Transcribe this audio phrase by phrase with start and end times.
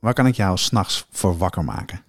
[0.00, 2.02] waar kan ik jou s'nachts voor wakker maken?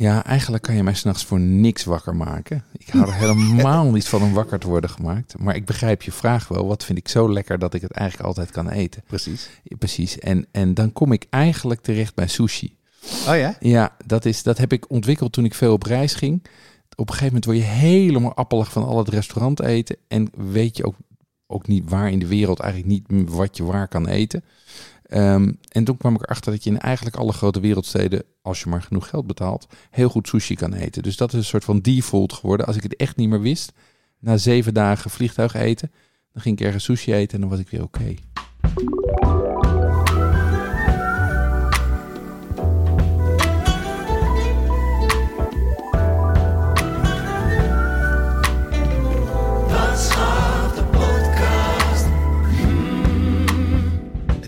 [0.00, 2.64] Ja, eigenlijk kan je mij s'nachts voor niks wakker maken.
[2.76, 5.38] Ik hou er helemaal niet van om wakker te worden gemaakt.
[5.38, 6.66] Maar ik begrijp je vraag wel.
[6.66, 9.02] Wat vind ik zo lekker dat ik het eigenlijk altijd kan eten?
[9.06, 9.48] Precies.
[9.62, 10.18] Ja, Precies.
[10.18, 12.76] En, en dan kom ik eigenlijk terecht bij sushi.
[13.28, 13.56] Oh ja?
[13.60, 16.42] Ja, dat, is, dat heb ik ontwikkeld toen ik veel op reis ging.
[16.96, 19.96] Op een gegeven moment word je helemaal appelig van al het restaurant eten.
[20.08, 20.96] En weet je ook,
[21.46, 24.44] ook niet waar in de wereld eigenlijk niet wat je waar kan eten.
[25.10, 28.68] Ehm, en toen kwam ik erachter dat je in eigenlijk alle grote wereldsteden, als je
[28.68, 31.02] maar genoeg geld betaalt, heel goed sushi kan eten.
[31.02, 32.66] Dus dat is een soort van default geworden.
[32.66, 33.72] Als ik het echt niet meer wist,
[34.18, 35.92] na zeven dagen vliegtuig eten,
[36.32, 38.14] dan ging ik ergens sushi eten en dan was ik weer oké.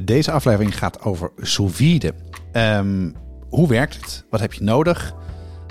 [0.05, 2.15] Deze aflevering gaat over sous vide.
[2.53, 3.11] Ehm,
[3.49, 4.25] hoe werkt het?
[4.31, 5.15] Wat heb je nodig?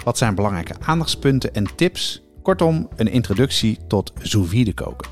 [0.04, 2.24] Wat zijn belangrijke aandachtspunten en tips?
[2.42, 5.09] Kortom, een introductie tot sous vide koken.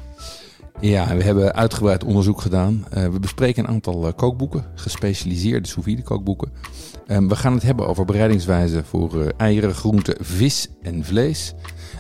[0.80, 2.86] Ja, we hebben uitgebreid onderzoek gedaan.
[2.90, 6.52] Eh, we bespreken een aantal eh, kookboeken, gespecialiseerde sous vide kookboeken.
[7.08, 11.53] Ehm, we gaan het hebben over bereidingswijzen voor eh, eieren, groenten, vis en vlees.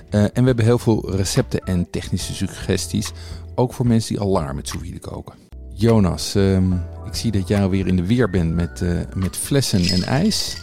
[0.09, 3.11] En we hebben heel veel recepten en technische suggesties,
[3.55, 5.48] ook voor mensen die al met sous vide koken.
[5.79, 6.71] Jonas, ehm,
[7.05, 10.55] ik zie dat jij alweer in de weer bent met, eh, met flessen en ijs.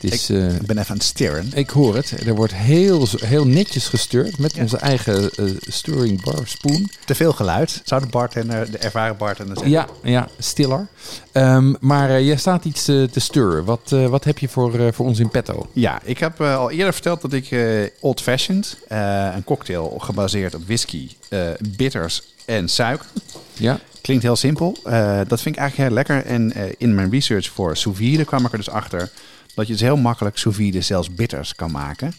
[0.00, 1.50] Het is, eh, Ik ben even aan het steren.
[1.54, 2.26] ik hoor het.
[2.26, 6.90] Er wordt heel, heel netjes gestuurd met onze eigen eh, stirring bar spoon.
[7.04, 9.72] Te veel geluid, zou de bartender, de ervaren bartender zeggen.
[9.72, 10.86] Ja, ja, stiller.
[11.32, 13.64] Ehm, maar eh, jij staat iets eh, te stir.
[13.64, 15.66] Wat, eh, wat heb je voor, eh, voor ons in petto?
[15.72, 17.62] Ja, ik heb eh, al eerder verteld dat ik eh,
[18.00, 21.40] Old Fashioned, eh, een cocktail gebaseerd op whisky, eh,
[21.76, 23.06] bitters en suiker.
[23.52, 24.76] Ja, Klinkt heel simpel.
[24.84, 26.24] Eh, dat vind ik eigenlijk heel lekker.
[26.24, 29.10] En eh, in mijn research voor sous kwam ik er dus achter
[29.54, 32.14] dat je dus heel makkelijk sous zelfs bitters kan maken.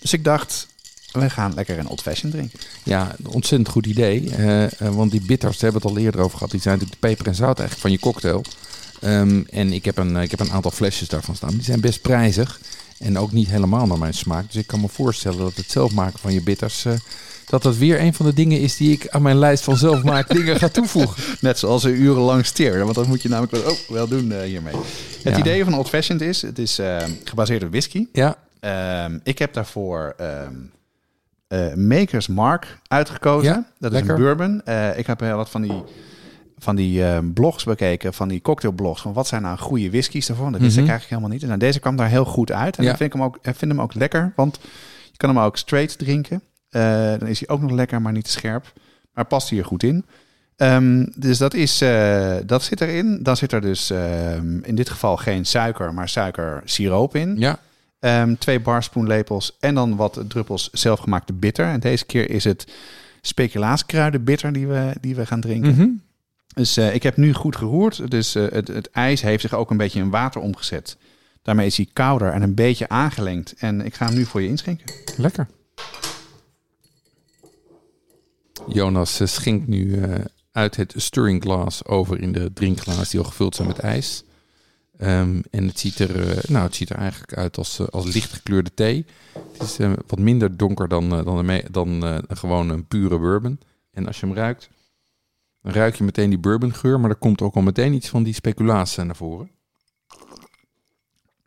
[0.00, 0.66] Dus ik dacht,
[1.12, 2.60] we gaan lekker een Old Fashioned drinken.
[2.82, 4.30] ja een ontzettend goed idee.
[4.30, 6.50] Eh, want die bitters, daar hebben we het al eerder over gehad.
[6.50, 8.44] Die zijn natuurlijk de peper en zout eigenlijk van je cocktail.
[9.00, 11.50] Ehm, en ik heb, een, ik heb een aantal flesjes daarvan staan.
[11.50, 12.60] Die zijn best prijzig.
[12.98, 14.46] En ook niet helemaal naar mijn smaak.
[14.46, 16.84] Dus ik kan me voorstellen dat het zelf maken van je bitters...
[17.46, 20.28] dat dat weer een van de dingen is die ik aan mijn lijst van zelfmaak
[20.36, 21.22] dingen ga toevoegen.
[21.40, 24.40] Net zoals een urenlang steren, want dat moet je namelijk wel, oh, wel doen eh,
[24.42, 24.74] hiermee.
[25.22, 25.38] Het Ja.
[25.38, 28.06] idee van Old Fashioned is, het is eh, gebaseerd op whisky.
[28.12, 30.52] Ja, Ehm, ik heb daarvoor ehm,
[31.48, 33.52] eh, Maker's Mark uitgekozen.
[33.52, 34.14] Ja, dat is lekker.
[34.14, 34.62] een bourbon.
[34.96, 35.82] Ik heb heel wat van die,
[36.58, 39.00] van die blogs bekeken, van die cocktailblogs.
[39.02, 40.52] Van wat zijn nou goede whiskies daarvan?
[40.52, 40.84] Dat wist Mhm.
[40.84, 41.42] ik eigenlijk helemaal niet.
[41.42, 42.76] En nou, deze kwam daar heel goed uit.
[42.76, 42.90] En Ja.
[42.90, 44.58] ik vind hem, ook, ik vind hem ook lekker, want
[45.10, 46.42] je kan hem ook straight drinken.
[46.76, 48.72] Eh, dan is hij ook nog lekker, maar niet te scherp.
[49.14, 50.04] Maar past hier goed in.
[50.56, 53.22] Ehm, dus dat, is, eh, dat zit erin.
[53.22, 57.36] Dan zit er dus ehm, in dit geval geen suiker, maar suikersiroop in.
[57.38, 57.58] ja.
[57.98, 61.66] Ehm, twee barspoenlepels en dan wat druppels zelfgemaakte bitter.
[61.66, 62.66] En deze keer is het
[63.20, 65.74] speculaaskruiden bitter die we, die we gaan drinken.
[65.74, 65.88] Mhm.
[66.54, 68.10] Dus eh, ik heb nu goed geroerd.
[68.10, 70.96] Dus het, het ijs heeft zich ook een beetje in water omgezet.
[71.42, 73.54] Daarmee is hij kouder en een beetje aangelengd.
[73.58, 74.86] En ik ga hem nu voor je inschenken.
[75.16, 75.46] Lekker.
[78.68, 83.26] Jonas eh, schenkt nu eh, uit het stirring glass over in de drinkglaas die al
[83.26, 84.24] gevuld zijn met ijs.
[84.98, 88.14] Ehm, en het ziet, er, eh, nou, het ziet er eigenlijk uit als, eh, als
[88.14, 89.06] licht gekleurde thee.
[89.52, 89.76] Het is
[90.06, 93.60] wat minder donker dan, dan, een dan gewoon een pure bourbon.
[93.90, 94.68] En als je hem ruikt,
[95.66, 97.00] dan ruik je meteen die bourbongeur.
[97.00, 99.50] Maar er komt ook al meteen iets van die speculaas eh, naar voren.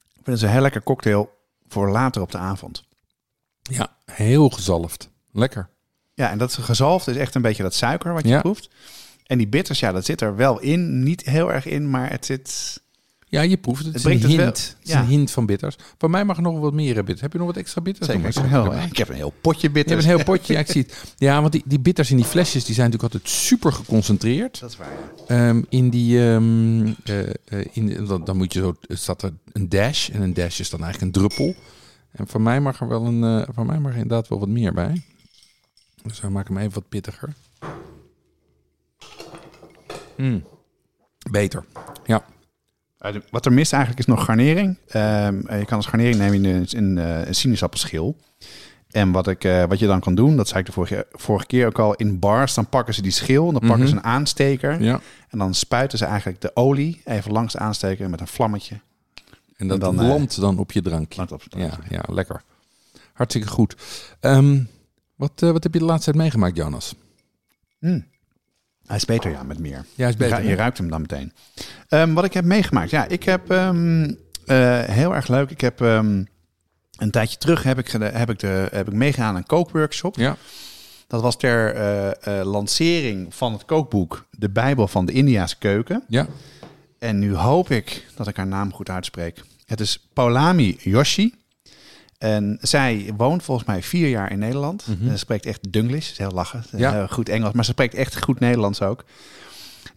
[0.09, 1.29] Ik vind het een heel lekker cocktail
[1.67, 2.83] voor later op de avond.
[3.61, 5.09] Ja, heel gezalfd.
[5.31, 5.69] Lekker.
[6.19, 8.41] Ja, en dat gezalfd is echt een beetje dat suiker wat je Ja.
[8.41, 8.69] proeft.
[9.25, 11.03] En die bitters, ja, dat zit er wel in.
[11.03, 12.79] Niet heel erg in, maar het zit...
[13.27, 13.87] Ja, je proeft het.
[13.93, 14.35] Het, is een het hint.
[14.37, 14.99] wel- Het is ja.
[14.99, 15.75] een hint van bitters.
[15.97, 17.21] Voor mij mag er nog wat meer bitters.
[17.21, 18.07] Heb je nog wat extra bitters?
[18.09, 18.27] Zeker.
[18.27, 20.05] Ik heel, ik heb een heel potje Je bitters.
[20.05, 20.53] hebt een heel potje.
[20.53, 21.13] Ja, ik zie het.
[21.17, 24.59] Ja, want die, die bitters in die flesjes die zijn natuurlijk altijd super geconcentreerd.
[24.59, 24.87] Dat is waar.
[25.47, 29.69] Ehm, in die, ehm, eh, eh, in, dan, dan moet je zo, staat er een
[29.69, 31.55] dash en een dash is dan eigenlijk een druppel.
[32.11, 34.47] En van mij mag er wel een, eh, van mij mag er inderdaad wel wat
[34.49, 35.01] meer bij.
[36.03, 37.33] Dus we maken hem even wat pittiger.
[40.17, 40.43] Mm.
[41.31, 41.65] Beter.
[42.05, 42.23] Ja.
[42.97, 44.77] Eh, de- Wat er mist eigenlijk is nog garnering.
[44.87, 48.15] Ehm, eh, je kan als garnering nemen een, eh, een sinaasappelschil.
[48.89, 51.45] En wat, ik, eh, wat je dan kan doen, dat zei ik de vorige, vorige
[51.45, 53.87] keer ook al, in bars, dan pakken ze die schil, dan pakken Mhm.
[53.87, 54.81] ze een aansteker.
[54.81, 54.99] Ja.
[55.29, 58.79] En dan spuiten ze eigenlijk de olie even langs de aansteker met een vlammetje.
[59.57, 61.21] En dat dan, landt dan op je drankje.
[61.21, 62.41] Op Ja, ja, lekker.
[63.13, 63.75] Hartstikke goed.
[64.19, 64.63] Ehm,
[65.19, 66.95] wat, eh, wat heb je de laatste tijd meegemaakt, Jonas?
[67.79, 68.05] Mm.
[68.85, 69.85] Hij is beter, ja, met meer.
[69.95, 71.33] Ja, is Je, ru- je ruikt hem dan meteen.
[71.87, 74.13] Ehm, wat ik heb meegemaakt, ja, ik heb ehm,
[74.45, 75.49] eh, heel erg leuk.
[75.49, 76.23] Ik heb ehm,
[76.97, 80.15] een tijdje terug heb ik, heb ik, de, heb ik meegegaan aan een kookworkshop.
[80.15, 80.37] Ja.
[81.07, 86.03] Dat was ter eh, lancering van het kookboek De Bijbel van de Indiaanse Keuken.
[86.07, 86.27] Ja.
[86.99, 89.43] En nu hoop ik dat ik haar naam goed uitspreek.
[89.65, 91.33] Het is Paulami Yoshi.
[92.19, 94.87] En zij woont volgens mij vier jaar in Nederland.
[94.87, 95.03] Mhm.
[95.05, 96.63] En ze spreekt echt Dunglish, is heel lachen.
[96.77, 97.07] Ja.
[97.07, 99.03] Goed Engels, maar ze spreekt echt goed Nederlands ook.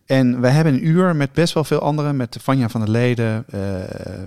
[0.07, 2.17] En we hebben een uur met best wel veel anderen.
[2.17, 3.61] Met Vanja van der Leden, eh,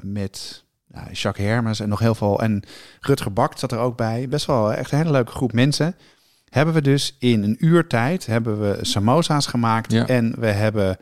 [0.02, 2.42] met nou, Jacques Hermes en nog heel veel.
[2.42, 2.64] En
[3.00, 4.28] Rutger Bakt zat er ook bij.
[4.30, 5.96] Best wel echt een hele leuke groep mensen.
[6.50, 9.92] Hebben we dus in een uur tijd hebben we samosa's gemaakt.
[9.92, 10.08] Ja.
[10.08, 10.98] En we hebben een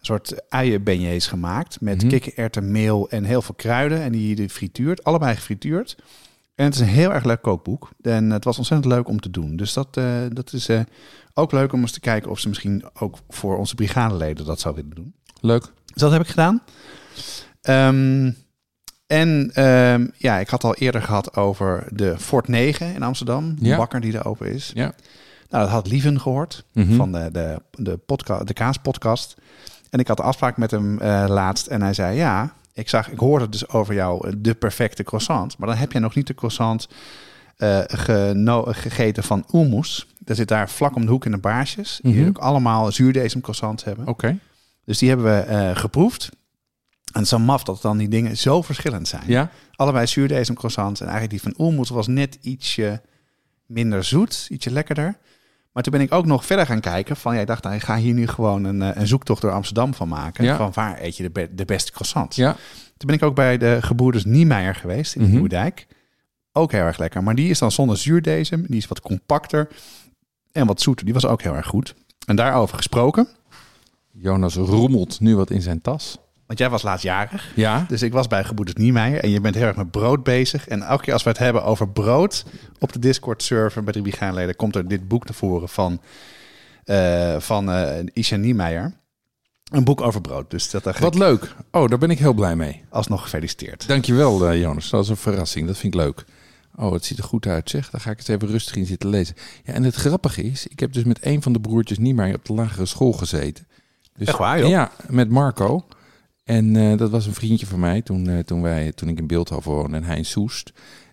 [0.00, 1.80] soort uienbeignets gemaakt.
[1.80, 2.08] Met Mhm.
[2.08, 4.00] kikkererwtenmeel en heel veel kruiden.
[4.02, 5.04] En die je frituurt.
[5.04, 5.96] Allebei gefrituurd.
[6.58, 7.90] En het is een heel erg leuk kookboek.
[8.02, 9.56] En het was ontzettend leuk om te doen.
[9.56, 10.80] Dus dat, eh, dat is eh,
[11.34, 14.74] ook leuk om eens te kijken of ze misschien ook voor onze brigadeleden dat zou
[14.74, 15.14] willen doen.
[15.40, 15.62] Leuk.
[15.84, 16.62] Dus dat heb ik gedaan.
[17.62, 18.30] Ehm,
[19.06, 23.54] en ehm, ja, ik had al eerder gehad over de Fort 9 in Amsterdam.
[23.58, 23.76] De Ja.
[23.76, 24.70] bakker die er open is.
[24.74, 24.92] Ja.
[25.50, 26.94] Nou, dat had Lieven gehoord Mhm.
[26.96, 29.36] van de, de, de, podca de kaaspodcast.
[29.90, 31.66] En ik had de afspraak met hem eh, laatst.
[31.66, 35.58] En hij zei, ja, ik, zag, ik hoorde dus over jou eh, de perfecte croissant.
[35.58, 36.88] Maar dan heb je nog niet de croissant
[37.56, 40.06] eh, geno- gegeten van Oelmoes.
[40.18, 41.98] Dat zit daar vlak om de hoek in de baarsjes.
[42.02, 42.28] Die Mhm.
[42.28, 44.06] ook allemaal zuurdesem croissants hebben.
[44.06, 44.38] Oké.
[44.84, 46.28] Dus die hebben we eh, geproefd.
[47.12, 49.22] En zo maf dat dan die dingen zo verschillend zijn.
[49.26, 49.50] Ja.
[49.74, 51.00] Allebei zuurdesem croissants.
[51.00, 53.00] En eigenlijk die van Oelmoes was net ietsje
[53.66, 54.46] minder zoet.
[54.50, 55.16] Ietsje lekkerder.
[55.78, 57.16] Maar toen ben ik ook nog verder gaan kijken.
[57.16, 59.50] Van, ja, ik dacht, nou, ik ga hier nu gewoon een, eh, een zoektocht door
[59.52, 60.44] Amsterdam van maken.
[60.44, 60.56] Ja.
[60.56, 62.36] Van waar eet je de, be- de beste croissants?
[62.36, 62.52] Ja.
[62.96, 65.30] Toen ben ik ook bij de gebroeders Niemeyer geweest in Mhm.
[65.30, 65.86] Nieuwdijk.
[66.52, 67.22] Ook heel erg lekker.
[67.22, 68.64] Maar die is dan zonder zuurdesem.
[68.66, 69.68] Die is wat compacter
[70.52, 71.04] en wat zoeter.
[71.04, 71.94] Die was ook heel erg goed.
[72.26, 73.28] En daarover gesproken.
[74.12, 76.18] Jonas rommelt nu wat in zijn tas.
[76.48, 77.52] Want jij was laatst jarig.
[77.54, 77.84] Ja.
[77.88, 80.68] Dus ik was bij Gebroeders Niemeyer en je bent heel erg met brood bezig.
[80.68, 82.44] En elke keer als we het hebben over brood
[82.78, 84.56] op de Discord-server bij de Brigaanleden...
[84.56, 86.00] komt er dit boek naar voren van,
[86.84, 88.92] eh van eh Isha Niemeyer.
[89.70, 90.50] Een boek over brood.
[90.50, 91.54] Dus dat Wat ik leuk.
[91.70, 92.84] Oh, daar ben ik heel blij mee.
[92.90, 93.88] alsnog gefeliciteerd.
[93.88, 94.90] Dankjewel, uh, Jonas.
[94.90, 95.66] Dat is een verrassing.
[95.66, 96.24] Dat vind ik leuk.
[96.76, 97.90] Oh, het ziet er goed uit, zeg.
[97.90, 99.34] Daar ga ik eens even rustig in zitten lezen.
[99.64, 102.34] Ja, en het grappige is, ik heb dus met een van de broertjes niet meer
[102.34, 103.66] op de lagere school gezeten.
[104.16, 104.68] Dus, Echt waar, joh?
[104.68, 105.86] Ja, met Marco.
[106.48, 109.26] En eh, dat was een vriendje van mij toen, eh, toen, wij, toen ik in
[109.26, 110.72] Beeldhoven woonde en hij in Soest.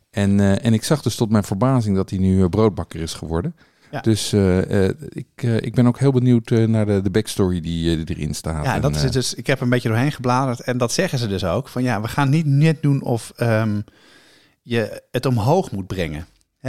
[0.09, 3.55] En, eh, en ik zag dus tot mijn verbazing dat hij nu broodbakker is geworden.
[3.91, 4.01] Ja.
[4.01, 4.33] Dus
[5.09, 8.65] ik, ik ben ook heel benieuwd naar de, de backstory die, die erin staat.
[8.65, 9.33] Ja, En, dat is het dus.
[9.33, 11.67] Ik heb een beetje doorheen gebladerd en dat zeggen ze dus ook.
[11.67, 13.81] Van ja, we gaan niet net doen of ehm,
[14.61, 16.25] je het omhoog moet brengen.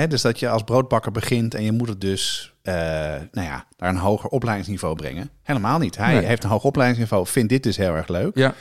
[0.09, 2.75] Dus dat je als broodbakker begint en je moet het dus eh,
[3.33, 5.31] nou ja, naar een hoger opleidingsniveau brengen.
[5.43, 5.97] Helemaal niet.
[5.97, 6.25] Hij Nee.
[6.25, 8.37] heeft een hoog opleidingsniveau, vindt dit dus heel erg leuk.
[8.37, 8.55] Ja.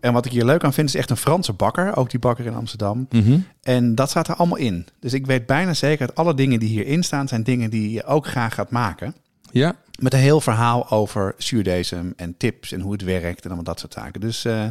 [0.00, 2.46] En wat ik hier leuk aan vind is echt een Franse bakker, ook die bakker
[2.46, 3.06] in Amsterdam.
[3.10, 3.38] Mhm.
[3.62, 4.86] En dat staat er allemaal in.
[5.00, 8.04] Dus ik weet bijna zeker dat alle dingen die hierin staan zijn dingen die je
[8.04, 9.14] ook graag gaat maken.
[9.50, 13.64] Ja, Met een heel verhaal over zuurdesem en tips en hoe het werkt en allemaal
[13.64, 14.20] dat soort zaken.
[14.20, 14.66] Dus eh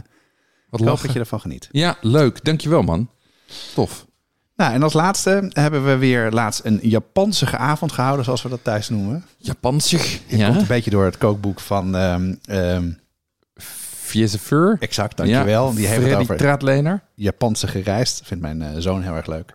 [0.70, 1.70] wat ik hoop dat je ervan geniet.
[1.72, 2.44] Ja, leuk.
[2.44, 3.10] Dankjewel, man.
[3.74, 4.06] Tof.
[4.64, 8.64] Nou, en als laatste hebben we weer laatst een Japansige avond gehouden, zoals we dat
[8.64, 9.26] thuis noemen.
[9.38, 10.20] Japansig.
[10.28, 11.96] Het komt een beetje door het kookboek van...
[11.96, 12.92] ehm
[14.04, 14.78] Viezefeur.
[14.80, 15.74] exact, dankjewel.
[15.74, 17.02] die heeft het over Traatlener.
[17.16, 18.22] Japanse gereisd.
[18.24, 19.54] Vindt mijn eh, zoon heel erg leuk.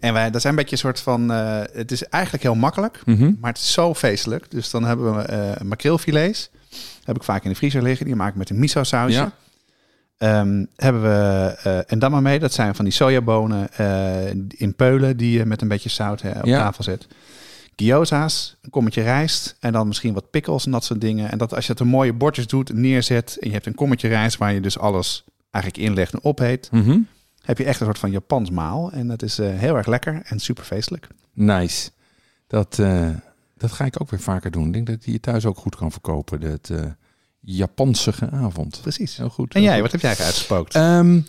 [0.00, 1.32] En wij, dat zijn een beetje een soort van...
[1.32, 3.32] eh, het is eigenlijk heel makkelijk, Mhm.
[3.40, 4.50] maar het is zo feestelijk.
[4.50, 6.50] Dus dan hebben we eh makreelfilets.
[7.04, 8.06] Heb ik vaak in de vriezer liggen.
[8.06, 9.18] Die maak ik met een miso sausje.
[9.18, 9.32] Ja.
[10.18, 15.44] Ehm, hebben we uh, endamame, dat zijn van die sojabonen eh, in peulen die je
[15.44, 16.58] met een beetje zout hè, op Ja.
[16.58, 17.06] tafel zet.
[17.76, 21.30] Gyoza's, een kommetje rijst en dan misschien wat pickles en dat soort dingen.
[21.30, 24.08] En dat als je het een mooie bordjes doet, neerzet en je hebt een kommetje
[24.08, 26.98] rijst waar je dus alles eigenlijk inlegt en opheet, Mhm.
[27.42, 28.92] heb je echt een soort van Japans maal.
[28.92, 31.06] En dat is eh, heel erg lekker en super feestelijk.
[31.32, 31.90] Nice.
[32.46, 33.08] Dat, eh,
[33.56, 34.66] dat ga ik ook weer vaker doen.
[34.66, 36.40] Ik denk dat je je thuis ook goed kan verkopen.
[36.40, 36.84] Dat eh
[37.40, 38.78] Japansige avond.
[38.82, 39.16] Precies.
[39.16, 39.54] Heel goed.
[39.54, 40.74] En jij, wat heb jij uitgespookt?
[40.74, 41.20] Ehm,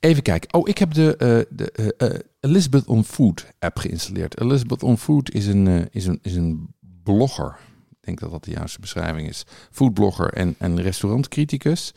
[0.00, 0.54] even kijken.
[0.54, 4.40] Oh, ik heb de, eh, de eh, eh, Elizabeth on Food app geïnstalleerd.
[4.40, 7.56] Elizabeth on Food is een, is een, is een blogger.
[8.00, 9.44] denk dat dat de juiste beschrijving is.
[9.70, 11.92] Foodblogger en, en restaurantcriticus.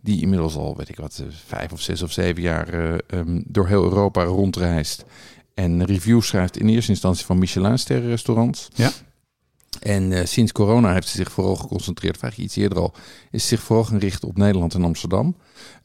[0.00, 3.68] Die inmiddels al, weet ik wat, vijf of zes of zeven jaar eh, ehm, door
[3.68, 5.04] heel Europa rondreist.
[5.54, 8.68] En reviews schrijft in eerste instantie van Michelin-sterren restaurants.
[8.74, 8.90] Ja.
[9.80, 12.94] En eh, sinds corona heeft ze zich vooral geconcentreerd, vraag je iets eerder al,
[13.30, 15.36] is zich vooral gericht op Nederland en Amsterdam.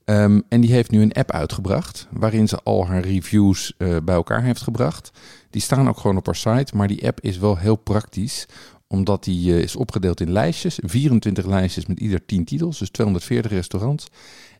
[0.05, 4.15] Ehm, en die heeft nu een app uitgebracht, waarin ze al haar reviews eh, bij
[4.15, 5.11] elkaar heeft gebracht.
[5.49, 8.45] Die staan ook gewoon op haar site, maar die app is wel heel praktisch,
[8.87, 10.79] omdat die eh, is opgedeeld in lijstjes.
[10.81, 14.07] 24 lijstjes met ieder 10 titels, dus 240 restaurants.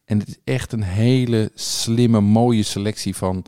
[0.06, 3.46] En het is echt een hele slimme, mooie selectie van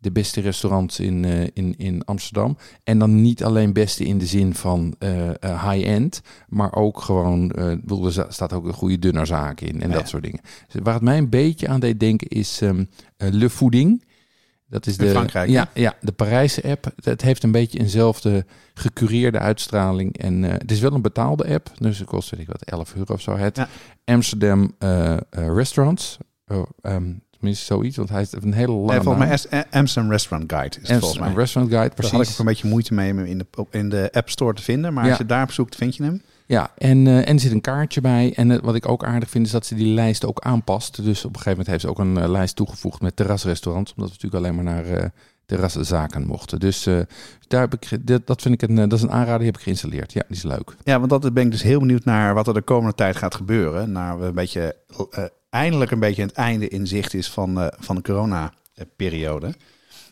[0.00, 2.56] de beste restaurants in, eh, in, in Amsterdam.
[2.84, 7.48] En dan niet alleen beste in de zin van eh, eh, high-end, maar ook gewoon,
[7.48, 9.94] bedoel, er staat ook een goede dunnerzaak in en Ja.
[9.94, 10.40] dat soort dingen.
[10.68, 12.70] Dus waar het mij een beetje aan deed denken is eh,
[13.16, 14.06] Le Fooding.
[14.70, 16.92] Dat is In de, Frankrijk, ja, ja, de Parijse app.
[17.02, 20.18] Het heeft een beetje eenzelfde gecureerde uitstraling.
[20.18, 21.70] En het is wel een betaalde app.
[21.78, 23.36] Dus het kost, weet ik wat, 11 euro of zo.
[23.36, 23.68] Het Ja.
[24.04, 24.74] Amsterdam
[25.30, 26.18] Restaurants.
[26.46, 30.52] Oh, ehm, tenminste zoiets, want hij heeft een hele lange Nee, volgens mij Amsterdam Restaurant
[30.52, 31.32] Guide is het volgens mij.
[31.32, 32.38] Restaurant Guide, Daar had ik ook precies.
[32.38, 34.92] een beetje moeite mee om in de, in de App Store te vinden.
[34.92, 35.10] Maar Ja.
[35.10, 36.22] als je daarop zoekt, vind je hem.
[36.46, 38.32] Ja, en, eh, en er zit een kaartje bij.
[38.36, 41.04] En eh, wat ik ook aardig vind, is dat ze die lijst ook aanpast.
[41.04, 43.92] Dus op een gegeven moment heeft ze ook een eh, lijst toegevoegd met terrasrestaurants.
[43.96, 45.12] Omdat we natuurlijk alleen maar naar
[45.46, 46.58] terraszaken mochten.
[46.60, 46.82] Dus
[47.48, 50.12] daar heb ik, dat vind ik een, dat is een aanrader, die heb ik geïnstalleerd.
[50.12, 50.76] Ja, die is leuk.
[50.84, 53.34] Ja, want dat ben ik dus heel benieuwd naar wat er de komende tijd gaat
[53.34, 53.92] gebeuren.
[53.92, 54.76] Naar we een beetje,
[55.50, 59.54] eindelijk een beetje het einde in zicht is van, eh, van de corona-periode.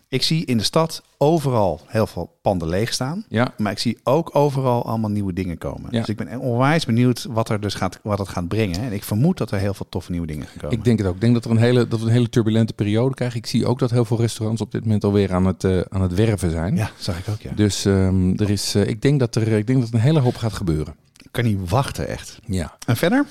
[0.09, 3.25] Ik zie in de stad overal heel veel panden leeg staan.
[3.29, 5.89] Ja, Maar ik zie ook overal allemaal nieuwe dingen komen.
[5.91, 5.99] Ja.
[5.99, 8.81] Dus ik ben onwijs benieuwd wat er dus gaat, wat het gaat brengen.
[8.81, 10.79] En ik vermoed dat er heel veel toffe nieuwe dingen gaan komen.
[10.79, 11.15] ik denk het ook.
[11.15, 13.39] Ik denk dat, er een hele, dat we een hele turbulente periode krijgen.
[13.39, 16.03] Ik zie ook dat heel veel restaurants op dit moment alweer aan het, eh, aan
[16.03, 16.77] het werven zijn.
[16.77, 17.53] Ja, zag ik ook, ja.
[17.55, 20.21] Dus ehm, er is, eh, ik, denk dat er, ik denk dat er een hele
[20.21, 20.95] hoop gaat gebeuren.
[21.23, 22.39] Ik kan niet wachten, echt.
[22.45, 22.77] Ja.
[22.87, 23.27] En verder?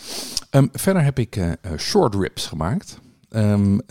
[0.49, 2.99] Ehm, verder heb ik eh, short ribs gemaakt.
[3.29, 3.83] Had-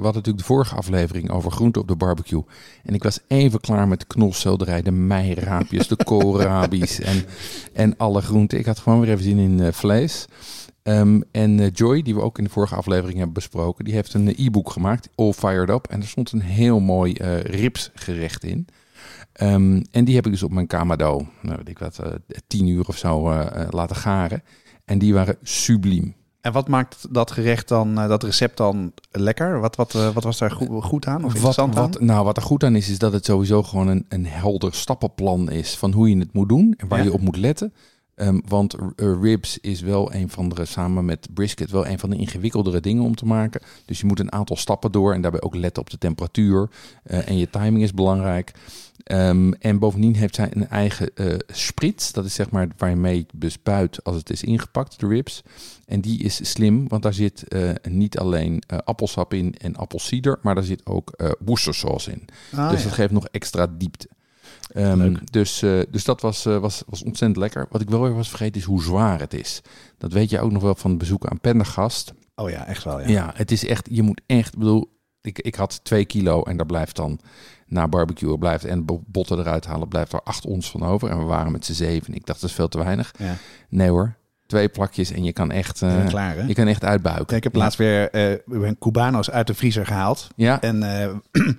[0.00, 2.42] we hadden natuurlijk de vorige aflevering over groenten op de barbecue.
[2.84, 7.24] En ik was even klaar met de knolselderij, de meiraapjes, de koolrabi's en,
[7.72, 8.58] en alle groenten.
[8.58, 10.26] Ik had gewoon weer even zin in eh, vlees.
[10.82, 14.14] Ehm, en eh, Joy, die we ook in de vorige aflevering hebben besproken, die heeft
[14.14, 15.86] een e-book gemaakt, All Fired Up.
[15.86, 18.66] En er stond een heel mooi ribsgerecht in.
[19.32, 22.00] Ehm, en die heb ik dus op mijn kamado, nou weet ik wat,
[22.46, 23.32] tien uur of zo
[23.70, 24.42] laten garen.
[24.84, 26.14] En die waren subliem.
[26.40, 29.60] En wat maakt dat gerecht dan, eh, dat recept dan lekker?
[29.60, 31.82] Wat, wat, eh, wat was daar goed, goed aan of Wat, interessant aan?
[31.82, 34.74] wat, nou, wat er goed aan is, is dat het sowieso gewoon een, een helder
[34.74, 37.04] stappenplan is van hoe je het moet doen en waar Ja.
[37.04, 37.72] je op moet letten.
[38.14, 38.80] Ehm, want eh,
[39.20, 43.02] ribs is wel een van de, samen met brisket, wel een van de ingewikkeldere dingen
[43.04, 43.60] om te maken.
[43.84, 46.70] Dus je moet een aantal stappen door en daarbij ook letten op de temperatuur.
[47.02, 48.52] En je timing is belangrijk.
[49.04, 51.10] Ehm, en bovendien heeft zij een eigen
[51.46, 52.12] sprits.
[52.12, 55.42] Dat is zeg maar waar je bespuit als het is ingepakt, de ribs.
[55.90, 60.38] En die is slim, want daar zit eh, niet alleen eh, appelsap in en appelsieder,
[60.42, 62.24] maar daar zit ook eh worcestersaus in.
[62.56, 62.84] Ah, dus ja.
[62.84, 64.08] dat geeft nog extra diepte.
[64.72, 67.66] Ehm, dus, eh, dus dat was, eh, was, was ontzettend lekker.
[67.70, 69.62] Wat ik wel weer was vergeten is hoe zwaar het is.
[69.98, 72.12] Dat weet je ook nog wel van het bezoek aan Pendergast.
[72.34, 73.00] Oh ja, echt wel.
[73.00, 73.06] Ja.
[73.08, 73.30] Ja.
[73.34, 76.66] het is echt, je moet echt, ik bedoel, ik, ik had twee kilo en daar
[76.66, 77.20] blijft dan
[77.66, 81.10] na barbecue blijft en bo- botten eruit halen, blijft er acht ons van over.
[81.10, 82.14] En we waren met z'n zeven.
[82.14, 83.14] Ik dacht, dat is veel te weinig.
[83.18, 83.36] Ja.
[83.68, 84.14] Nee hoor,
[84.50, 86.42] twee plakjes en je kan echt, je klaar, hè?
[86.42, 87.26] je kan echt uitbuiken.
[87.28, 88.14] Ja, ik heb laatst weer
[88.48, 90.28] een Cubano's uit de vriezer gehaald.
[90.36, 91.08] Ja, En eh,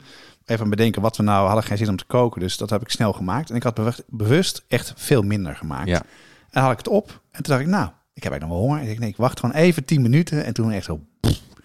[0.46, 2.42] even bedenken wat we nou hadden geen zin om te koken.
[2.42, 3.50] Dus dat heb ik snel gemaakt.
[3.50, 5.88] En ik had bewust, bewust echt veel minder gemaakt.
[5.88, 6.00] Ja.
[6.00, 7.22] En dan had ik het op.
[7.32, 8.82] En toen dacht ik, nou, ik heb eigenlijk nog wel honger.
[8.82, 10.46] En ik nee, ik wacht gewoon even 10 minuten.
[10.46, 11.00] En toen echt zo,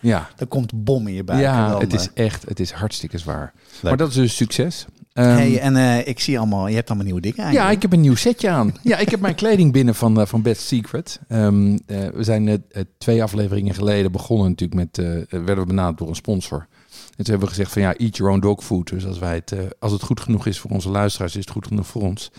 [0.00, 0.28] ja.
[0.37, 1.40] dan komt de bom in je buik.
[1.40, 3.52] Ja dan, het is echt, het is hartstikke zwaar.
[3.73, 3.83] Leuk.
[3.83, 4.87] Maar dat is dus succes.
[5.16, 7.52] Ehm, hey, en eh, ik zie allemaal, je hebt allemaal nieuwe dingen aan.
[7.52, 8.75] Ja, ik heb een nieuw setje aan.
[8.82, 11.20] Ja, ik heb mijn kleding binnen van, eh, van Best Secret.
[11.28, 12.64] Ehm, eh, we zijn
[12.99, 14.96] twee afleveringen geleden begonnen natuurlijk met...
[15.30, 16.58] werden we benaderd door een sponsor.
[16.90, 18.88] En toen hebben we gezegd van ja, eat your own dog food.
[18.88, 21.66] Dus als, wij het, als het goed genoeg is voor onze luisteraars, is het goed
[21.66, 22.30] genoeg voor ons.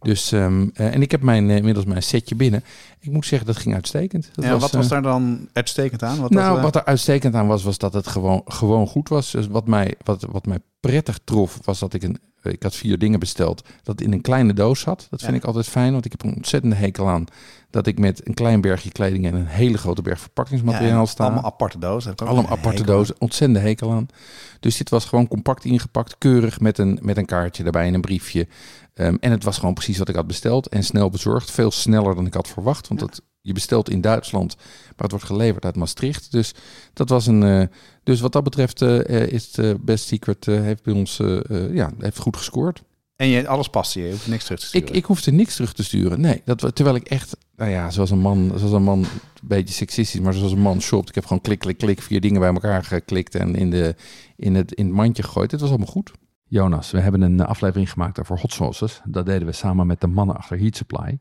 [0.00, 2.64] Dus, ehm, eh, en ik heb mijn, inmiddels mijn setje binnen.
[3.00, 4.30] Ik moet zeggen, dat ging uitstekend.
[4.34, 6.20] Dat Ja, wat was daar dan uitstekend aan?
[6.20, 9.30] Wat nou, eh, wat er uitstekend aan was, was dat het gewoon, gewoon goed was.
[9.30, 12.18] Dus wat mij, wat, wat mij prettig trof, was dat ik een.
[12.42, 13.62] Ik had vier dingen besteld.
[13.82, 15.06] Dat het in een kleine doos zat.
[15.10, 15.38] Dat vind Ja.
[15.38, 17.24] ik altijd fijn, want ik heb een ontzettende hekel aan.
[17.70, 21.24] Dat ik met een klein bergje kleding en een hele grote berg verpakkingsmateriaal ja, sta.
[21.24, 22.14] Allemaal aparte dozen.
[22.16, 22.98] Allemaal aparte hekel aan.
[22.98, 24.06] dozen, ontzettende hekel aan.
[24.60, 28.00] Dus dit was gewoon compact ingepakt, keurig met een, met een kaartje erbij en een
[28.00, 28.48] briefje.
[28.94, 31.50] Ehm, en het was gewoon precies wat ik had besteld en snel bezorgd.
[31.50, 33.06] Veel sneller dan ik had verwacht, want Ja.
[33.06, 36.32] dat, je bestelt in Duitsland, maar het wordt geleverd uit Maastricht.
[36.32, 36.54] Dus
[36.92, 37.42] dat was een.
[37.42, 37.66] eh,
[38.02, 41.20] dus wat dat betreft eh, eh, is het Best Secret eh, heeft bij ons
[41.72, 42.82] ja, heeft goed gescoord.
[43.16, 44.88] En je, alles past je, je hoeft niks terug te sturen.
[44.88, 46.20] Ik, ik hoefde niks terug te sturen.
[46.20, 49.08] Nee, dat, terwijl ik echt, nou ja, zoals een man, zoals een man, een
[49.42, 51.08] beetje seksistisch, maar zoals een man shopt.
[51.08, 53.94] Ik heb gewoon klik, klik, klik, vier dingen bij elkaar geklikt en in, de,
[54.36, 55.50] in, het, in het mandje gegooid.
[55.50, 56.10] Het was allemaal goed.
[56.44, 59.00] Jonas, we hebben een aflevering gemaakt over hot sauces.
[59.04, 61.18] Dat deden we samen met de mannen achter Heat Supply.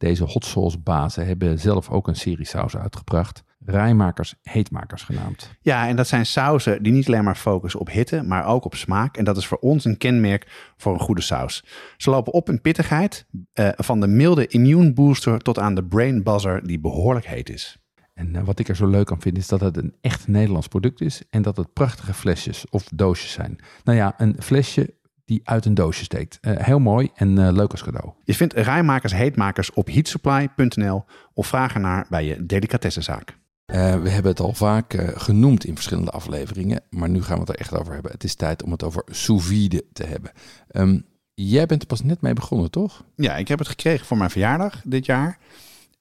[0.00, 3.42] Deze hot sauce bazen hebben zelf ook een serie saus uitgebracht.
[3.64, 5.50] Rijmakers, heetmakers genaamd.
[5.60, 8.74] Ja, en dat zijn sauzen die niet alleen maar focussen op hitte, maar ook op
[8.74, 9.16] smaak.
[9.16, 11.64] En dat is voor ons een kenmerk voor een goede saus.
[11.96, 16.22] Ze lopen op in pittigheid, eh, van de milde immune booster tot aan de brain
[16.22, 17.78] buzzer die behoorlijk heet is.
[18.14, 20.68] En eh, wat ik er zo leuk aan vind is dat het een echt Nederlands
[20.68, 23.58] product is en dat het prachtige flesjes of doosjes zijn.
[23.84, 24.94] Nou ja, een flesje
[25.30, 26.38] die uit een doosje steekt.
[26.40, 28.12] Eh, heel mooi en eh, leuk als cadeau.
[28.24, 33.38] Je vindt rijmakers heetmakers op heatsupply.nl of vraag ernaar bij je delicatessenzaak.
[33.64, 37.40] Eh, we hebben het al vaak eh, genoemd in verschillende afleveringen, maar nu gaan we
[37.40, 38.12] het er echt over hebben.
[38.12, 40.30] Het is tijd om het over sous vide te hebben.
[40.68, 41.00] Ehm,
[41.34, 43.04] jij bent er pas net mee begonnen, toch?
[43.16, 45.38] Ja, ik heb het gekregen voor mijn verjaardag dit jaar.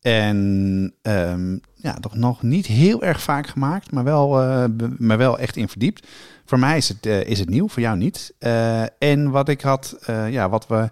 [0.02, 4.66] En ehm, ja, toch nog niet heel erg vaak gemaakt, maar wel, eh,
[4.98, 6.08] maar wel echt in verdiept.
[6.50, 8.34] Voor mij is het, eh, is het nieuw, voor jou niet.
[8.40, 10.90] Eh, en wat ik had, eh, ja, wat we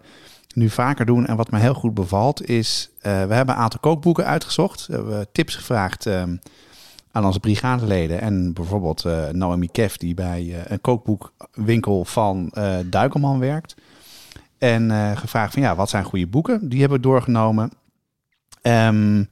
[0.54, 4.26] nu vaker doen en wat me heel goed bevalt, is we hebben een aantal kookboeken
[4.26, 4.88] uitgezocht.
[4.88, 6.38] We hebben tips gevraagd ehm,
[7.12, 8.22] aan onze brigadeleden.
[8.22, 12.54] En bijvoorbeeld Naomi Kev, die bij een kookboekwinkel van
[12.86, 13.76] Duikelman werkt.
[14.58, 16.70] En gevraagd van ja, wat zijn goede boeken?
[16.70, 17.72] Die hebben we doorgenomen.
[18.62, 19.24] Ehm,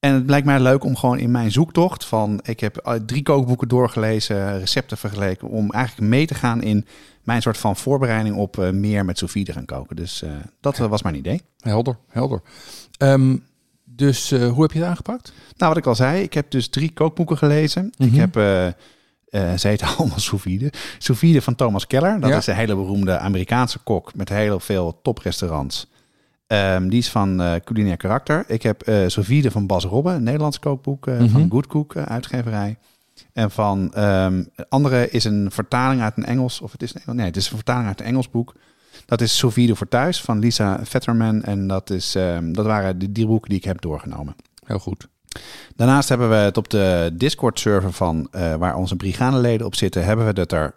[0.00, 2.40] en het lijkt mij leuk om gewoon in mijn zoektocht van...
[2.42, 5.48] Ik heb eh, drie kookboeken doorgelezen, recepten vergeleken...
[5.48, 6.86] om eigenlijk mee te gaan in
[7.22, 9.96] mijn soort van voorbereiding op eh, meer met sous vide gaan koken.
[9.96, 11.40] Dus eh, dat was mijn idee.
[11.60, 12.40] Helder, helder.
[12.98, 13.36] Ehm,
[13.84, 15.32] dus hoe heb je het aangepakt?
[15.56, 17.92] Nou, wat ik al zei, ik heb dus drie kookboeken gelezen.
[17.96, 18.20] Ik Mhm.
[18.20, 18.66] heb, eh
[19.56, 20.72] ze heten allemaal sous vide.
[20.98, 22.20] Sous vide van Thomas Keller.
[22.20, 22.36] Dat Ja.
[22.36, 25.90] is een hele beroemde Amerikaanse kok met heel veel toprestaurants.
[26.48, 28.44] Ehm, die is van eh, culinair karakter.
[28.46, 31.28] Ik heb sous vide van Bas Robbe, een Nederlands kookboek Mhm.
[31.28, 32.76] van Good Cook uitgeverij.
[33.32, 37.16] En van ehm andere is een vertaling uit een Engels, of het is een Engels,
[37.16, 38.54] nee, het is een vertaling uit een Engels boek.
[39.06, 41.42] Dat is Sous vide voor thuis van Lisa Vetterman.
[41.42, 44.36] En dat, is, ehm, dat waren de drie boeken die ik heb doorgenomen.
[44.64, 45.08] Heel goed.
[45.76, 50.40] Daarnaast hebben we het op de Discord-server van waar onze brigadeleden op zitten, hebben we
[50.40, 50.74] het er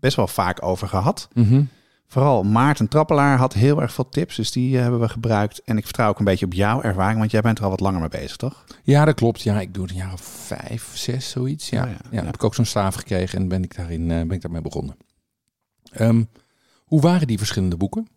[0.00, 1.28] best wel vaak over gehad.
[1.34, 1.62] Mhm.
[2.08, 5.62] Vooral Maarten Trappelaar had heel erg veel tips, dus die eh, hebben we gebruikt.
[5.64, 7.80] En ik vertrouw ook een beetje op jouw ervaring, want jij bent er al wat
[7.80, 8.64] langer mee bezig, toch?
[8.82, 9.42] Ja, dat klopt.
[9.42, 11.68] Ja, ik doe het een jaar of vijf, zes, zoiets.
[11.70, 12.24] Ja, Oh ja, ja, ja.
[12.24, 14.96] heb ik ook zo'n staaf gekregen en ben ik, daarin, eh, ben ik daarmee begonnen.
[15.92, 16.22] Ehm,
[16.84, 18.08] hoe waren die verschillende boeken?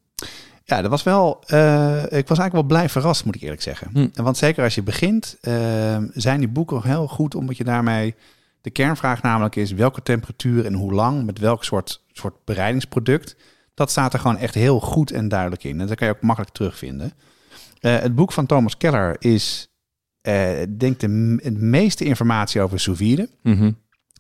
[0.64, 1.44] Ja, dat was wel.
[1.46, 3.90] eh, ik was eigenlijk wel blij verrast, moet ik eerlijk zeggen.
[3.94, 4.24] Hm.
[4.24, 8.16] Want zeker als je begint, eh, zijn die boeken heel goed, omdat je daarmee.
[8.62, 13.36] De kernvraag namelijk is welke temperatuur en hoe lang, met welk soort, soort bereidingsproduct.
[13.80, 15.82] Dat staat er gewoon echt heel goed en duidelijk in.
[15.82, 17.14] En dat kan je ook makkelijk terugvinden.
[17.80, 19.72] Eh, het boek van Thomas Keller is,
[20.22, 23.30] eh denk ik, de, het meeste informatie over sous vide.
[23.44, 23.72] Mhm.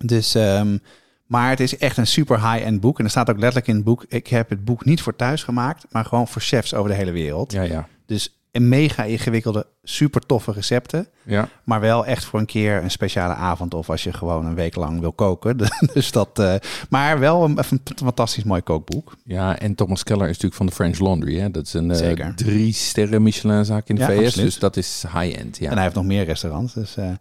[0.05, 0.77] Dus, ehm,
[1.25, 2.99] maar het is echt een super high-end boek.
[2.99, 5.43] En er staat ook letterlijk in het boek: ik heb het boek niet voor thuis
[5.43, 7.51] gemaakt, maar gewoon voor chefs over de hele wereld.
[7.51, 7.87] Ja, ja.
[8.05, 11.07] Dus een mega ingewikkelde, super toffe recepten.
[11.23, 11.49] ja.
[11.63, 14.75] Maar wel echt voor een keer een speciale avond of als je gewoon een week
[14.75, 15.57] lang wil koken.
[15.93, 16.55] dus dat, eh,
[16.89, 19.15] maar wel een, een fantastisch mooi kookboek.
[19.23, 21.39] Ja, en Thomas Keller is natuurlijk van de French Laundry.
[21.39, 21.51] Hè?
[21.51, 24.25] Dat is een eh, drie sterren Michelinzaak in de Ja, VS.
[24.25, 24.45] absoluut.
[24.45, 25.57] Dus dat is high-end.
[25.57, 25.67] Ja.
[25.67, 26.73] En hij heeft nog meer restaurants.
[26.73, 27.12] Dus, eh.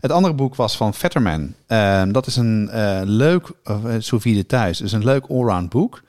[0.00, 1.54] Het andere boek was van Vetterman.
[1.66, 2.70] Ehm, dat is een
[3.04, 4.78] leuk, uh, sous vide thuis.
[4.78, 6.02] Dus een leuk allround boek.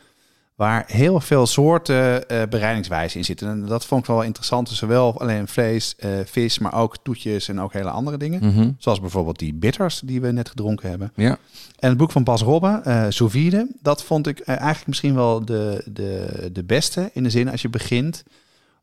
[0.55, 3.47] Waar heel veel soorten eh bereidingswijzen in zitten.
[3.47, 4.69] En dat vond ik wel interessant.
[4.69, 8.45] Dus zowel alleen vlees, eh, vis, maar ook toetjes en ook hele andere dingen.
[8.45, 8.71] Mhm.
[8.77, 11.11] Zoals bijvoorbeeld die bitters die we net gedronken hebben.
[11.15, 11.37] ja.
[11.79, 15.45] En het boek van Bas Robbe, eh Sous Vide, dat vond ik eigenlijk misschien wel
[15.45, 18.23] de, de, de beste in de zin als je begint.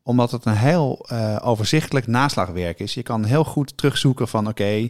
[0.03, 1.11] Omdat het een heel
[1.43, 2.95] overzichtelijk naslagwerk is.
[2.95, 4.89] Je kan heel goed terugzoeken van oké,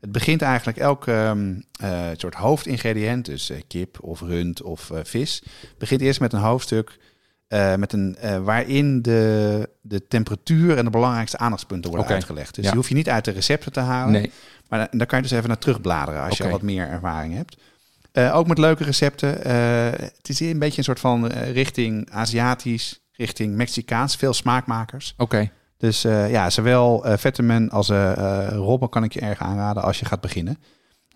[0.00, 4.98] het begint eigenlijk elk ehm, eh, soort hoofdingrediënt, dus eh, kip of rund of eh,
[5.02, 5.42] vis,
[5.78, 6.98] begint eerst met een hoofdstuk
[7.76, 12.54] met een, waarin de, de temperatuur en de belangrijkste aandachtspunten worden uitgelegd.
[12.54, 12.70] Dus Ja.
[12.70, 14.12] die hoef je niet uit de recepten te halen.
[14.12, 14.30] Nee.
[14.68, 17.56] Maar da- daar kan je dus even naar terugbladeren als je wat meer ervaring hebt.
[18.32, 19.28] Ook met leuke recepten.
[20.16, 24.16] Het is een beetje een soort van richting Aziatisch, richting Mexicaans.
[24.16, 25.14] Veel smaakmakers.
[25.16, 25.50] Oké.
[25.80, 29.98] Dus eh, ja, zowel eh Vetterman als eh, Robben kan ik je erg aanraden als
[29.98, 30.58] je gaat beginnen.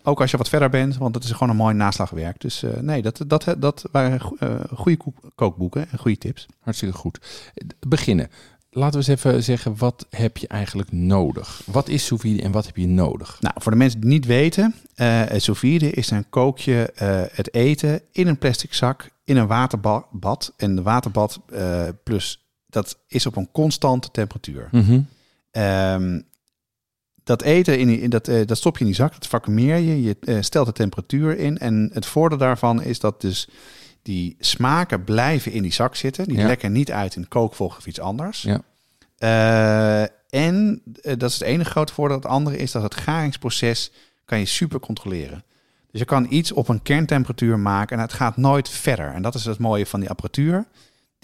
[0.03, 2.41] Ook als je wat verder bent, want het is gewoon een mooi naslagwerk.
[2.41, 4.37] Dus nee, dat, dat, dat waren go-
[4.75, 4.97] goede
[5.35, 6.45] kookboeken en goede tips.
[6.59, 7.19] Hartstikke goed.
[7.87, 8.29] Beginnen.
[8.69, 11.61] Laten we eens even zeggen, wat heb je eigenlijk nodig?
[11.65, 13.37] Wat is sous vide en wat heb je nodig?
[13.41, 14.75] Nou, voor de mensen die het niet weten,
[15.41, 16.91] sous vide is een kookje
[17.31, 20.53] het eten in een plastic zak in een waterbad.
[20.57, 21.39] En de waterbad
[22.03, 22.44] plus,
[22.75, 24.67] dat is op een constante temperatuur.
[24.71, 24.99] Mhm.
[25.51, 26.21] Ehm,
[27.23, 29.77] dat eten, in, die- in dat, eh, dat stop je in die zak, dat vacuumeer
[29.77, 30.01] je.
[30.01, 31.57] Je eh, stelt de temperatuur in.
[31.57, 33.47] En het voordeel daarvan is dat dus
[34.01, 36.27] die smaken blijven in die zak zitten.
[36.27, 36.47] Die Ja.
[36.47, 38.41] lekken niet uit in kookvocht of iets anders.
[38.41, 38.61] Ja.
[39.17, 42.17] Eh, en dat is het enige grote voordeel.
[42.17, 43.91] Het andere is dat het garingsproces
[44.25, 45.43] kan je super controleren.
[45.91, 49.13] Dus je kan iets op een kerntemperatuur maken en het gaat nooit verder.
[49.13, 50.65] En dat is het mooie van die apparatuur.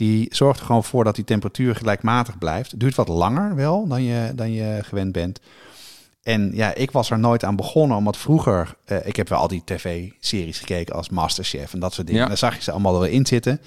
[0.01, 2.79] Die zorgt er gewoon voor dat die temperatuur gelijkmatig blijft.
[2.79, 5.39] Duurt wat langer wel dan je, dan je gewend bent.
[6.23, 8.75] En ja, ik was er nooit aan begonnen, omdat vroeger...
[8.85, 12.21] eh, ik heb wel al die tv-series gekeken als Masterchef en dat soort dingen.
[12.21, 12.27] Ja.
[12.27, 13.61] En daar zag je ze allemaal wel in zitten.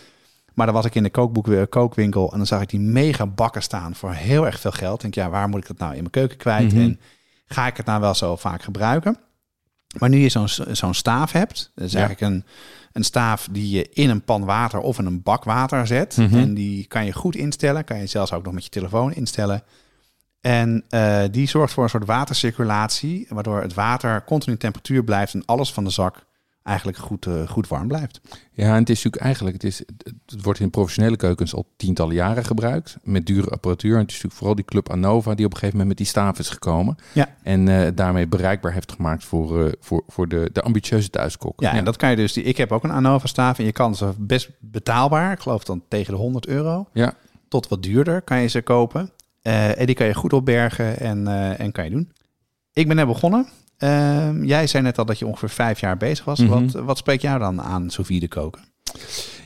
[0.54, 3.62] Maar dan was ik in de kookboek, kookwinkel en dan zag ik die mega bakken
[3.62, 4.94] staan voor heel erg veel geld.
[4.94, 6.72] Ik denk, ja, waar moet ik dat nou in mijn keuken kwijt?
[6.72, 6.82] Mhm.
[6.82, 7.00] En
[7.46, 9.18] ga ik het nou wel zo vaak gebruiken?
[9.98, 11.98] Maar nu je zo'n zo'n staaf hebt, dat is Ja.
[11.98, 12.44] eigenlijk een,
[12.92, 16.16] een staaf die je in een pan water of in een bak water zet.
[16.16, 16.38] Mhm.
[16.38, 17.84] En die kan je goed instellen.
[17.84, 19.62] Kan je zelfs ook nog met je telefoon instellen.
[20.40, 25.44] En eh, die zorgt voor een soort watercirculatie, waardoor het water continu temperatuur blijft en
[25.44, 26.24] alles van de zak
[26.64, 28.20] eigenlijk goed, eh, goed warm blijft.
[28.52, 29.82] Ja, en het is natuurlijk eigenlijk, het, is,
[30.26, 32.96] het wordt in professionele keukens al tientallen jaren gebruikt.
[33.02, 33.92] Met dure apparatuur.
[33.92, 36.06] En het is natuurlijk vooral die Club Anova die op een gegeven moment met die
[36.06, 36.96] staaf is gekomen.
[37.12, 37.34] Ja.
[37.42, 41.60] En eh, daarmee bereikbaar heeft gemaakt voor, eh, voor, voor de, de ambitieuze thuiskok.
[41.60, 42.36] Ja, en dat kan je dus.
[42.36, 45.82] Ik heb ook een Anova staaf en je kan ze best betaalbaar, ik geloof dan
[45.88, 47.14] tegen de 100 euro, Ja.
[47.48, 49.10] tot wat duurder kan je ze kopen.
[49.42, 51.26] En die kan je goed opbergen en,
[51.58, 52.12] en kan je doen.
[52.72, 53.46] Ik ben net begonnen.
[53.76, 56.38] Ehm, jij zei net al dat je ongeveer vijf jaar bezig was.
[56.40, 56.48] Mhm.
[56.48, 58.62] wat, wat spreekt jou dan aan sous vide koken?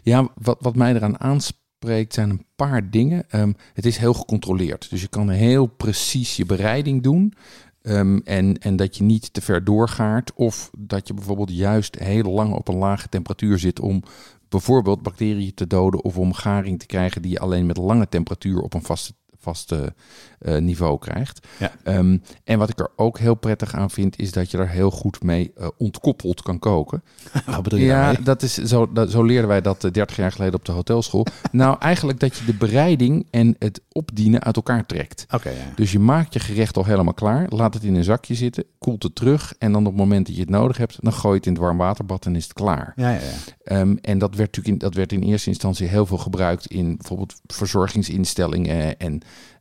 [0.02, 3.24] Ja, wat, wat mij eraan aanspreekt zijn een paar dingen.
[3.28, 4.90] Ehm, het is heel gecontroleerd.
[4.90, 7.34] Dus je kan heel precies je bereiding doen.
[7.82, 10.32] Ehm, en, en dat je niet te ver doorgaart.
[10.34, 14.02] Of dat je bijvoorbeeld juist heel lang op een lage temperatuur zit om
[14.48, 16.04] bijvoorbeeld bacteriën te doden.
[16.04, 19.94] Of om garing te krijgen die je alleen met lange temperatuur op een vaste, vaste
[20.38, 21.46] niveau krijgt.
[21.58, 21.72] Ja.
[21.82, 24.90] Ehm, en wat ik er ook heel prettig aan vind, is dat je er heel
[24.90, 27.02] goed mee eh, ontkoppeld kan koken.
[27.46, 28.22] wat bedoel je Ja, daarmee?
[28.22, 31.26] dat is zo, dat, zo leerden wij dat eh, 30 jaar geleden op de hotelschool.
[31.52, 35.26] nou, eigenlijk dat je de bereiding en het opdienen uit elkaar trekt.
[35.30, 35.56] Oké, ja.
[35.74, 39.02] Dus je maakt je gerecht al helemaal klaar, laat het in een zakje zitten, koelt
[39.02, 41.38] het terug en dan op het moment dat je het nodig hebt, dan gooi je
[41.38, 42.92] het in het warm waterbad en is het klaar.
[42.96, 43.54] Ja, ja, ja.
[43.64, 46.96] Ehm, en dat werd natuurlijk in, dat werd in eerste instantie heel veel gebruikt in
[46.96, 49.57] bijvoorbeeld verzorgingsinstellingen en eh, eh,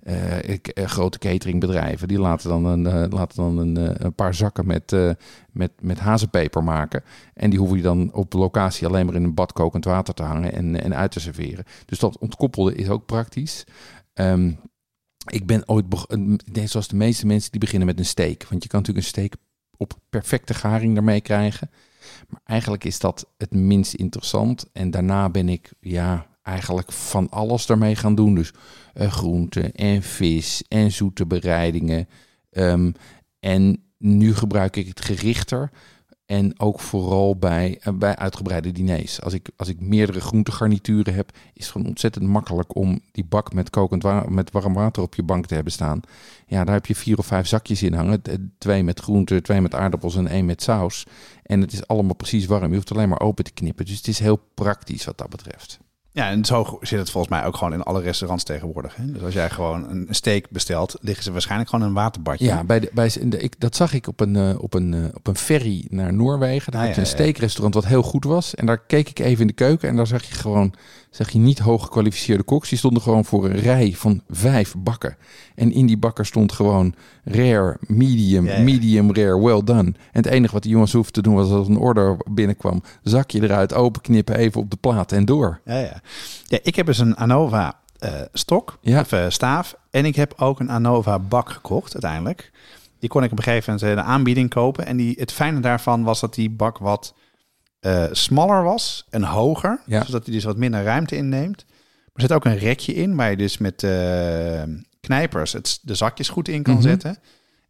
[0.76, 2.08] grote cateringbedrijven.
[2.08, 5.12] Die laten dan een, eh, laten dan een, eh, een paar zakken met, eh,
[5.52, 7.04] met, met hazenpeper maken.
[7.34, 10.24] En die hoef je dan op locatie alleen maar in een bad kokend water te
[10.24, 11.66] hangen en, en uit te serveren.
[11.86, 13.64] Dus dat ontkoppelde is ook praktisch.
[14.14, 14.52] Ehm,
[15.32, 18.46] ik ben ooit, beg- een- net zoals de meeste mensen, die beginnen met een steak.
[18.50, 19.34] Want je kan natuurlijk een steak
[19.78, 21.70] op perfecte garing daarmee krijgen.
[22.28, 24.66] Maar eigenlijk is dat het minst interessant.
[24.74, 28.36] En daarna ben ik ja, eigenlijk van alles daarmee gaan doen.
[28.36, 28.52] Dus
[28.94, 32.08] eh, groenten en vis en zoete bereidingen.
[32.52, 32.92] Ehm,
[33.40, 35.70] en nu gebruik ik het gerichter.
[36.26, 39.22] En ook vooral bij, eh, bij uitgebreide diners.
[39.22, 43.54] Als ik, als ik meerdere groentegarnituren heb, is het gewoon ontzettend makkelijk om die bak
[43.54, 46.02] met kokend met warm water op je bank te hebben staan.
[46.48, 48.22] Ja, daar heb je vier of vijf zakjes in hangen.
[48.22, 51.06] T- Twee met groenten, twee met aardappels en één met saus.
[51.44, 52.70] En het is allemaal precies warm.
[52.70, 53.86] Je hoeft alleen maar open te knippen.
[53.86, 55.80] Dus het is heel praktisch wat dat betreft.
[56.18, 58.96] Ja, en zo zit het volgens mij ook gewoon in alle restaurants tegenwoordig.
[58.96, 59.12] Hè?
[59.12, 62.46] Dus als jij gewoon een steak bestelt, liggen ze waarschijnlijk gewoon in een waterbadje.
[62.46, 65.04] Ja, bij de, bij, de, ik, dat zag ik op een, eh, op, een, eh,
[65.14, 66.72] op een ferry naar Noorwegen.
[66.72, 68.56] Daar Ah, had je ja, een steakrestaurant wat heel goed was.
[68.56, 69.90] En daar keek ik even in de keuken.
[69.90, 70.74] En daar zag je gewoon
[71.10, 72.70] zag je niet hoog gekwalificeerde koks.
[72.70, 75.18] Die stonden gewoon voor een rij van vijf bakken.
[75.56, 79.84] En in die bakken stond gewoon rare, medium, medium rare, well done.
[79.88, 82.84] En het enige wat die jongens hoefden te doen was als een order binnenkwam.
[83.04, 85.60] Zakje eruit, openknippen, even op de plaat en door.
[85.66, 86.02] Ja, ja.
[86.48, 89.00] ja ik heb dus een Anova eh, stok, Ja.
[89.00, 89.76] of eh, staaf.
[89.92, 92.52] En ik heb ook een Anova bak gekocht uiteindelijk.
[93.00, 94.86] Die kon ik op een gegeven moment eh, de aanbieding kopen.
[94.86, 97.14] En die, het fijne daarvan was dat die bak wat
[97.80, 99.80] eh, smaller was en hoger.
[99.86, 100.04] Ja.
[100.06, 101.66] Zodat hij dus wat minder ruimte inneemt.
[102.14, 104.64] Er zit ook een rekje in waar je dus met eh,
[105.02, 106.84] knijpers het, de zakjes goed in kan Mhm.
[106.84, 107.18] zetten.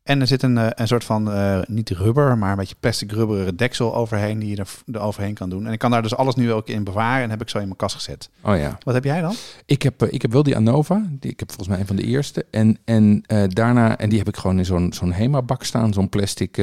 [0.08, 3.12] En er zit een, eh, een soort van, eh, niet rubber, maar een beetje plastic
[3.12, 5.66] rubberen deksel overheen die je er, er overheen kan doen.
[5.66, 7.64] En ik kan daar dus alles nu ook in bewaren en heb ik zo in
[7.64, 8.30] mijn kast gezet.
[8.42, 8.78] Oh ja.
[8.84, 9.34] Wat heb jij dan?
[9.66, 11.08] Ik heb, eh, ik heb wel die Anova.
[11.10, 12.46] Die, ik heb volgens mij een van de eerste.
[12.52, 16.62] En, en daarna, en die heb ik gewoon in zo'n zo'n Hema-bak staan, zo'n plastic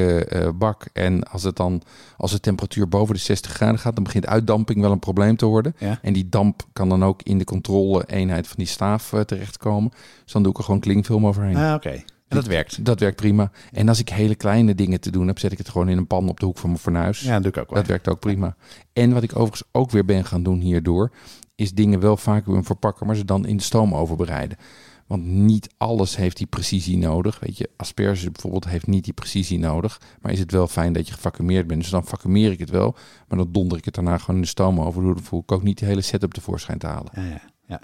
[0.59, 0.87] bak.
[0.93, 1.83] En als het dan,
[2.17, 5.47] als de temperatuur boven de 60 graden gaat, dan begint uitdamping wel een probleem te
[5.47, 5.75] worden.
[5.79, 5.99] Ja.
[6.03, 9.91] En die damp kan dan ook in de controle-eenheid van die staaf terechtkomen.
[10.23, 11.57] Dus dan doe ik er gewoon klingfilm overheen.
[11.57, 12.03] Ah, Oké.
[12.29, 12.85] En dat werkt.
[12.85, 13.51] Dat werkt prima.
[13.73, 16.07] En als ik hele kleine dingen te doen heb, zet ik het gewoon in een
[16.07, 17.21] pan op de hoek van mijn fornuis.
[17.21, 17.79] Ja, dat doe ik ook wel.
[17.79, 18.57] Dat werkt ook prima.
[18.93, 21.13] En wat ik overigens ook weer ben gaan doen hierdoor,
[21.55, 24.59] is dingen wel vacuüm verpakken, maar ze dan in de stoomoven bereiden.
[25.07, 27.41] Want niet alles heeft die precisie nodig.
[27.41, 30.01] Weet je, asperge bijvoorbeeld heeft niet die precisie nodig.
[30.21, 31.81] Maar is het wel fijn dat je gevacumeerd bent.
[31.81, 32.97] Dus dan vacumeer ik het wel.
[33.29, 35.05] Maar dan donder ik het daarna gewoon in de stoomoven.
[35.05, 37.13] Dan voel ik ook niet de hele setup tevoorschijn te halen.
[37.15, 37.81] Ja, ja, ja.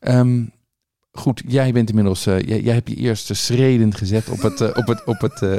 [0.00, 0.44] Ehm,
[1.18, 4.68] goed, jij bent inmiddels, eh, jij, jij hebt je eerste schreden gezet op het, uh,
[4.74, 5.50] op het, op het uh.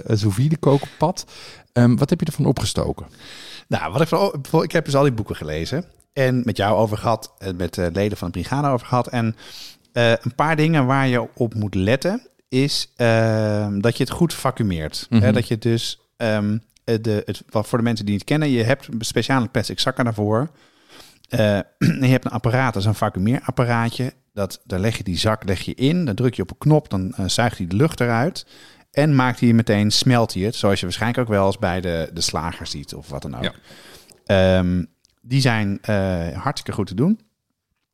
[1.73, 3.05] Um, wat heb je ervan opgestoken?
[3.67, 4.07] Nou, wat ik,
[4.47, 7.77] van, ik heb dus al die boeken gelezen en met jou over gehad, en met
[7.93, 9.07] leden van de brigade over gehad.
[9.07, 9.35] En
[9.93, 15.07] een paar dingen waar je op moet letten is ehm, dat je het goed vacuumeert.
[15.09, 15.33] Mm -hmm.
[15.33, 19.47] dat je dus, um, de, het, voor de mensen die het kennen, je hebt speciale
[19.47, 20.49] plastic zakken daarvoor.
[21.29, 24.13] je hebt een apparaat, dat is een vacuumeerapparaatje.
[24.39, 26.89] Dat, daar leg je die zak leg je in, dan druk je op een knop,
[26.89, 28.45] dan uh, zuigt hij de lucht eruit.
[28.91, 30.55] En maakt hij meteen, smelt hij het.
[30.55, 33.53] Zoals je waarschijnlijk ook wel eens bij de, de slager ziet of wat dan ook.
[34.25, 34.57] Ja.
[34.57, 34.87] Um,
[35.21, 37.19] die zijn uh, hartstikke goed te doen.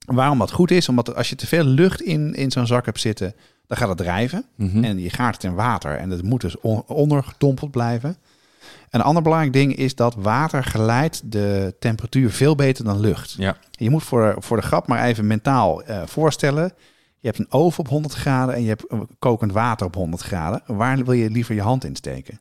[0.06, 0.90] Waarom dat goed is?
[0.90, 3.36] Omdat als je te veel lucht in, in zo'n zak hebt zitten,
[3.68, 4.46] dan gaat het drijven.
[4.56, 4.68] Mhm.
[4.68, 4.84] Mm -hmm.
[4.84, 8.18] En je gaat het in water en het moet dus on, ondergedompeld blijven.
[8.96, 13.36] Een ander belangrijk ding is dat water geleidt de temperatuur veel beter dan lucht.
[13.38, 13.58] Ja.
[13.72, 16.74] Je moet voor, voor de grap maar even mentaal uh, voorstellen.
[17.20, 18.86] Je hebt een oven op 100 graden en je hebt
[19.20, 20.62] kokend water op 100 graden.
[20.66, 22.40] Waar wil je liever je hand in steken?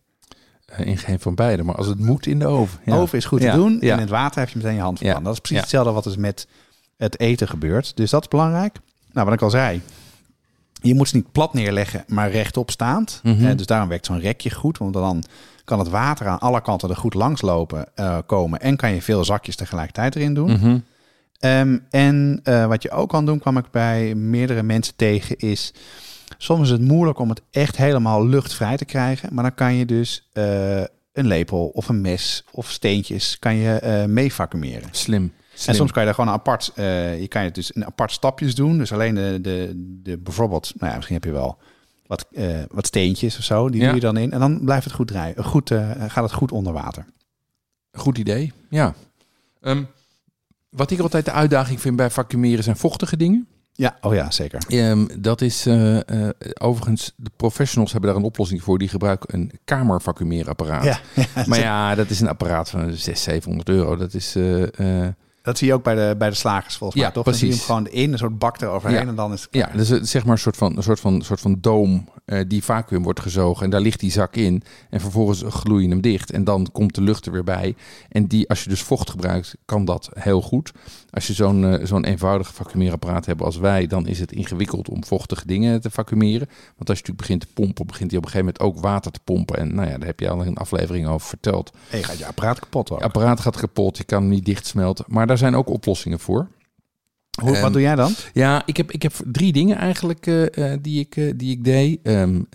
[0.72, 2.80] Uh, in geen van beide, maar als het moet in de oven.
[2.84, 2.96] Ja.
[2.96, 3.78] Oven is goed te doen.
[3.80, 3.88] Ja.
[3.88, 5.22] En in het water heb je meteen je hand van.
[5.22, 6.46] Dat is precies hetzelfde wat dus met
[6.96, 7.96] het eten gebeurt.
[7.96, 8.78] Dus dat is belangrijk.
[9.12, 9.80] Nou, wat ik al zei.
[10.72, 13.20] Je moet ze niet plat neerleggen, maar rechtop staand.
[13.22, 13.34] Mhm.
[13.34, 13.56] Mm -hmm.
[13.56, 14.78] dus daarom werkt zo'n rekje goed.
[14.78, 15.24] Want dan
[15.64, 18.60] kan het water aan alle kanten er goed langs lopen, uh, komen.
[18.60, 20.50] En kan je veel zakjes tegelijkertijd erin doen.
[20.50, 20.84] Mm -hmm.
[21.40, 25.74] um, en uh, wat je ook kan doen, kwam ik bij meerdere mensen tegen, is...
[26.38, 29.34] Soms is het moeilijk om het echt helemaal luchtvrij te krijgen.
[29.34, 30.80] Maar dan kan je dus uh,
[31.12, 34.88] een lepel of een mes of steentjes kan je mee vacuumeren.
[34.90, 35.32] Slim.
[35.54, 35.68] Slim.
[35.68, 36.72] En soms kan je daar gewoon een apart,
[37.20, 38.78] je kan het dus in apart stapjes doen.
[38.78, 39.72] Dus alleen de, de,
[40.02, 41.58] de bijvoorbeeld, nou ja, misschien heb je wel
[42.06, 43.68] wat, uh, wat steentjes of zo.
[43.68, 43.86] Die ja.
[43.86, 44.32] doe je dan in.
[44.32, 45.44] En dan blijft het goed draaien.
[45.44, 47.06] Goed, uh, gaat het goed onder water.
[47.92, 48.94] Goed idee, ja.
[49.60, 49.86] Um,
[50.68, 53.46] wat ik altijd de uitdaging vind bij vacuumeren zijn vochtige dingen.
[53.72, 54.62] Ja, oh ja, zeker.
[54.68, 55.98] Um, dat is uh,
[56.60, 58.78] overigens, de professionals hebben daar een oplossing voor.
[58.78, 60.84] Die gebruiken een kamervacuumeerapparaat.
[60.84, 60.98] Ja,
[61.34, 63.96] ja, maar ja, dat is een apparaat van 600, 700 euro.
[63.96, 64.36] Dat is...
[65.44, 67.24] Dat zie je ook bij de, bij de slagers volgens mij, toch?
[67.24, 67.40] Precies.
[67.40, 69.06] Dan zie je hem gewoon in, een soort bak eroverheen ja.
[69.06, 71.40] en dan is het Ja, dus zeg maar een soort van, een soort van, soort
[71.40, 73.64] van doom uh, die vacuüm wordt gezogen.
[73.64, 74.62] En daar ligt die zak in.
[74.90, 76.30] En vervolgens gloei je hem dicht.
[76.30, 77.74] En dan komt de lucht er weer bij.
[78.08, 80.72] En die, als je dus vocht gebruikt, kan dat heel goed.
[81.10, 85.04] Als je zo'n uh, zo'n eenvoudig vacuumeerapparaat hebt als wij, dan is het ingewikkeld om
[85.04, 86.48] vochtige dingen te vacuumeren.
[86.76, 89.10] Want als je natuurlijk begint te pompen, begint hij op een gegeven moment ook water
[89.12, 89.58] te pompen.
[89.58, 91.72] En nou ja, daar heb je al een aflevering over verteld.
[91.90, 92.98] En je gaat je apparaat kapot ook.
[92.98, 95.04] Je apparaat gaat kapot, je kan hem niet dichtsmelten.
[95.08, 96.48] Maar daar zijn ook oplossingen voor.
[97.42, 98.12] Hoe, wat doe jij dan?
[98.32, 101.64] Ja, ik heb, ik heb drie dingen eigenlijk uh, uh, die, ik, uh, die ik
[101.64, 101.98] deed.
[102.02, 102.48] Um,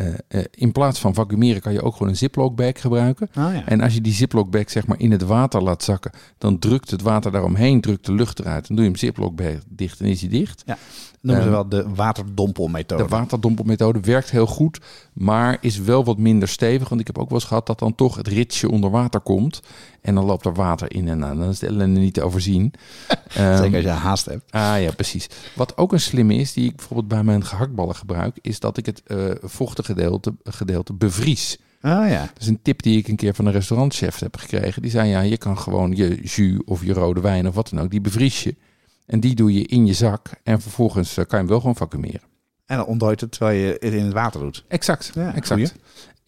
[0.52, 3.30] in plaats van vacuumeren kan je ook gewoon een ziplock bag gebruiken.
[3.38, 3.66] Oh, ja.
[3.66, 6.92] En als je die ziplock bag zeg maar in het water laat zakken, dan drukt
[6.92, 8.68] het water daaromheen, drukt de lucht eruit.
[8.68, 10.64] Dan doe je hem ziplock bag dicht en is hij dicht.
[10.66, 10.78] Ja.
[11.22, 13.04] noemen ze wel de waterdompelmethode.
[13.04, 14.80] De waterdompelmethode werkt heel goed,
[15.14, 16.90] maar is wel wat minder stevig.
[16.90, 19.62] Want ik heb ook wel eens gehad dat dan toch het ritsje onder water komt.
[20.02, 21.40] En dan loopt er water in en aan.
[21.40, 22.74] Dan is de ellende niet te overzien.
[23.40, 24.52] um, Zeker als je haast hebt.
[24.52, 25.28] Ah ja, precies.
[25.56, 28.86] Wat ook een slimme is, die ik bijvoorbeeld bij mijn gehaktballen gebruik, is dat ik
[28.86, 31.58] het uh, vochtige gedeelte, gedeelte bevries.
[31.82, 32.20] Ah ja.
[32.22, 34.82] Dat is een tip die ik een keer van een restaurantchef heb gekregen.
[34.82, 37.80] Die zei, ja, je kan gewoon je jus of je rode wijn of wat dan
[37.84, 38.56] ook, die bevries je.
[39.06, 41.76] En die doe je in je zak en vervolgens uh, kan je hem wel gewoon
[41.76, 42.22] vacuumeren.
[42.66, 44.66] En dan ontdooit het terwijl je het in het water doet.
[44.68, 45.48] Exact, Ja, exact.
[45.48, 45.70] goeie.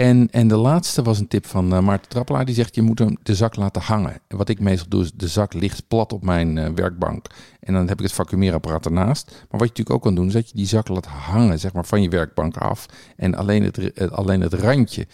[0.01, 2.45] En, en de laatste was een tip van uh, Maarten Trappelaar.
[2.45, 4.21] Die zegt, je moet hem de zak laten hangen.
[4.27, 7.25] En wat ik meestal doe, is de zak ligt plat op mijn uh, werkbank.
[7.59, 9.29] En dan heb ik het vacuumeerapparaat ernaast.
[9.29, 11.73] Maar wat je natuurlijk ook kan doen, is dat je die zak laat hangen zeg
[11.73, 12.85] maar, van je werkbank af.
[13.15, 15.07] En alleen het, uh, alleen het randje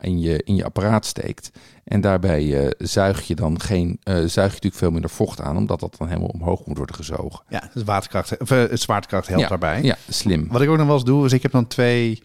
[0.00, 1.50] in, je, in je apparaat steekt.
[1.84, 5.56] En daarbij zuig je dan geen, zuig je natuurlijk veel minder vocht aan.
[5.56, 7.44] Omdat dat dan helemaal omhoog moet worden gezogen.
[7.48, 9.82] Ja, dus waterkracht, of, het zwaartekracht helpt ja, daarbij.
[9.82, 10.48] Ja, slim.
[10.50, 12.22] Wat ik ook nog wel eens doe, is ik heb dan twee...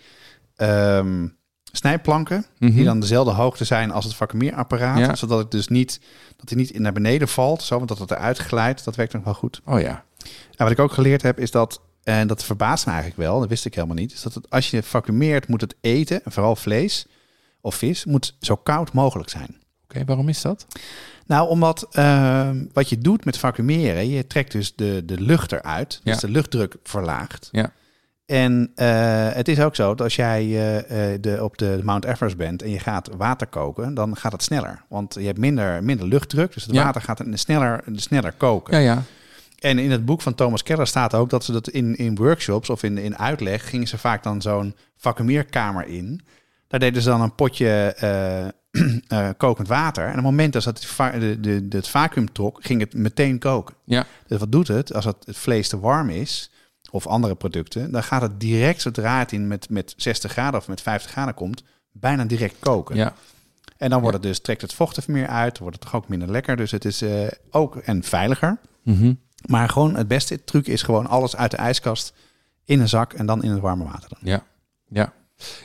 [0.58, 1.38] Um,
[1.72, 2.74] snijplanken Mhm.
[2.76, 5.16] die dan dezelfde hoogte zijn als het vacuumeerapparaat, Ja.
[5.16, 6.00] zodat ik dus niet
[6.38, 8.84] dat hij niet naar beneden valt, zo, want dat het eruit glijdt.
[8.84, 9.62] Dat werkt nog wel goed.
[9.66, 10.04] Oh ja.
[10.56, 13.50] En wat ik ook geleerd heb is dat en dat verbaast me eigenlijk wel, dat
[13.50, 16.56] wist ik helemaal niet, is dat het, als je vacuumeert moet het eten, en vooral
[16.56, 17.06] vlees
[17.62, 19.48] of vis, moet zo koud mogelijk zijn.
[19.50, 20.66] Oké, okay, waarom is dat?
[21.26, 26.00] Nou, omdat uh, wat je doet met vacuumeren, je trekt dus de, de lucht eruit,
[26.04, 26.20] dus Ja.
[26.28, 27.50] de luchtdruk verlaagt.
[27.52, 27.72] Ja.
[28.30, 32.06] En eh, het is ook zo dat als jij eh, eh, de, op de Mount
[32.06, 34.82] Everest bent en je gaat water koken, dan gaat het sneller.
[34.90, 36.84] Want je hebt minder, minder luchtdruk, dus het Ja.
[36.84, 38.74] water gaat sneller, sneller koken.
[38.74, 39.04] Ja, ja.
[39.60, 42.70] En in het boek van Thomas Keller staat ook dat ze dat in, in workshops
[42.70, 46.22] of in, in uitleg gingen ze vaak dan zo'n vacuumeerkamer in.
[46.68, 50.04] Daar deden ze dan een potje eh, kokend water.
[50.04, 50.88] En op het moment dat het,
[51.20, 53.76] de, de, het vacuüm trok, ging het meteen koken.
[53.84, 54.06] Ja.
[54.28, 54.94] Dus wat doet het?
[54.94, 56.52] Als het, het vlees te warm is,
[56.92, 60.68] of andere producten, dan gaat het direct zodra het in met, met 60 graden of
[60.68, 62.96] met 50 graden komt, bijna direct koken.
[62.96, 63.14] ja.
[63.80, 66.08] En dan wordt het dus, trekt het vocht er meer uit, wordt het toch ook
[66.08, 66.56] minder lekker.
[66.56, 68.58] Dus het is eh, ook en veiliger.
[68.84, 69.14] Mhm.
[69.46, 72.14] Maar gewoon het beste truc is gewoon alles uit de ijskast
[72.66, 74.10] in een zak en dan in het warme water.
[74.10, 74.20] Dan.
[74.22, 74.44] Ja,
[74.88, 75.14] ja.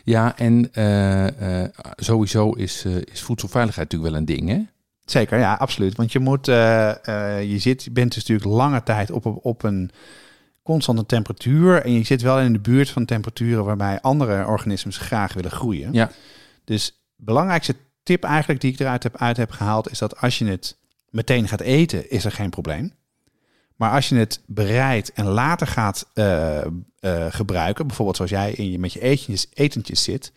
[0.05, 4.63] Ja, en eh, eh, sowieso is, is voedselveiligheid natuurlijk wel een ding, hè?
[5.05, 5.97] Zeker, ja, absoluut.
[5.97, 9.91] Want je moet, je zit, je bent dus natuurlijk lange tijd op, op, op een
[10.65, 11.83] constante temperatuur.
[11.85, 15.93] En je zit wel in de buurt van temperaturen waarbij andere organismen graag willen groeien.
[15.93, 16.11] Ja.
[16.65, 20.45] Dus belangrijkste tip eigenlijk die ik eruit heb, uit heb gehaald, is dat als je
[20.45, 20.77] het
[21.11, 22.93] meteen gaat eten, is er geen probleem.
[23.77, 26.67] Maar als je het bereidt en later gaat eh, eh,
[27.29, 30.33] gebruiken, bijvoorbeeld zoals jij in je, met je etentjes, etentjes zit,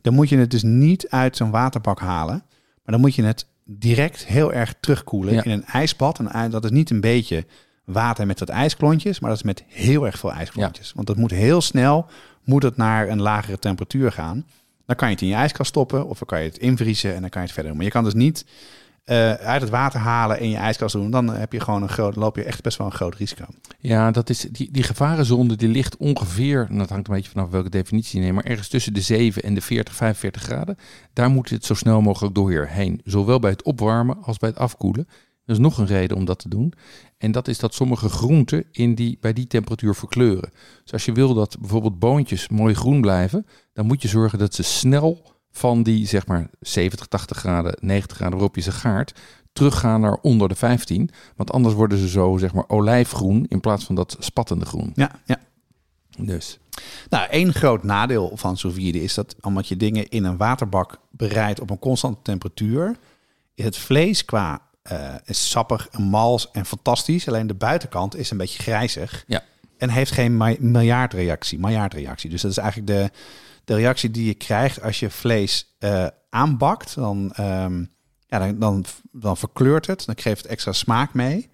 [0.00, 2.42] dan moet je het dus niet uit zo'n waterbak halen.
[2.82, 5.44] Maar dan moet je het direct heel erg terugkoelen Ja.
[5.44, 6.18] in een ijsbad.
[6.18, 7.44] En ij- dat is niet een beetje
[7.86, 10.92] water met wat ijsklontjes, maar dat is met heel erg veel ijsklontjes.
[10.92, 12.06] Want dat moet heel snel
[12.44, 14.46] moet het naar een lagere temperatuur gaan.
[14.86, 17.20] Dan kan je het in je ijskast stoppen of dan kan je het invriezen en
[17.20, 17.76] dan kan je het verder doen.
[17.76, 18.44] Maar je kan dus niet
[19.04, 21.10] eh, uit het water halen en in je ijskast doen.
[21.10, 23.44] Dan heb je gewoon een groot, loop je echt best wel een groot risico.
[23.78, 27.50] Ja, dat is, die, die gevarenzone die ligt ongeveer, en dat hangt een beetje vanaf
[27.50, 30.78] welke definitie je neemt, maar ergens tussen de 7 en de 40, 45 graden.
[31.12, 33.00] Daar moet het zo snel mogelijk doorheen.
[33.04, 35.08] Zowel bij het opwarmen als bij het afkoelen.
[35.46, 36.72] Dat is nog een reden om dat te doen.
[37.18, 40.50] En dat is dat sommige groenten in die, bij die temperatuur verkleuren.
[40.82, 44.54] Dus als je wil dat bijvoorbeeld boontjes mooi groen blijven, dan moet je zorgen dat
[44.54, 49.20] ze snel van die zeg maar 70, 80 graden, 90 graden waarop je ze gaart,
[49.52, 51.10] teruggaan naar onder de 15.
[51.36, 54.92] Want anders worden ze zo zeg maar olijfgroen in plaats van dat spattende groen.
[54.94, 55.38] Ja, ja.
[56.18, 56.58] Dus
[57.08, 60.98] Nou, één groot nadeel van sous vide is dat omdat je dingen in een waterbak
[61.10, 62.96] bereidt op een constante temperatuur,
[63.54, 67.28] is het vlees qua eh, is sappig en mals en fantastisch.
[67.28, 69.24] Alleen de buitenkant is een beetje grijzig.
[69.26, 69.42] Ja.
[69.78, 72.30] En heeft geen mi- miljardreactie, miljardreactie.
[72.30, 73.10] Dus dat is eigenlijk de,
[73.64, 76.94] de reactie die je krijgt als je vlees eh, aanbakt.
[76.94, 77.84] Dan, ehm,
[78.26, 80.06] ja, dan, dan, dan verkleurt het.
[80.06, 81.50] Dan geeft het extra smaak mee.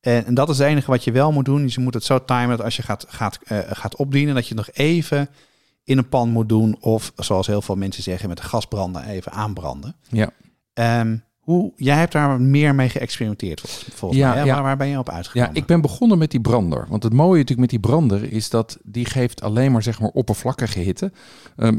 [0.00, 1.62] En, en dat is het enige wat je wel moet doen.
[1.62, 4.48] Dus je moet het zo timen dat als je gaat, gaat, eh, gaat opdienen, dat
[4.48, 5.28] je nog even
[5.84, 6.76] in een pan moet doen.
[6.80, 9.96] Of zoals heel veel mensen zeggen, met de gasbrander even aanbranden.
[10.08, 10.30] ja.
[10.74, 11.16] Ehm,
[11.52, 13.60] hoe, jij hebt daar meer mee geëxperimenteerd
[13.94, 14.44] volgens, Ja, mij.
[14.44, 14.54] ja.
[14.54, 15.48] Waar, waar ben je op uitgekomen?
[15.48, 16.86] Ja, ik ben begonnen met die brander.
[16.88, 20.10] Want het mooie natuurlijk met die brander is dat die geeft alleen maar zeg maar
[20.10, 21.12] oppervlakkige hitte.
[21.56, 21.76] Ehm,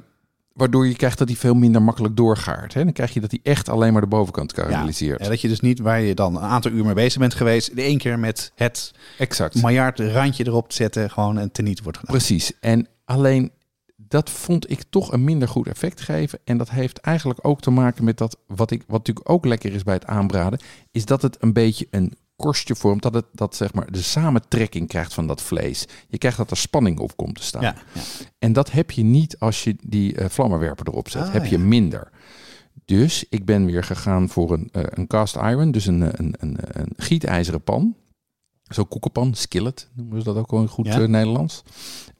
[0.53, 2.73] waardoor je krijgt dat die veel minder makkelijk doorgaart.
[2.73, 2.83] Hè?
[2.83, 5.21] Dan krijg je dat die echt alleen maar de bovenkant karamelliseert.
[5.23, 7.75] Ja, dat je dus niet waar je dan een aantal uur mee bezig bent geweest,
[7.75, 9.55] de één keer met het exact.
[9.61, 12.15] miljard randje erop te zetten, gewoon een teniet wordt gedaan.
[12.15, 12.51] Precies.
[12.59, 13.51] En alleen
[14.09, 16.39] dat vond ik toch een minder goed effect geven.
[16.43, 19.73] En dat heeft eigenlijk ook te maken met dat, wat, ik, wat natuurlijk ook lekker
[19.73, 20.59] is bij het aanbraden,
[20.91, 24.87] is dat het een beetje een korstje vormt, dat het dat zeg maar de samentrekking
[24.87, 25.85] krijgt van dat vlees.
[26.07, 27.61] Je krijgt dat er spanning op komt te staan.
[27.61, 28.01] Ja, ja.
[28.39, 31.21] En dat heb je niet als je die eh, vlammenwerper erop zet.
[31.21, 31.63] Ah, heb je ja.
[31.63, 32.11] minder.
[32.85, 36.35] Dus ik ben weer gegaan voor een, eh, een cast iron, dus een, eh, een,
[36.37, 37.95] een, een gietijzeren pan.
[38.63, 41.05] Zo'n koekenpan, skillet noemen ze dat ook wel in goed Ja.
[41.05, 41.63] Nederlands.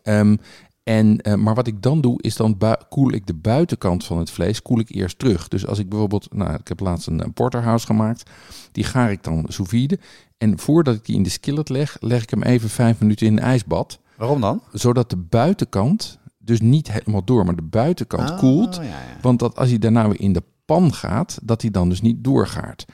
[0.04, 0.36] Ehm,
[0.84, 2.58] en, eh, maar wat ik dan doe, is dan
[2.90, 5.48] koel ik de buitenkant van het vlees koel ik eerst terug.
[5.48, 8.30] Dus als ik bijvoorbeeld, nou, ik heb laatst een, een porterhouse gemaakt,
[8.72, 10.00] die gaar ik dan sous vide.
[10.38, 13.34] En voordat ik die in de skillet leg, leg ik hem even vijf minuten in
[13.34, 14.62] een ijsbad Waarom dan?
[14.72, 18.76] zodat de buitenkant dus niet helemaal door, maar de buitenkant Ah, koelt.
[18.76, 18.98] ja, ja.
[19.22, 22.24] Want dat als hij daarna weer in de pan gaat, dat hij dan dus niet
[22.24, 22.86] doorgaat.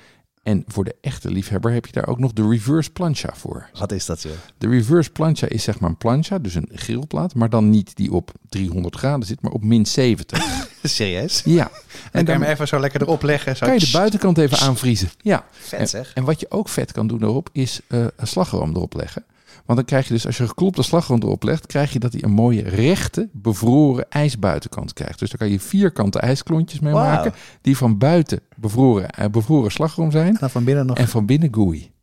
[0.45, 3.69] En voor de echte liefhebber heb je daar ook nog de reverse plancha voor.
[3.79, 4.31] Wat is dat, joh?
[4.57, 8.11] De reverse plancha is zeg maar een plancha, dus een grillplaat, maar dan niet die
[8.11, 10.65] op 300 graden zit, maar op min 70.
[10.83, 11.41] Serieus?
[11.45, 11.63] ja.
[11.63, 11.71] En
[12.11, 13.57] dan kan je hem even zo lekker erop leggen.
[13.57, 15.09] Zo kan je de buitenkant even aanvriezen.
[15.21, 15.45] Ja.
[15.51, 16.13] Vet zeg.
[16.13, 19.23] En wat je ook vet kan doen erop, is eh, een slagroom erop leggen.
[19.65, 22.23] Want dan krijg je dus, als je geklopte slagroom erop legt, krijg je dat hij
[22.23, 25.19] een mooie rechte, bevroren ijsbuitenkant krijgt.
[25.19, 30.11] Dus daar kan je vierkante ijsklontjes mee maken, die van buiten bevroren, eh, bevroren slagroom
[30.11, 31.93] zijn En van binnen nog en van binnen gooey.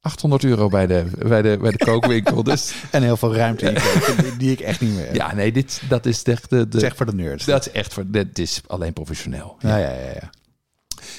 [0.00, 2.42] 800 euro bij de, bij de, bij de kookwinkel.
[2.42, 3.74] Dus en heel veel ruimte in
[4.22, 5.14] die, die ik echt niet meer heb.
[5.14, 7.44] ja, nee, dit, dat is echt de, de, Zeg voor de nerds.
[7.44, 9.56] dat is echt voor, dit is alleen professioneel.
[9.58, 10.30] ja, ja, ja, ja.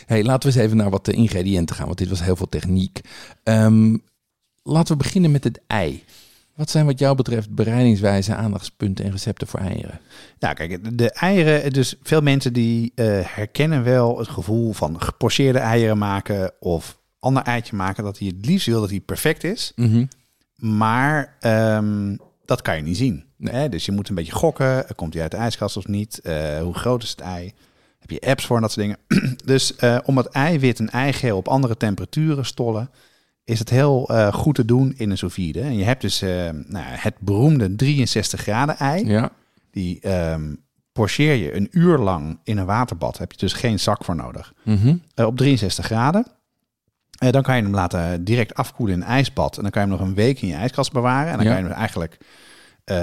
[0.05, 2.49] Hey, laten we eens even naar wat de ingrediënten gaan, want dit was heel veel
[2.49, 3.01] techniek.
[3.43, 3.97] Ehm,
[4.64, 6.03] laten we beginnen met het ei.
[6.55, 9.99] Wat zijn wat jou betreft bereidingswijze, aandachtspunten en recepten voor eieren?
[10.39, 15.59] Ja, kijk, de- eieren, dus veel mensen die eh, herkennen wel het gevoel van gepocheerde
[15.59, 19.72] eieren maken of ander eitje maken, dat hij het liefst wil dat hij perfect is.
[19.76, 20.05] Mhm.
[20.55, 23.24] Maar ehm, dat kan je niet zien.
[23.38, 23.53] Nee.
[23.53, 23.70] Hè?
[23.70, 24.86] Dus je moet een beetje gokken.
[24.95, 26.20] Komt hij uit de ijskast of niet?
[26.20, 27.53] Eh, hoe groot is het ei?
[27.99, 29.36] Heb je apps voor en dat soort dingen?
[29.45, 32.89] dus eh, om het eiwit en eigeel op andere temperaturen stollen,
[33.52, 35.62] is het heel eh, goed te doen in een sous vide.
[35.62, 36.30] En je hebt dus eh,
[36.68, 39.06] nou, het beroemde 63 graden ei.
[39.08, 39.32] Ja.
[39.72, 40.54] Die ehm
[40.91, 43.18] pocheer je een uur lang in een waterbad.
[43.18, 44.54] Heb je dus geen zak voor nodig.
[44.64, 44.95] Mhm.
[45.16, 46.26] Eh, op 63 graden.
[47.12, 49.56] Dan kan je hem laten direct afkoelen in een ijsbad.
[49.58, 51.32] En dan kan je hem nog een week in je ijskast bewaren.
[51.32, 51.54] En dan Ja.
[51.54, 52.18] kan je hem eigenlijk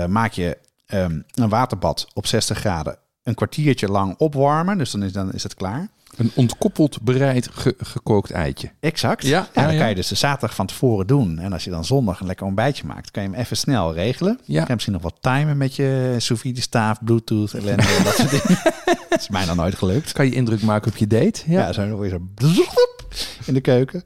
[0.09, 4.79] maak je ehm, een waterbad op 60 graden een kwartiertje lang opwarmen.
[4.79, 5.89] Dus dan is, dan is het klaar.
[6.19, 8.71] Een ontkoppeld bereid ge- gekookt eitje.
[8.81, 9.23] Exact.
[9.27, 9.79] Ja, Ja, ja, dan ja.
[9.81, 11.39] kan je dus de zaterdag van tevoren doen.
[11.39, 14.41] En als je dan zondag een lekker ontbijtje maakt, kan je hem even snel regelen.
[14.45, 14.57] Ja.
[14.59, 18.31] Kan je misschien nog wat timen met je sous vide staaf, bluetooth, ellende, dat soort
[18.31, 18.61] dingen.
[19.09, 20.13] Dat is mij nog nooit gelukt.
[20.13, 21.41] Kan je indruk maken op je date?
[21.47, 21.61] Ja.
[21.67, 22.21] Ja, zo je zo
[23.47, 24.03] in de keuken.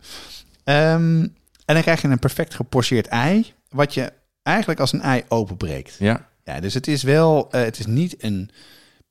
[0.64, 1.20] Ehm,
[1.64, 5.96] en dan krijg je een perfect gepocheerd ei, wat je eigenlijk als een ei openbreekt.
[5.98, 6.30] ja.
[6.44, 8.50] Ja, dus het is wel, eh, het is niet een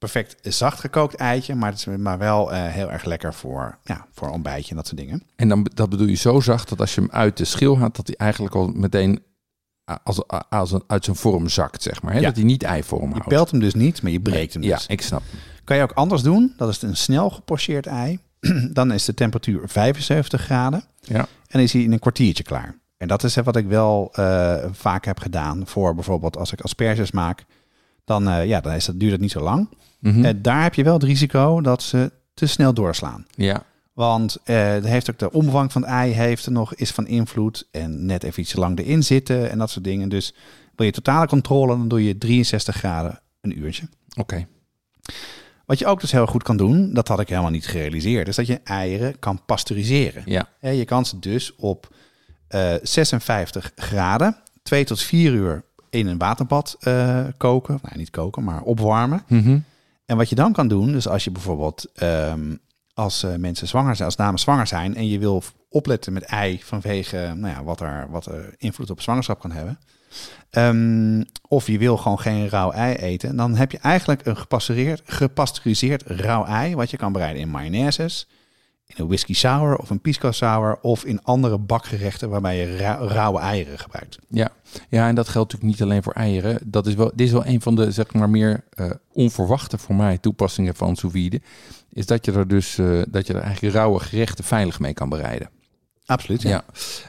[0.10, 4.06] perfect zacht gekookt eitje, maar het is maar wel eh, heel erg lekker voor, ja,
[4.12, 5.24] voor ontbijtje en dat soort dingen.
[5.36, 7.96] En dan, dat bedoel je zo zacht dat als je hem uit de schil haalt,
[7.96, 9.24] dat hij eigenlijk al meteen
[9.92, 12.14] a- als, a- als een, uit zijn vorm zakt, zeg maar.
[12.14, 12.20] Hè?
[12.20, 12.26] Ja.
[12.26, 13.28] Dat hij niet eivorm Je houdt.
[13.28, 14.86] pelt hem dus niet, maar je breekt hem Ja, dus.
[14.88, 15.22] ik snap.
[15.64, 16.54] Kan je ook anders doen.
[16.58, 18.20] Dat is een snel gepocheerd ei.
[18.74, 20.84] dan is de temperatuur 75 graden.
[21.00, 21.28] Ja.
[21.48, 22.80] En is hij in een kwartiertje klaar.
[22.98, 26.62] En dat is eh, wat ik wel eh, vaak heb gedaan voor bijvoorbeeld als ik
[26.62, 27.46] asperges maak.
[28.06, 29.70] Dan, eh, ja, dan is dat, duurt het niet zo lang.
[30.02, 30.26] Mhm.
[30.26, 33.26] Eh, daar heb je wel het risico dat ze te snel doorslaan.
[33.36, 33.64] ja.
[33.94, 37.68] Want eh heeft ook de omvang van het ei heeft er nog is van invloed.
[37.72, 40.10] En net even iets te lang erin zitten en dat soort dingen.
[40.10, 40.34] Dus
[40.76, 43.84] wil je totale controle, dan doe je 63 graden een uurtje.
[44.16, 44.48] Oké.
[45.66, 48.36] Wat je ook dus heel goed kan doen, dat had ik helemaal niet gerealiseerd, is
[48.36, 50.24] dat je eieren kan pasteuriseren.
[50.26, 50.48] Ja.
[50.60, 51.94] Hè, Je kan ze dus op
[52.48, 57.80] eh 56 graden, 2 tot 4 uur in een waterbad eh, koken.
[57.82, 59.24] Nou, niet koken, maar opwarmen.
[59.28, 59.60] Mhm.
[60.12, 62.56] En wat je dan kan doen, dus als je bijvoorbeeld ehm,
[62.94, 66.60] als eh, mensen zwanger zijn, als dames zwanger zijn en je wil opletten met ei
[66.64, 69.80] vanwege nou ja, wat, er, wat er invloed op zwangerschap kan hebben.
[70.50, 75.02] Ehm, of je wil gewoon geen rauw ei eten, dan heb je eigenlijk een gepasteuriseerd,
[75.06, 78.28] gepasteuriseerd rauw ei, wat je kan bereiden in mayonnaises,
[78.96, 83.00] in een whisky sour of een pisco sour of in andere bakgerechten waarbij je ra-
[83.08, 84.18] rauwe eieren gebruikt.
[84.30, 84.50] Ja.
[84.90, 86.60] ja, en dat geldt natuurlijk niet alleen voor eieren.
[86.66, 89.96] Dat is wel, dit is wel een van de zeg maar meer eh, onverwachte voor
[89.96, 91.42] mij toepassingen van sous vide.
[91.94, 95.10] Is dat je er dus eh, dat je er eigenlijk rauwe gerechten veilig mee kan
[95.10, 95.50] bereiden.
[96.12, 96.42] Absoluut.
[96.42, 96.64] Ja.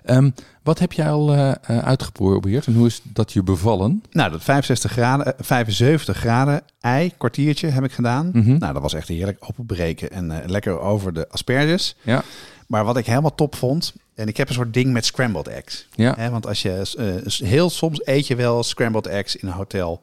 [0.05, 0.31] Ehm,
[0.63, 4.03] wat heb jij al eh, eh, uitgeprobeerd en hoe is dat je bevallen?
[4.11, 8.31] Nou, dat 65 graden, eh, 75 graden ei, kwartiertje heb ik gedaan.
[8.33, 8.59] Mhm.
[8.59, 9.39] Nou, dat was echt heerlijk.
[9.41, 11.97] Openbreken en eh, lekker over de asperges.
[12.03, 12.23] Ja.
[12.67, 15.87] Maar wat ik helemaal top vond, en ik heb een soort ding met scrambled eggs.
[15.95, 16.15] Ja.
[16.17, 20.03] Hè, want als je eh, heel soms eet je wel scrambled eggs in een hotel,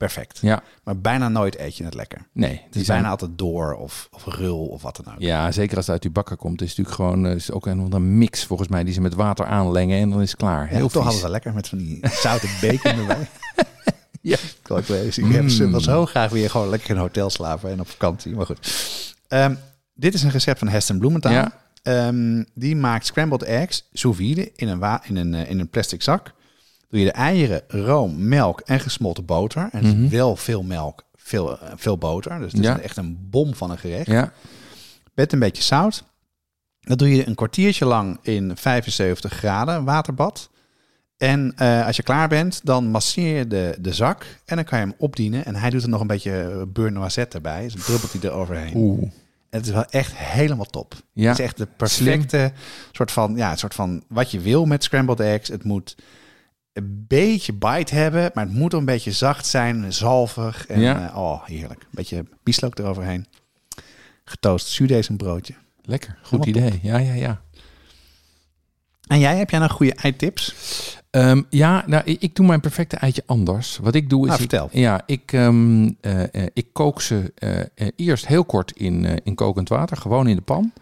[0.00, 0.38] perfect.
[0.42, 0.62] Ja.
[0.84, 2.26] Maar bijna nooit eet je het lekker.
[2.32, 5.20] Nee, Het die is zijn bijna altijd door of, of rul of wat dan ook.
[5.20, 6.62] Ja, zeker als het uit die bakken komt.
[6.62, 9.14] is het natuurlijk gewoon eh, is ook een, een mix volgens mij die ze met
[9.14, 10.62] water aanlengen en dan is het klaar.
[10.64, 11.02] Ja, Heel toch vies.
[11.02, 13.28] hadden ze lekker met van die zoute bacon erbij.
[14.22, 14.36] Ja.
[14.62, 15.18] Kan ik wel eens.
[15.18, 15.80] Ik heb ze Mm.
[15.80, 18.34] zo graag weer gewoon lekker in een hotel slapen en op vakantie.
[18.34, 18.68] Maar goed.
[19.28, 19.54] Ehm,
[19.94, 21.32] dit is een recept van Heston Bloementaal.
[21.32, 21.52] Ja.
[21.82, 26.02] Ehm, die maakt scrambled eggs sous vide in een, in, een, eh, in een plastic
[26.02, 26.32] zak.
[26.90, 29.68] Doe je de eieren, room, melk en gesmolten boter.
[29.72, 30.08] En het is Mhm.
[30.08, 32.38] wel veel melk, veel, eh, veel boter.
[32.38, 34.06] Dus het is echt een bom van een gerecht.
[34.06, 34.32] Ja.
[35.14, 36.04] Met een beetje zout.
[36.80, 40.50] Dat doe je een kwartiertje lang in 75 graden waterbad.
[41.16, 44.78] En eh, als je klaar bent, dan masseer je de, de zak en dan kan
[44.78, 45.44] je hem opdienen.
[45.44, 47.62] En hij doet er nog een beetje beurre noisette erbij.
[47.62, 48.76] Dus druppelt hij er overheen.
[48.76, 49.02] Oeh.
[49.02, 50.94] En het is wel echt helemaal top.
[51.12, 51.28] Ja.
[51.28, 52.52] Het is echt de perfecte
[52.92, 55.48] soort van, ja, soort van wat je wil met scrambled eggs.
[55.48, 55.96] Het moet
[56.80, 60.66] een beetje bite hebben, maar het moet een beetje zacht zijn, zalvig.
[60.66, 61.08] En Ja.
[61.10, 61.80] eh, oh, heerlijk.
[61.82, 63.26] Een beetje bieslook eroverheen.
[64.24, 65.54] Getoast zuurdees een broodje.
[65.82, 66.18] Lekker.
[66.22, 66.78] Goed idee.
[66.82, 67.40] Ja, ja, ja.
[69.06, 70.54] En jij, heb jij nog goede eitips?
[71.10, 73.78] Ehm, ja, nou, ik, ik doe mijn perfecte eitje anders.
[73.82, 74.26] Wat ik doe is...
[74.30, 74.68] Nou, ik- vertel.
[74.80, 77.32] ja, ik, ehm, eh, eh, ik kook ze
[77.96, 79.96] eerst heel kort in, in kokend water.
[79.96, 80.72] Gewoon in de pan.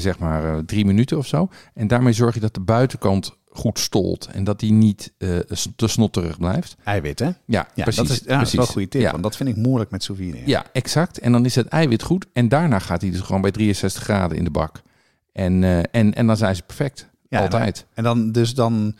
[0.00, 1.48] Zeg maar drie minuten of zo.
[1.74, 4.28] En daarmee zorg je dat de buitenkant goed stolt.
[4.32, 5.12] En dat die niet
[5.50, 6.76] s- te snotterig blijft.
[6.84, 7.26] Eiwit, hè?
[7.26, 7.96] Ja, Ja, precies.
[7.96, 8.52] dat is, ja, dat is precies.
[8.56, 9.10] wel een goede tip, Ja.
[9.10, 10.38] want dat vind ik moeilijk met sous vide.
[10.44, 11.18] Ja, exact.
[11.18, 12.26] En dan is het eiwit goed.
[12.32, 14.82] En daarna gaat hij dus gewoon bij 63 graden in de bak.
[15.32, 17.06] En, eh, en, en dan zijn ze perfect.
[17.28, 17.86] Ja, Altijd.
[17.94, 18.94] En dan, dus dan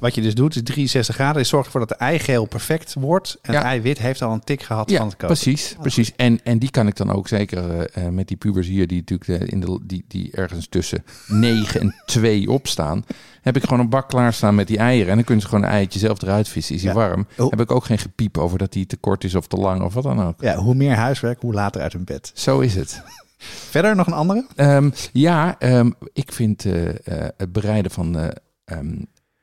[0.00, 1.42] Wat je dus doet is 63 graden.
[1.42, 3.38] Je zorgt ervoor dat de eigeel perfect wordt.
[3.42, 5.26] En het eiwit heeft al een tik gehad van het koken.
[5.26, 5.76] precies.
[5.80, 6.12] precies.
[6.16, 8.98] En, en die kan ik dan ook zeker eh, eh, met die pubers hier, die
[8.98, 13.04] natuurlijk eh, in de, die, die ergens tussen 9 en 2 opstaan.
[13.42, 15.08] Heb ik gewoon een bak klaarstaan met die eieren.
[15.08, 16.74] En dan kunnen ze gewoon een eitje zelf eruit vissen.
[16.74, 17.26] Is hij warm?
[17.36, 17.50] Oh.
[17.50, 19.94] Heb ik ook geen gepiep over dat hij te kort is of te lang of
[19.94, 20.40] wat dan ook.
[20.40, 22.30] Ja, hoe meer huiswerk, hoe later uit hun bed.
[22.34, 23.02] Zo is het.
[23.70, 24.46] Verder nog een andere?
[24.54, 28.32] Ehm, ja, ehm, ik vind het bereiden van
[28.64, 28.96] ehm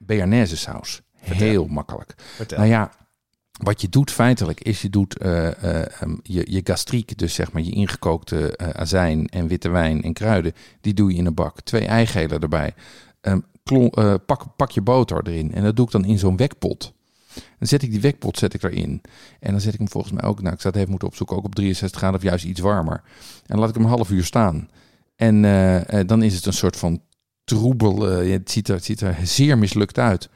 [0.07, 1.01] Bearnaise saus
[1.35, 2.13] heel makkelijk.
[2.35, 2.57] Vertel.
[2.57, 2.91] Nou ja,
[3.51, 7.51] wat je doet feitelijk is je doet eh, eh, ehm, je, je gastriek, dus zeg
[7.51, 11.33] maar je ingekookte eh, azijn en witte wijn en kruiden, die doe je in een
[11.33, 11.61] bak.
[11.61, 12.73] Twee eigelen erbij.
[13.21, 16.37] Ehm, klon- eh, pak, pak je boter erin en dat doe ik dan in zo'n
[16.37, 16.93] wekpot.
[17.59, 19.01] Dan zet ik die wekpot zet ik erin.
[19.39, 21.35] En dan zet ik hem volgens mij ook, nou ik zou het even moeten opzoeken,
[21.37, 23.01] ook op 63 graden of juist iets warmer.
[23.45, 24.69] En laat ik hem een half uur staan.
[25.15, 25.41] En
[26.07, 27.01] dan is het een soort van
[27.47, 28.11] troebel.
[28.11, 30.29] eh, het, ziet er, het ziet er zeer mislukt uit.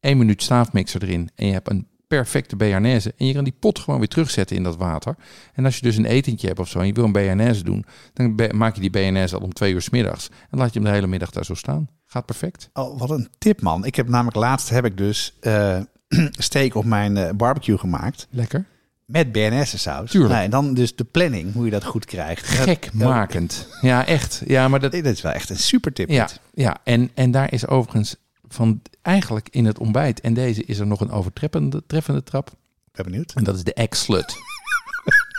[0.00, 3.14] Eén minuut staafmixer erin en je hebt een perfecte bearnaise.
[3.16, 5.16] En je kan die pot gewoon weer terugzetten in dat water.
[5.54, 7.84] En als je dus een etentje hebt of zo en je wil een bearnaise doen,
[8.12, 10.28] dan maak je die bearnaise al om twee uur 's middags.
[10.50, 11.88] En laat je hem de hele middag daar zo staan.
[12.06, 12.70] Gaat perfect.
[12.72, 13.84] Oh, wat een tip, man.
[13.84, 15.80] Ik heb namelijk laatst heb ik dus eh,
[16.30, 18.26] steak op mijn eh, barbecue gemaakt.
[18.30, 18.64] Lekker.
[19.06, 20.10] Met BNS saus.
[20.10, 20.32] Tuurlijk.
[20.32, 22.46] Nou, en dan dus de planning, hoe je dat goed krijgt.
[22.46, 23.68] Gekmakend.
[23.80, 24.42] Ja, echt.
[24.46, 26.08] Ja, maar dat, is wel echt een super tip.
[26.08, 26.76] Ja, ja.
[26.84, 28.16] En, en daar is overigens
[28.48, 30.20] van eigenlijk in het ontbijt.
[30.20, 32.50] En deze is er nog een overtreffende treffende trap.
[32.92, 33.32] ben benieuwd.
[33.34, 34.36] En dat is de X-Slut.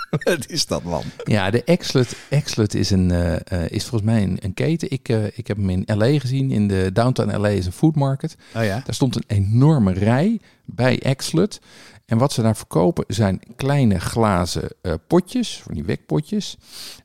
[0.24, 1.03] Wat is dat, man?
[1.24, 4.91] Ja, de X-Slut, X-Slut is, een, eh, eh, is volgens mij een, een keten.
[4.91, 6.51] Ik, eh, ik heb hem in LA gezien.
[6.51, 8.36] In de downtown LA is een food market.
[8.55, 8.82] Oh ja?
[8.86, 11.59] Daar stond een enorme rij bij X-Slut.
[12.08, 16.58] En wat ze daar verkopen zijn kleine glazen eh, potjes, van die wekpotjes,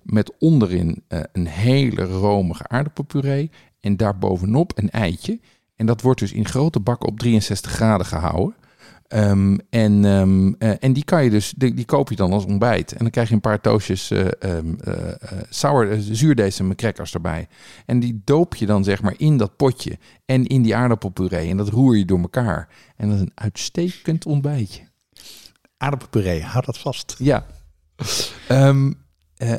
[0.03, 3.51] met onderin eh, een hele romige aardappelpuree
[3.81, 5.41] en daarbovenop een eitje.
[5.77, 8.55] En dat wordt dus in grote bakken op 63 graden gehouden.
[9.13, 12.93] Ehm, en, ehm, eh, en die kan je dus, die, koop je dan als ontbijt.
[12.93, 13.61] En dan krijg je een paar
[15.49, 17.49] sour, eh, zuurdesem crackers erbij.
[17.87, 21.49] En die doop je dan zeg maar in dat potje en in die aardappelpuree.
[21.49, 22.69] En dat roer je door elkaar.
[22.97, 24.92] En dat is een uitstekend ontbijtje.
[25.83, 27.15] Aardappelpuree, hou dat vast.
[27.19, 27.47] Ja.
[28.49, 28.93] Ehm,
[29.37, 29.55] eh,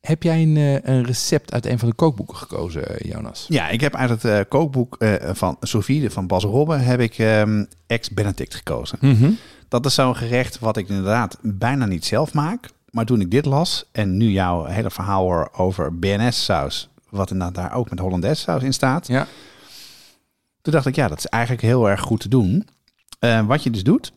[0.00, 3.44] heb jij een, eh, een recept uit een van de kookboeken gekozen, eh, Jonas?
[3.48, 7.18] Ja, ik heb uit het eh, kookboek eh, van Sofie van Bas Robben heb ik
[7.18, 8.98] ehm ex-Benedict gekozen.
[9.68, 12.68] Dat is zo'n gerecht wat ik inderdaad bijna niet zelf maak.
[12.90, 17.74] Maar toen ik dit las en nu jouw hele verhaal over BNS-saus, wat inderdaad daar
[17.78, 19.26] ook met Hollandaise saus in staat, Ja.
[20.62, 22.68] toen dacht ik, ja, dat is eigenlijk heel erg goed te doen.
[23.18, 24.12] Eh, wat je dus doet,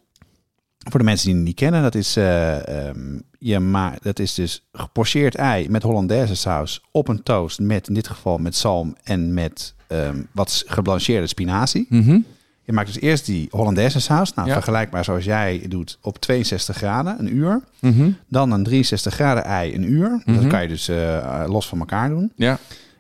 [0.90, 4.68] voor de mensen die het niet kennen, dat is, ehm, je ma dat is dus
[4.74, 9.34] gepocheerd ei met Hollandaise saus op een toast met, in dit geval met zalm en
[9.34, 11.86] met ehm, wat geblancheerde spinazie.
[11.90, 12.20] Mhm.
[12.64, 14.54] Je maakt dus eerst die Hollandaise saus, nou Ja.
[14.54, 17.62] vergelijkbaar zoals jij doet, op 62 graden, een uur.
[17.80, 18.12] Mhm.
[18.28, 20.22] Dan een 63 graden ei, een uur.
[20.26, 20.36] Mhm.
[20.42, 22.32] Dat kan je dus eh, los van elkaar doen.
[22.36, 22.52] Ja.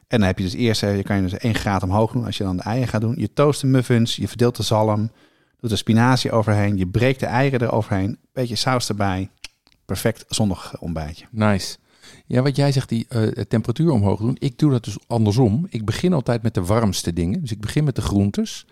[0.08, 2.26] En dan heb je dus eerst, eh, je kan je dus 1 graad omhoog doen
[2.26, 3.16] als je dan de eieren gaat doen.
[3.18, 5.10] Je toast de muffins, je verdeelt de zalm,
[5.62, 9.30] doet er spinazie overheen, je breekt de eieren eroverheen, beetje saus erbij.
[9.86, 11.26] Perfect zondag ontbijtje.
[11.32, 11.78] Nice.
[12.26, 14.36] Ja, wat jij zegt, die eh, temperatuur omhoog doen.
[14.39, 15.68] Ik doe dat dus andersom.
[15.70, 17.41] Ik begin altijd met de warmste dingen.
[17.41, 18.66] Dus ik begin met de groentes.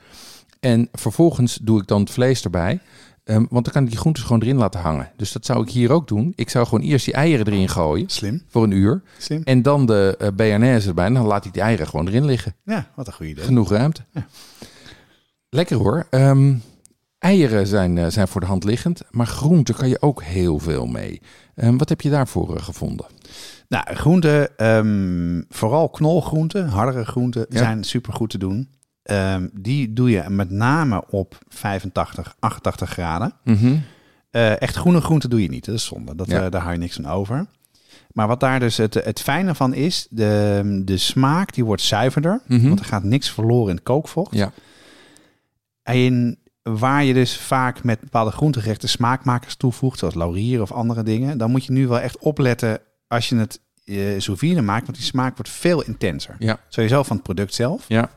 [0.59, 2.79] En vervolgens doe ik dan het vlees erbij.
[3.23, 5.11] Ehm, want dan kan ik die groentes gewoon erin laten hangen.
[5.15, 6.33] Dus dat zou ik hier ook doen.
[6.35, 9.01] Ik zou gewoon eerst die eieren erin gooien Slim, voor een uur.
[9.17, 9.41] slim.
[9.43, 10.53] En dan de uh, erbij.
[11.05, 12.55] En dan laat ik die eieren gewoon erin liggen.
[12.63, 13.43] Ja, wat een goed idee.
[13.43, 14.01] Genoeg ruimte.
[14.11, 14.27] Ja.
[15.49, 16.07] Lekker hoor.
[16.09, 16.55] Ehm,
[17.20, 19.01] eieren zijn, eh, zijn voor de hand liggend.
[19.11, 21.22] Maar groenten kan je ook heel veel mee.
[21.55, 23.05] Ehm, wat heb je daarvoor eh, gevonden?
[23.67, 27.57] Nou, groenten, ehm, vooral knolgroenten, hardere groenten, Ja.
[27.57, 28.70] zijn super goed te doen.
[29.03, 33.34] Ehm, die doe je met name op 85, 88 graden.
[33.43, 33.76] Mhm.
[34.32, 36.15] Eh, echt groene groenten doe je niet, dat is zonde.
[36.15, 36.49] Dat, Ja.
[36.49, 37.45] daar hou je niks van over.
[38.11, 42.41] Maar wat daar dus het, het fijne van is, de, de smaak die wordt zuiverder.
[42.47, 42.67] Mhm.
[42.67, 44.36] Want er gaat niks verloren in het kookvocht.
[44.36, 44.51] Ja.
[45.84, 46.38] En
[46.78, 51.51] waar je dus vaak met bepaalde groentegerechten smaakmakers toevoegt, zoals laurier of andere dingen, dan
[51.51, 55.05] moet je nu wel echt opletten als je het uh, sous vide maakt, want die
[55.07, 56.36] smaak wordt veel intenser.
[56.39, 56.59] Ja.
[56.67, 57.86] Sowieso van het product zelf.
[57.88, 58.09] Ja.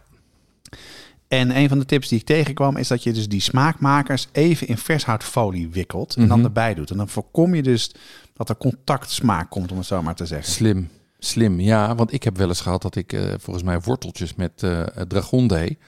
[1.28, 4.66] En een van de tips die ik tegenkwam is dat je dus die smaakmakers even
[4.68, 6.30] in vershoutfolie wikkelt en Mhm.
[6.30, 6.90] dan erbij doet.
[6.90, 7.94] En dan voorkom je dus
[8.34, 10.52] dat er contactsmaak komt, om het zo maar te zeggen.
[10.52, 10.88] Slim.
[11.18, 11.94] Slim, ja.
[11.94, 15.46] Want ik heb wel eens gehad dat ik eh, volgens mij worteltjes met eh dragon
[15.46, 15.78] deed.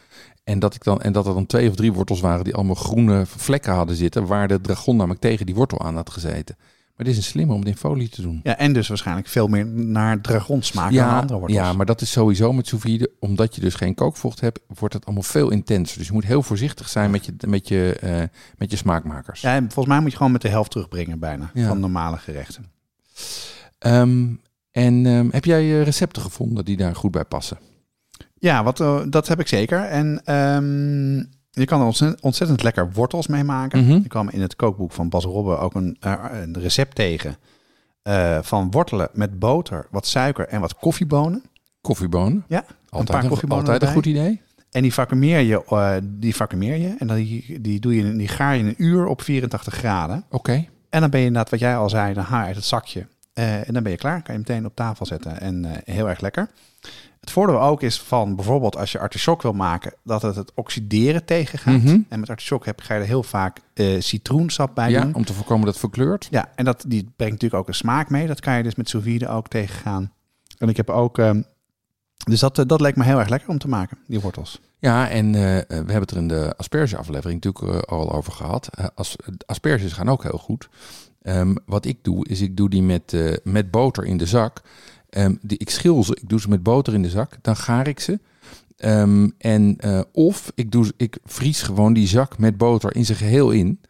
[0.45, 2.75] En dat, ik dan, en dat er dan twee of drie wortels waren die allemaal
[2.75, 4.27] groene vlekken hadden zitten.
[4.27, 6.57] Waar de dragon namelijk tegen die wortel aan had gezeten.
[6.97, 8.41] Maar dit is een slimmer om het in folie te doen.
[8.43, 11.59] Ja, en dus waarschijnlijk veel meer naar dragon smaken dan andere wortels.
[11.59, 13.11] ja, maar dat is sowieso met sous vide.
[13.19, 15.99] Omdat je dus geen kookvocht hebt, wordt het allemaal veel intenser.
[15.99, 18.23] Dus je moet heel voorzichtig zijn met je, met je, eh,
[18.59, 19.41] met je smaakmakers.
[19.41, 21.69] Ja, en volgens mij moet je gewoon met de helft terugbrengen bijna Ja.
[21.69, 22.65] van normale gerechten.
[23.79, 24.27] Ehm,
[24.71, 27.59] en ehm, heb jij eh, recepten gevonden die daar goed bij passen?
[28.45, 29.79] Ja, wat, eh, dat heb ik zeker.
[29.79, 31.17] En ehm,
[31.51, 33.85] je kan er ontzettend, ontzettend lekker wortels mee maken.
[33.85, 33.97] Mhm.
[33.97, 37.37] Ik kwam in het kookboek van Bas Robbe ook een, eh, een recept tegen
[38.03, 41.43] eh, van wortelen met boter, wat suiker en wat koffiebonen.
[41.81, 42.45] Koffiebonen.
[42.49, 44.41] Ja, Altijd, paar een, koffiebonen altijd een goed idee.
[44.71, 48.57] En die vacuumeer je, die vacuumeer je en dan die, die, doe je, die gaar
[48.57, 50.25] je een uur op 84 graden.
[50.31, 50.67] Oké.
[50.91, 53.07] En dan ben je inderdaad, wat jij al zei, dan haal je uit het zakje.
[53.35, 54.23] En dan ben je klaar.
[54.23, 55.41] Kan je meteen op tafel zetten.
[55.41, 56.49] En heel erg lekker.
[57.25, 61.25] Het voordeel ook is van bijvoorbeeld als je artichok wil maken, dat het het oxideren
[61.25, 61.83] tegengaat.
[61.83, 61.99] Mhm.
[62.09, 65.15] En met artichok heb, ga je er heel vaak eh, citroensap bij Ja, doen.
[65.15, 66.29] om te voorkomen dat het verkleurt.
[66.31, 68.27] Ja, en dat, die brengt natuurlijk ook een smaak mee.
[68.27, 70.13] Dat kan je dus met sous vide ook tegengaan.
[70.59, 71.19] En ik heb ook...
[71.19, 71.43] ehm,
[72.25, 74.61] dus dat, eh, dat leek me heel erg lekker om te maken, die wortels.
[74.79, 78.69] Ja, en eh, we hebben het er in de asperge-aflevering natuurlijk al over gehad.
[78.75, 79.17] Eh, as,
[79.47, 80.69] asperges gaan ook heel goed.
[81.23, 84.63] Ehm, wat ik doe, is ik doe die met, met boter in de zak.
[85.15, 87.37] Ehm, die, ik schil ze, ik doe ze met boter in de zak.
[87.43, 88.19] Dan gaar ik ze.
[88.77, 93.19] Ehm, en, eh, of ik, doe, ik vries gewoon die zak met boter in zijn
[93.19, 93.81] geheel in.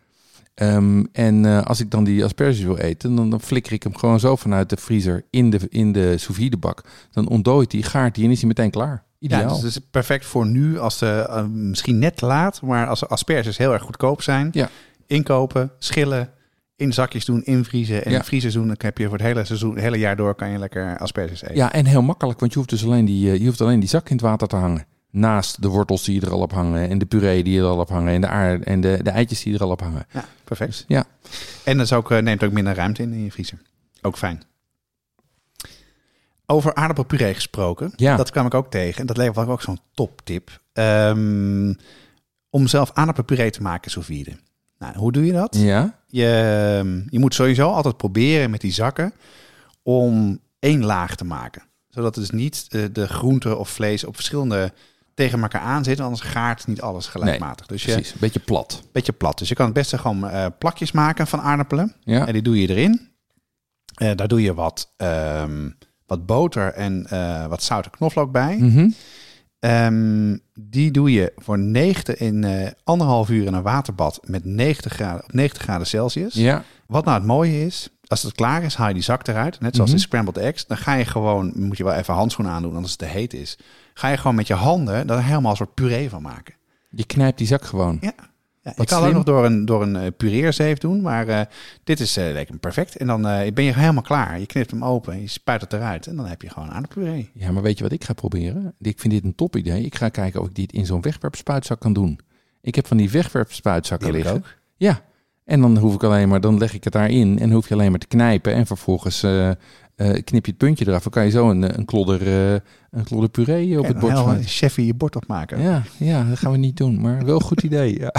[0.54, 3.96] Ehm, en eh, als ik dan die asperges wil eten, dan, dan flikker ik hem
[3.96, 6.84] gewoon zo vanuit de vriezer in de, in de sous vide bak.
[7.10, 9.04] Dan ontdooit hij, gaart hij en is hij meteen klaar.
[9.18, 9.40] Ideaal.
[9.40, 13.00] Ja, dus het is perfect voor nu, als de, eh, misschien net laat, maar als
[13.00, 14.48] de asperges heel erg goedkoop zijn.
[14.52, 14.70] Ja.
[15.06, 16.30] Inkopen, schillen,
[16.76, 18.22] in zakjes doen, invriezen en Ja.
[18.30, 18.40] in.
[18.52, 21.42] Dan heb je voor het hele seizoen, het hele jaar door, kan je lekker asperges
[21.42, 21.56] eten.
[21.56, 23.88] Ja, en heel makkelijk, want je hoeft dus alleen die, eh, je hoeft alleen die
[23.88, 24.86] zak in het water te hangen.
[25.10, 27.88] Naast de wortels die er al op hangen en de puree die er al op
[27.88, 30.06] hangen en de, aard en de, de eitjes die er al op hangen.
[30.12, 30.70] Ja, perfect.
[30.70, 31.04] Dus ja,
[31.64, 33.58] En dat is ook, eh, neemt ook minder ruimte in in je vriezer.
[34.02, 34.42] Ook fijn.
[36.46, 37.92] Over aardappelpuree gesproken.
[37.96, 38.16] Ja.
[38.16, 39.00] Dat kwam ik ook tegen.
[39.00, 40.60] En dat levert ook zo'n toptip.
[40.72, 41.72] Ehm
[42.50, 44.36] om zelf aardappelpuree te maken sous vide.
[44.84, 45.56] Nou, hoe doe je dat?
[45.56, 46.26] ja, Je,
[46.78, 49.12] ehm, je moet sowieso altijd proberen met die zakken
[49.82, 51.62] om één laag te maken.
[51.88, 54.72] Zodat dus niet eh, de groente of vlees op verschillende
[55.14, 56.04] tegen elkaar aan zitten.
[56.04, 57.66] Anders gaart niet alles gelijkmatig.
[57.66, 58.12] dus je, precies.
[58.12, 58.82] Een beetje plat.
[58.92, 59.38] beetje plat.
[59.38, 61.94] Dus je kan het beste gewoon eh, plakjes maken van aardappelen.
[62.00, 63.08] Ja, En die doe je erin.
[63.94, 65.70] Eh, daar doe je wat, ehm,
[66.06, 67.06] wat boter en
[67.48, 68.56] wat zout en knoflook bij.
[68.56, 68.88] Mhm.
[69.64, 74.92] Ehm, die doe je voor 90 in eh, anderhalf uur in een waterbad met 90
[74.92, 76.34] graden, op 90 graden Celsius.
[76.34, 79.60] ja, Wat nou het mooie is, als het klaar is, haal je die zak eruit.
[79.60, 79.98] Net zoals Mhm.
[79.98, 80.66] in scrambled eggs.
[80.66, 83.58] Dan ga je gewoon, moet je wel even handschoenen aandoen als het te heet is.
[83.94, 86.54] Ga je gewoon met je handen daar helemaal een soort puree van maken.
[86.90, 87.98] je knijpt die zak gewoon.
[88.00, 88.12] Ja.
[88.64, 89.08] Ja, Wat kan slim.
[89.08, 91.40] het ook nog door een, door een eh, pureerzeef doen, maar eh,
[91.84, 92.96] dit is eh, leek me perfect.
[92.96, 94.40] En dan eh, ben je helemaal klaar.
[94.40, 97.30] Je knipt hem open, je spuit het eruit en dan heb je gewoon aardappelpuree.
[97.34, 98.74] Ja, maar weet je wat ik ga proberen?
[98.80, 99.84] Ik vind dit een top idee.
[99.84, 102.18] Ik ga kijken of ik dit in zo'n wegwerpspuitzak kan doen.
[102.60, 104.42] Ik heb van die wegwerpspuitzakken Die ik liggen.
[104.42, 104.54] ook.
[104.76, 105.00] Ja,
[105.44, 107.90] en dan hoef ik alleen maar, dan leg ik het daarin en hoef je alleen
[107.90, 109.26] maar te knijpen en vervolgens
[109.96, 111.02] eh, knip je het puntje eraf.
[111.02, 114.00] Dan kan je zo een, eh, een klodder, eh, een klodder puree op En het
[114.00, 114.44] bord smijten.
[114.48, 115.60] chefie je bord opmaken.
[115.60, 117.98] Ja, ja, dat gaan we niet doen, maar wel een goed idee.
[117.98, 118.12] Ja.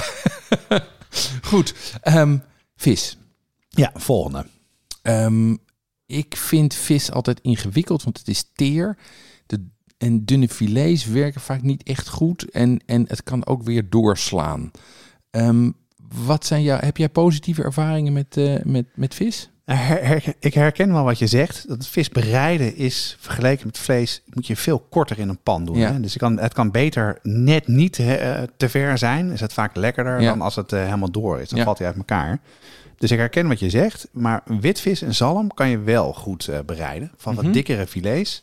[1.41, 2.37] Goed, ehm,
[2.75, 3.17] vis.
[3.69, 4.45] Ja, volgende.
[5.01, 5.55] Ehm,
[6.05, 8.97] ik vind vis altijd ingewikkeld, want het is teer.
[9.45, 9.65] De,
[9.97, 12.51] en dunne filets werken vaak niet echt goed.
[12.51, 14.71] En, en het kan ook weer doorslaan.
[15.29, 15.71] Ehm,
[16.25, 19.49] wat zijn jou, heb jij positieve ervaringen met, met, met vis?
[19.65, 21.67] Her- ik herken wel wat je zegt.
[21.67, 25.77] Dat vis bereiden is vergeleken met vlees moet je veel korter in een pan doen.
[25.77, 25.91] Ja.
[25.91, 25.99] Hè?
[25.99, 29.31] Dus je kan, het kan beter net niet eh, te ver zijn.
[29.31, 30.29] Is het vaak lekkerder Ja.
[30.29, 31.49] dan als het eh, helemaal door is.
[31.49, 31.63] Dan Ja.
[31.65, 32.39] valt hij uit elkaar.
[32.97, 34.07] Dus ik herken wat je zegt.
[34.11, 37.11] Maar witvis en zalm kan je wel goed eh, bereiden.
[37.17, 37.43] Van Mhm.
[37.43, 38.41] wat dikkere filets.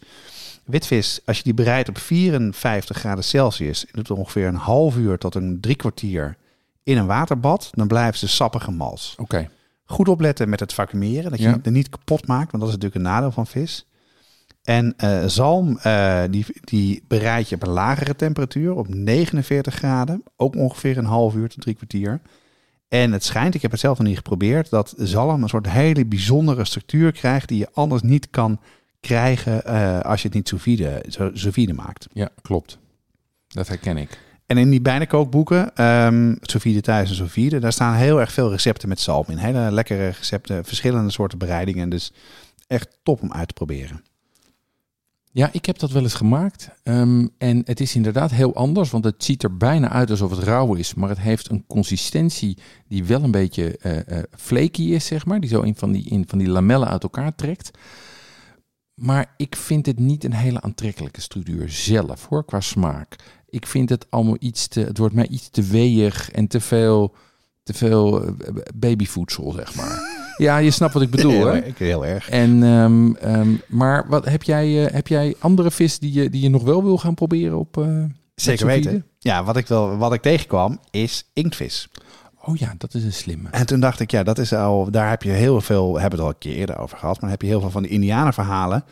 [0.65, 3.85] Witvis, als je die bereidt op 54 graden Celsius...
[3.93, 6.37] doet er ongeveer een half uur tot een drie kwartier
[6.83, 7.71] in een waterbad...
[7.75, 9.15] dan blijven ze sappige mals.
[9.19, 9.49] Oké.
[9.93, 11.53] Goed opletten met het vacuumeren, dat je Ja.
[11.53, 13.87] het er niet kapot maakt, want dat is natuurlijk een nadeel van vis.
[14.63, 20.23] En eh, zalm, eh, die, die bereid je op een lagere temperatuur, op 49 graden,
[20.37, 22.21] ook ongeveer een half uur tot drie kwartier.
[22.89, 26.07] En het schijnt, ik heb het zelf nog niet geprobeerd, dat zalm een soort hele
[26.07, 28.61] bijzondere structuur krijgt die je anders niet kan
[29.01, 32.07] krijgen eh, als je het niet sous vide, zo- sous vide maakt.
[32.13, 32.79] Ja, klopt.
[33.49, 34.19] Dat herken ik.
[34.53, 38.33] En in die bijnakookboeken, ehm sous vide thuis en sous vide, daar staan heel erg
[38.33, 39.37] veel recepten met zalm in.
[39.37, 41.89] Hele lekkere recepten, verschillende soorten bereidingen.
[41.89, 42.13] Dus
[42.67, 44.03] echt top om uit te proberen.
[45.31, 46.71] Ja, ik heb dat wel eens gemaakt.
[46.83, 50.43] Ehm, en het is inderdaad heel anders, want het ziet er bijna uit alsof het
[50.45, 50.95] rauw is.
[50.95, 55.41] Maar het heeft een consistentie die wel een beetje eh, flaky is, zeg maar.
[55.41, 57.71] Die zo in van die, in van die lamellen uit elkaar trekt.
[58.95, 63.17] Maar ik vind het niet een hele aantrekkelijke structuur zelf, hoor, qua smaak.
[63.53, 64.81] Ik vind het allemaal iets te...
[64.81, 67.15] Het wordt mij iets te weeg en te veel,
[67.63, 68.31] te veel eh,
[68.75, 70.01] babyvoedsel, zeg maar.
[70.37, 71.61] Ja, je snapt wat ik bedoel, hè?
[71.61, 72.29] erg, heel erg.
[72.29, 76.43] En, ehm, ehm, maar wat, heb, jij, eh, heb jij andere vis die je, die
[76.43, 79.07] je nog wel wil gaan proberen op eh, Zeker weten.
[79.19, 81.89] Ja, wat ik, wel, wat ik tegenkwam is inktvis.
[82.45, 83.49] Oh ja, dat is een slimme.
[83.51, 86.19] En toen dacht ik, ja, dat is al, daar heb je heel veel, we hebben
[86.19, 87.93] het al een keer eerder over gehad, maar dan heb je heel veel van die
[87.93, 88.85] Indianenverhalen,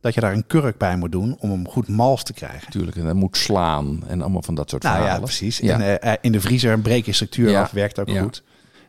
[0.00, 2.62] dat je daar een kurk bij moet doen om hem goed mals te krijgen.
[2.64, 5.58] Natuurlijk, en dat moet slaan en allemaal van dat soort Nou ja, precies.
[5.58, 5.80] Ja.
[5.80, 7.62] En eh, in de vriezer breek je structuur Ja.
[7.62, 8.22] af, werkt ook Ja.
[8.22, 8.42] goed.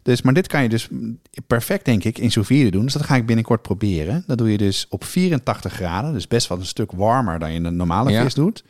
[0.03, 0.87] Dus, maar dit kan je dus
[1.47, 2.83] perfect, denk ik, in sous doen.
[2.83, 4.23] Dus dat ga ik binnenkort proberen.
[4.27, 6.13] Dat doe je dus op 84 graden.
[6.13, 8.63] Dus best wel een stuk warmer dan je een normale vis doet.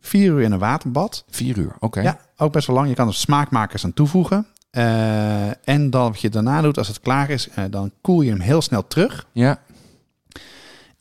[0.00, 1.24] Vier uur in een waterbad.
[1.30, 2.00] Vier uur, oké.
[2.00, 2.88] Ja, ook best wel lang.
[2.88, 4.46] Je kan er smaakmakers aan toevoegen.
[4.70, 8.30] Eh, en dan wat je daarna doet, als het klaar is, eh, dan koel je
[8.30, 9.26] hem heel snel terug.
[9.32, 9.60] Ja,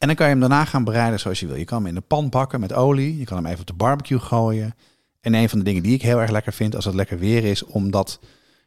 [0.01, 1.55] En dan kan je hem daarna gaan bereiden zoals je wil.
[1.55, 3.17] Je kan hem in de pan bakken met olie.
[3.17, 4.75] Je kan hem even op de barbecue gooien.
[5.19, 7.43] En een van de dingen die ik heel erg lekker vind als het lekker weer
[7.43, 8.19] is, om dat,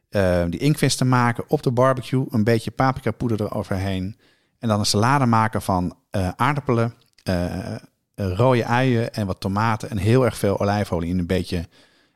[0.09, 2.27] eh, die inkvis te maken op de barbecue.
[2.31, 4.17] Een beetje paprika poeder eroverheen.
[4.59, 7.75] En dan een salade maken van eh, aardappelen, eh,
[8.15, 9.91] rode uien en wat tomaten.
[9.91, 11.69] En heel erg veel olijfolie in een beetje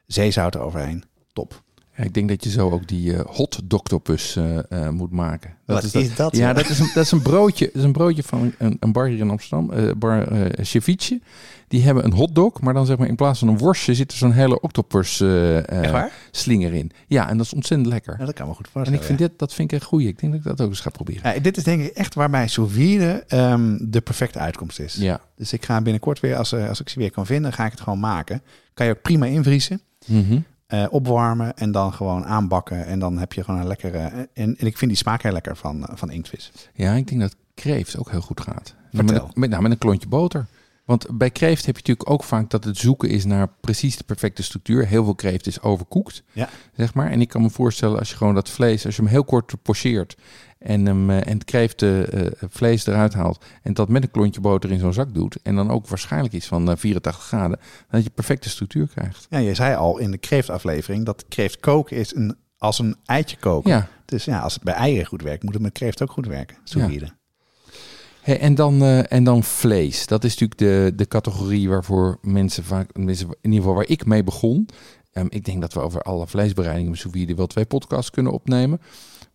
[0.07, 1.05] zeezout eroverheen.
[1.33, 1.62] Top.
[1.99, 5.51] Ja, ik denk dat je zo ook die eh, hot doctopus eh, eh, moet maken.
[5.64, 5.94] Wat dat.
[5.94, 7.64] is dat, Ja, dat is een, dat is een broodje.
[7.66, 10.28] Dat is een broodje van een, een bar hier in Amsterdam, bar
[10.61, 11.20] Ceviche.
[11.68, 14.16] Die hebben een hotdog, maar dan zeg maar in plaats van een worstje zit er
[14.16, 16.12] zo'n hele octopus waar?
[16.30, 16.90] slinger in.
[17.07, 18.16] Ja, en dat is ontzettend lekker.
[18.18, 20.09] Ja, dat kan me goed en ik vind dit, dat vind ik een goeie.
[20.09, 21.34] Ik denk dat ik dat ook eens ga proberen.
[21.34, 24.94] Ja, dit is denk ik echt waarbij sous vide ehm, de perfecte uitkomst is.
[24.94, 25.20] Ja.
[25.36, 27.80] Dus ik ga binnenkort weer, als, als ik ze weer kan vinden, ga ik het
[27.80, 28.42] gewoon maken.
[28.74, 30.38] Kan je ook prima invriezen, Mhm.
[30.69, 32.87] Eh, opwarmen en dan gewoon aanbakken.
[32.87, 33.99] En dan heb je gewoon een lekkere...
[33.99, 36.53] En, en ik vind die smaak heel lekker van, eh, van inktvis.
[36.75, 38.75] Ja, ik denk dat kreeft ook heel goed gaat.
[38.93, 39.27] Vertel.
[39.27, 40.47] Met, met, nou, met een klontje boter.
[40.85, 44.05] Want bij kreeft heb je natuurlijk ook vaak dat het zoeken is naar precies de
[44.05, 44.87] perfecte structuur.
[44.87, 46.49] Heel veel kreeft is overkoekt, Ja.
[46.77, 47.11] zeg maar.
[47.11, 49.62] En ik kan me voorstellen als je gewoon dat vlees, als je hem heel kort
[49.62, 50.16] pocheert
[50.59, 54.11] en, hem, eh, en het kreeft eh, eh, vlees eruit haalt en dat met een
[54.11, 57.59] klontje boter in zo'n zak doet en dan ook waarschijnlijk iets van eh, 84 graden,
[57.90, 59.26] dat je perfecte structuur krijgt.
[59.30, 63.36] Ja, je zei al in de kreeftaflevering dat kreeft koken is een, als een eitje
[63.36, 63.70] koken.
[63.70, 66.26] Ja, Dus ja, als het bij eieren goed werkt, moet het met kreeft ook goed
[66.26, 66.56] werken.
[66.64, 67.16] Sous Ja.
[68.20, 70.06] Hey, en, dan, en dan vlees.
[70.06, 74.06] Dat is natuurlijk de, de categorie waarvoor mensen vaak, mensen, in ieder geval waar ik
[74.06, 74.68] mee begon.
[75.12, 78.80] Ehm, ik denk dat we over alle vleesbereidingen met sous wel twee podcasts kunnen opnemen.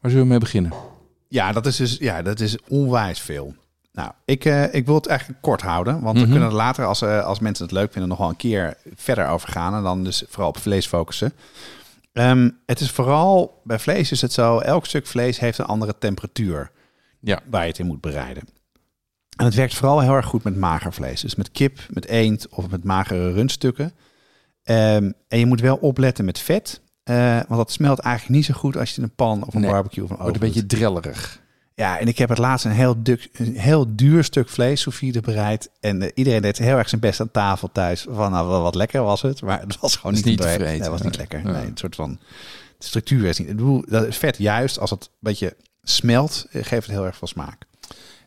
[0.01, 0.73] Waar zullen we mee beginnen?
[1.33, 3.55] Ja, dat is dus ja, dat is onwijs veel.
[3.91, 6.25] Nou, ik, eh, ik wil het eigenlijk kort houden, want Mhm.
[6.25, 8.77] we kunnen er later, als, eh, als mensen het leuk vinden, nog wel een keer
[8.95, 9.73] verder over gaan.
[9.75, 11.33] En dan dus vooral op vlees focussen.
[12.13, 15.95] Ehm, het is vooral, bij vlees is het zo, elk stuk vlees heeft een andere
[15.99, 16.71] temperatuur
[17.19, 17.39] Ja.
[17.49, 18.43] waar je het in moet bereiden.
[19.37, 21.21] En het werkt vooral heel erg goed met mager vlees.
[21.21, 23.93] Dus met kip, met eend of met magere rundstukken.
[24.63, 26.81] Ehm, en je moet wel opletten met vet.
[27.03, 29.69] Eh, want dat smelt eigenlijk niet zo goed als je een pan of een Nee.
[29.71, 31.41] barbecue of een oven een beetje drellerig.
[31.75, 34.95] Ja, en ik heb het laatst een heel, duk, een heel duur stuk vlees sous
[34.97, 35.69] vide bereid.
[35.79, 38.05] En eh, iedereen deed heel erg zijn best aan tafel thuis.
[38.09, 39.41] Van nou, wat lekker was het.
[39.41, 40.65] Maar het was gewoon niet, niet te te vreten.
[40.67, 40.81] vreten.
[40.81, 41.39] Nee, het was niet lekker.
[41.45, 41.51] Ja.
[41.51, 42.19] Nee, een soort van
[42.77, 43.49] de structuur is niet.
[43.49, 47.05] Ik bedoel, dat is vet juist als het een beetje smelt, eh, geeft het heel
[47.05, 47.57] erg veel smaak.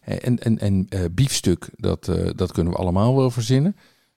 [0.01, 3.77] En, en, en biefstuk, dat, dat kunnen we allemaal wel verzinnen.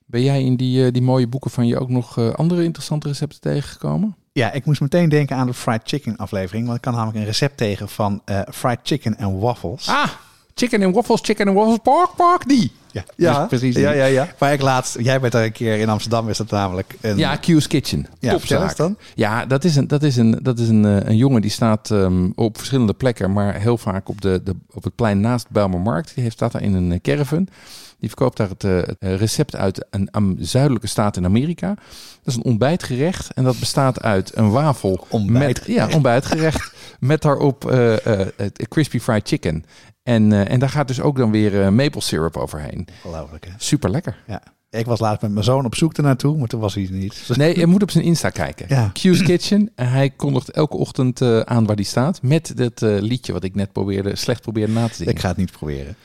[0.09, 3.07] Ben jij in die, eh, die mooie boeken van je ook nog eh, andere interessante
[3.07, 4.15] recepten tegengekomen?
[4.31, 6.65] Ja, ik moest meteen denken aan de fried chicken aflevering.
[6.65, 9.87] Want ik kan namelijk een recept tegen van eh, fried chicken en waffles.
[9.87, 10.09] Ah,
[10.53, 12.71] chicken and waffles, chicken and waffles, pork, pork, die.
[13.15, 13.75] ja, precies.
[13.75, 14.27] Ja, ja, ja.
[14.37, 17.17] Waar ik laatst, jij bent er een keer in Amsterdam, is dat namelijk een...
[17.17, 18.07] Ja, Q's Kitchen.
[18.19, 18.75] ja Topzaak.
[18.75, 18.97] dan.
[19.15, 22.29] Ja, dat is een, dat is een, dat is een, een jongen die staat ehm,
[22.35, 26.11] op verschillende plekken, maar heel vaak op, de, de, op het plein naast Bijlmermarkt.
[26.13, 27.47] Die heeft, staat daar in een caravan.
[27.99, 31.67] Die verkoopt daar het, eh, het recept uit een, een zuidelijke staat in Amerika.
[31.67, 31.77] Dat
[32.23, 35.05] is een ontbijtgerecht en dat bestaat uit een wafel.
[35.09, 35.67] Ontbijtgerecht.
[35.67, 36.73] Met, ja, ontbijtgerecht.
[36.99, 37.95] met daarop eh,
[38.35, 39.65] het crispy fried chicken.
[40.03, 42.87] En, en daar gaat dus ook dan weer maple syrup overheen.
[43.03, 43.51] Ongelooflijk, hè?
[43.57, 44.17] Super lekker.
[44.27, 44.43] Ja.
[44.69, 47.27] Ik was laatst met mijn zoon op zoek ernaartoe, maar toen was hij niet.
[47.35, 48.65] Nee, je moet op zijn Insta kijken.
[48.69, 48.89] Ja.
[48.93, 49.71] Q's Kitchen.
[49.75, 52.21] En hij kondigt elke ochtend aan waar die staat.
[52.21, 55.13] Met dat liedje wat ik net probeerde, slecht probeerde na te zingen.
[55.13, 55.95] Ik ga het niet proberen.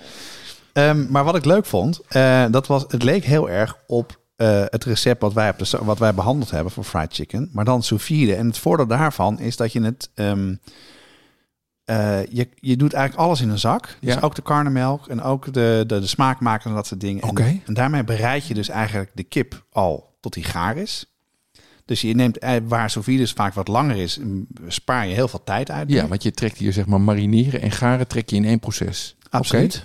[0.74, 4.62] Ehm, maar wat ik leuk vond, eh, dat was, het leek heel erg op eh,
[4.68, 7.50] het recept wat wij, op de, wat wij behandeld hebben voor fried chicken.
[7.52, 8.34] Maar dan sous vide.
[8.34, 10.10] En het voordeel daarvan is dat je het...
[10.14, 10.54] ehm,
[11.84, 13.96] eh, je, je doet eigenlijk alles in een zak.
[14.00, 14.20] Dus Ja.
[14.20, 17.22] ook de karnemelk en ook de, de, de smaakmakers en dat soort dingen.
[17.66, 21.06] En- daarmee bereid je dus eigenlijk de kip al tot die gaar is.
[21.84, 24.18] Dus je neemt, waar sous vide dus vaak wat langer is,
[24.68, 25.90] spaar je heel veel tijd uit.
[25.90, 29.16] Ja, want je trekt hier zeg maar marineren en garen trek je in één proces.
[29.30, 29.84] Absoluut.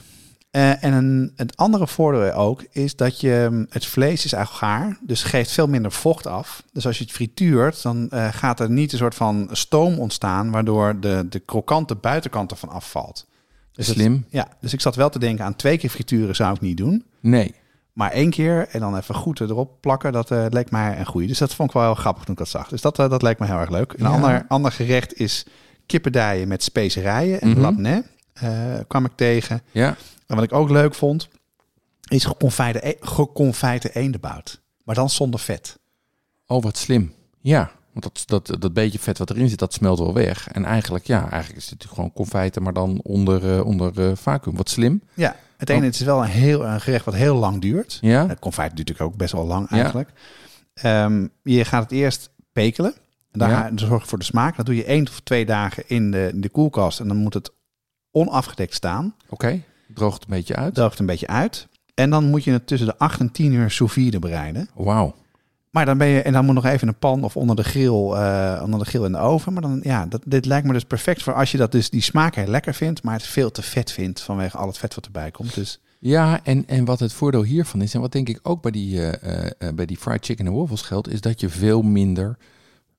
[0.52, 4.66] Eh, en een, het andere voordeel ook is dat je mm, het vlees is eigenlijk
[4.66, 6.64] gaar, dus geeft veel minder vocht af.
[6.74, 10.52] Dus als je het frituurt, dan eh, gaat er niet een soort van stoom ontstaan,
[10.52, 13.28] waardoor de, de krokante buitenkant ervan afvalt.
[13.72, 14.26] Dus het- Slim.
[14.30, 17.06] ja, dus ik zat wel te denken aan twee keer frituren zou ik niet doen.
[17.20, 17.56] Nee.
[17.94, 21.28] Maar één keer en dan even goed erop plakken, dat eh, leek mij een goeie.
[21.28, 22.68] Dus dat vond ik wel heel grappig toen ik dat zag.
[22.68, 23.94] Dus dat, dat leek me heel erg leuk.
[23.94, 24.12] Een Ja.
[24.12, 25.46] ander, ander gerecht is
[25.86, 27.60] kippendijen met specerijen en Mhm.
[27.60, 27.98] labneh.
[28.34, 28.50] eh,
[28.88, 29.62] kwam ik tegen.
[29.72, 29.96] Ja.
[30.30, 31.28] En wat ik ook leuk vond,
[32.08, 34.62] is geconfijte, geconfijte eendebout.
[34.84, 35.80] Maar dan zonder vet.
[36.48, 37.14] Oh, wat slim.
[37.40, 37.72] Ja.
[37.94, 40.48] Want dat, dat, dat beetje vet wat erin zit, dat smelt wel weg.
[40.48, 44.16] En eigenlijk, ja, eigenlijk is het natuurlijk gewoon confijten, maar dan onder, eh, onder eh,
[44.16, 44.56] vacuüm.
[44.56, 45.02] Wat slim.
[45.14, 45.86] Ja, het ene Oh.
[45.86, 47.98] het is wel een, heel, een gerecht wat heel lang duurt.
[48.02, 48.28] Ja.
[48.28, 49.76] Het confijt duurt natuurlijk ook best wel lang Ja.
[49.78, 50.10] eigenlijk.
[50.74, 52.94] Ehm, je gaat het eerst pekelen.
[53.32, 53.60] En daar Ja.
[53.62, 54.56] ga je zorg voor de smaak.
[54.58, 57.00] Dat doe je één of twee dagen in de, in de koelkast.
[57.00, 57.52] En dan moet het
[58.12, 59.16] onafgedekt staan.
[59.30, 59.62] Oké.
[59.94, 60.74] Droogt een beetje uit.
[60.74, 61.68] Droogt een beetje uit.
[61.94, 64.70] En dan moet je het tussen de 8 en 10 uur sous vide bereiden.
[64.74, 65.16] Wauw.
[65.70, 67.64] Maar dan ben je, en dan moet nog even in een pan of onder de
[67.64, 69.54] grill, eh, onder de grill in de oven.
[69.54, 72.02] Maar dan, ja, dat, dit lijkt me dus perfect voor als je dat dus die
[72.02, 75.06] smaak heel lekker vindt, maar het veel te vet vindt vanwege al het vet wat
[75.06, 75.56] erbij komt.
[75.56, 78.72] Dus Ja, en, en wat het voordeel hiervan is, en wat denk ik ook bij
[78.72, 82.38] die, eh, eh, bij die fried chicken en waffles geldt, is dat je veel minder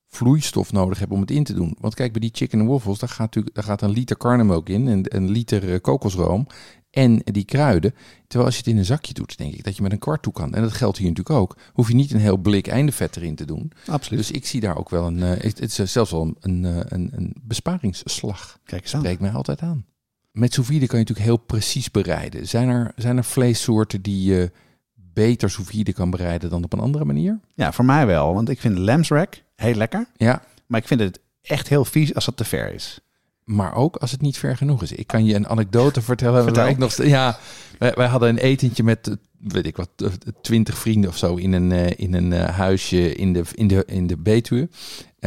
[0.09, 1.77] vloeistof nodig hebt om het in te doen.
[1.81, 4.69] Want kijk, bij die chicken en waffles, daar gaat natuurlijk daar gaat een liter karnemelk
[4.69, 6.47] in en een liter kokosroom
[6.91, 7.95] en die kruiden.
[8.27, 10.23] Terwijl als je het in een zakje doet, denk ik dat je met een kwart
[10.23, 10.55] toe kan.
[10.55, 11.57] En dat geldt hier natuurlijk ook.
[11.73, 13.73] Hoef je niet een heel blik eindevet erin te doen.
[13.87, 14.19] absoluut.
[14.21, 16.85] Dus ik zie daar ook wel een, eh, het is zelfs wel een, een, eh,
[16.89, 18.59] een, een besparingsslag.
[18.65, 19.01] Kijk eens aan.
[19.01, 19.85] Spreekt mij altijd aan.
[20.33, 22.49] Met sous vide kan je natuurlijk heel precies bereiden.
[22.49, 24.53] Zijn er, zijn er vleessoorten die je
[24.95, 27.41] beter sous vide kan bereiden dan op een andere manier?
[27.55, 28.35] Ja, voor mij wel.
[28.35, 30.07] Want ik vind de lambsrack heel lekker.
[30.17, 33.01] Ja, Maar ik vind het echt heel vies als het te ver is.
[33.45, 34.93] Maar ook als het niet ver genoeg is.
[34.93, 36.43] Ik kan je een anekdote vertellen.
[36.43, 36.69] Vertel.
[36.69, 37.39] Ik nog, ja,
[37.79, 40.07] wij, wij hadden een etentje met, eh, weet ik wat, eh,
[40.43, 44.07] twintig vrienden of zo in een, eh, in een huisje in de, in de, in
[44.07, 44.69] de Betuwe.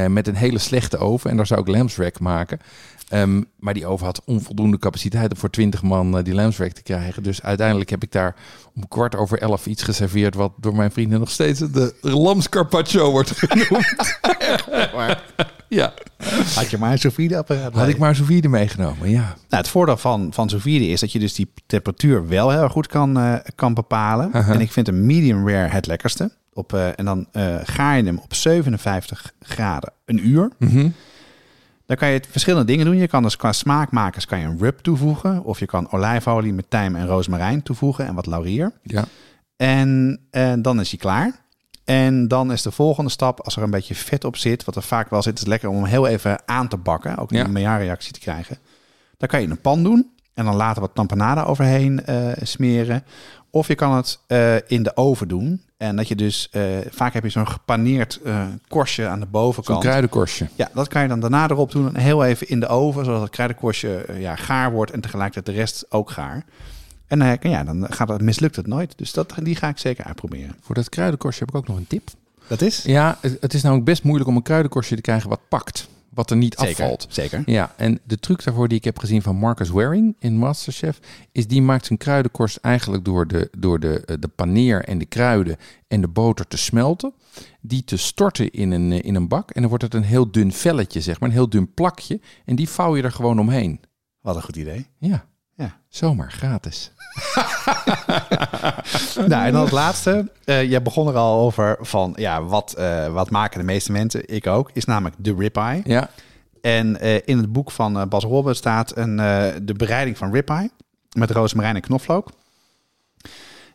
[0.08, 1.30] Met een hele slechte oven.
[1.30, 2.60] En daar zou ik lambsrack maken.
[3.14, 6.84] Ehm, maar die oven had onvoldoende capaciteit om voor 20 man eh, die lambsrack te
[6.84, 7.24] krijgen.
[7.24, 8.36] Dus uiteindelijk heb ik daar
[8.76, 10.36] om kwart over elf iets geserveerd...
[10.36, 14.18] wat door mijn vrienden nog steeds de lamscarpaccio wordt genoemd.
[15.70, 15.94] ja,
[16.56, 19.22] Had je maar een sous apparaat had ik maar sous vide meegenomen, ja.
[19.22, 22.88] Nou, het voordeel van, van sous is dat je dus die temperatuur wel heel goed
[22.88, 24.34] kan, eh, kan bepalen.
[24.34, 26.32] En ik vind een medium rare het lekkerste.
[26.54, 27.28] Op, eh, en dan
[27.64, 30.50] ga je hem op 57 graden een uur.
[30.60, 30.90] Mhm.
[31.86, 32.96] Dan kan je verschillende dingen doen.
[32.98, 35.44] Je kan dus qua smaakmakers kan je een rub toevoegen.
[35.44, 38.72] Of je kan olijfolie met tijm en rozemarijn toevoegen en wat laurier.
[38.84, 39.06] Ja,
[39.58, 41.42] En eh, dan is hij klaar.
[41.84, 44.82] En dan is de volgende stap, als er een beetje vet op zit, wat er
[44.84, 47.18] vaak wel zit, is lekker om hem heel even aan te bakken.
[47.18, 47.44] Ook Ja.
[47.44, 48.58] een meja-reactie te krijgen.
[49.18, 53.04] Dan kan je in een pan doen en dan later wat tampanade overheen eh, smeren.
[53.50, 55.62] Of je kan het eh, in de oven doen.
[55.84, 59.80] En dat je dus, eh, vaak heb je zo'n gepaneerd eh, korstje aan de bovenkant.
[59.80, 60.48] kruidenkorstje.
[60.56, 63.22] Ja, dat kan je dan daarna erop doen en heel even in de oven, zodat
[63.22, 66.46] het kruidenkorstje eh, ja, gaar wordt en tegelijkertijd de rest ook gaar.
[67.08, 68.98] En ja, dan gaat het, mislukt het nooit.
[68.98, 70.56] Dus dat, die ga ik zeker uitproberen.
[70.62, 72.10] Voor dat kruidenkorstje heb ik ook nog een tip.
[72.48, 72.84] Dat is?
[72.84, 75.88] Ja, het, het is namelijk best moeilijk om een kruidenkorstje te krijgen wat pakt.
[76.14, 77.06] Wat er niet afvalt.
[77.10, 77.44] Zeker.
[77.46, 81.00] Ja, en de truc daarvoor die ik heb gezien van Marcus Waring in Masterchef,
[81.32, 85.06] is die maakt zijn kruidenkorst eigenlijk door de, door de, eh, de paneer en de
[85.06, 85.58] kruiden
[85.88, 87.14] en de boter te smelten.
[87.62, 89.52] Die te storten in een, eh, in een bak.
[89.52, 92.22] En dan wordt het een heel dun velletje, zeg maar, een heel dun plakje.
[92.46, 93.80] En die vouw je er gewoon omheen.
[94.22, 94.88] Wat een goed idee.
[95.00, 95.26] Ja,
[95.56, 95.78] Ja.
[95.90, 96.92] zomaar gratis.
[99.28, 100.32] nou, en dan het laatste.
[100.46, 104.34] Eh jij begon er al over van, ja, wat, eh, wat maken de meeste mensen?
[104.34, 104.70] Ik ook.
[104.74, 105.82] Is namelijk de ribeye.
[105.84, 106.10] Ja,
[106.62, 109.16] En eh, in het boek van Bas Robben staat een,
[109.66, 110.72] de bereiding van ribeye
[111.18, 112.32] met rozemarijn en knoflook.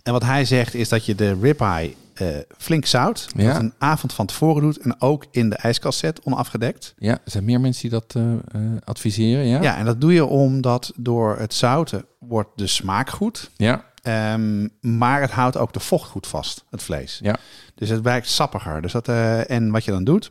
[0.02, 2.26] En wat hij zegt is dat je de ribeye eh,
[2.58, 3.52] flink zout, Ja.
[3.52, 6.94] dat een avond van tevoren doet en ook in de ijskast zet, onafgedekt.
[6.98, 9.62] ja, er zijn meer mensen die dat eh, eh, adviseren, ja?
[9.62, 9.76] Ja.
[9.76, 15.20] en dat doe je omdat door het zouten wordt de smaak goed, Ja, ehm, maar
[15.20, 17.18] het houdt ook de vocht goed vast, het vlees.
[17.22, 17.36] Ja.
[17.74, 18.82] Dus het blijkt sappiger.
[18.82, 19.08] Dus dat,
[19.48, 20.30] en wat je dan doet,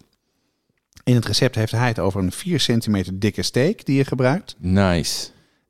[1.04, 4.56] in het recept heeft hij het over een 4 centimeter dikke steak die je gebruikt.
[4.60, 5.28] nice.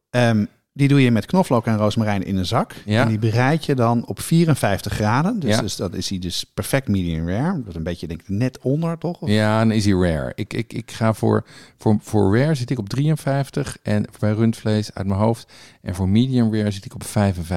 [0.09, 0.45] Ehm,
[0.77, 2.73] Die doe je met knoflook en rozemarijn in een zak.
[2.85, 3.01] Ja.
[3.01, 5.39] En die bereid je dan op 54 graden.
[5.39, 5.61] Dus, Ja.
[5.61, 7.57] dus dat is hij dus perfect medium rare.
[7.57, 9.19] Dat is een beetje denk ik net onder, toch?
[9.21, 10.31] Of- Ja, dan is hij rare.
[10.35, 11.45] Ik, ik, ik ga voor,
[11.77, 15.51] voor, voor rare zit ik op 53 en bij rundvlees uit mijn hoofd.
[15.81, 17.09] En voor medium rare zit ik op 55,5.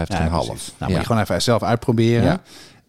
[0.09, 0.29] Ja.
[0.29, 2.25] Nou, moet je gewoon even zelf uitproberen.
[2.25, 2.41] Ja.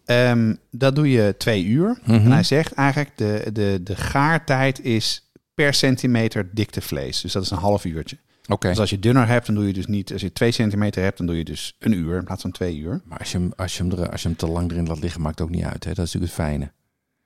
[0.04, 1.98] Ehm, dat doe je twee uur.
[2.04, 2.14] Mhm.
[2.14, 7.20] En hij zegt eigenlijk de, de, de gaartijd is per centimeter dikte vlees.
[7.20, 8.16] Dus dat is een half uurtje.
[8.48, 8.68] Oké.
[8.68, 10.12] Dus als je dunner hebt, dan doe je dus niet...
[10.12, 12.76] Als je twee centimeter hebt, dan doe je dus een uur in plaats van twee
[12.78, 13.00] uur.
[13.04, 15.00] Maar als je, hem, als, je hem er, als je hem te lang erin laat
[15.00, 15.84] liggen, maakt het ook niet uit.
[15.84, 15.92] Hè?
[15.92, 16.70] Dat is natuurlijk het fijne.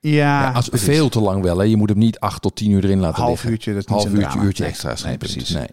[0.00, 0.86] Ja, Ja, als, precies.
[0.88, 1.58] veel te lang wel.
[1.58, 1.64] Hè?
[1.64, 3.50] Je moet hem niet 8 tot 10 uur erin laten half liggen.
[3.50, 4.44] uurtje, dat is niet Half uurtje, drama.
[4.44, 5.48] uurtje extra nee, precies.
[5.50, 5.66] Nee.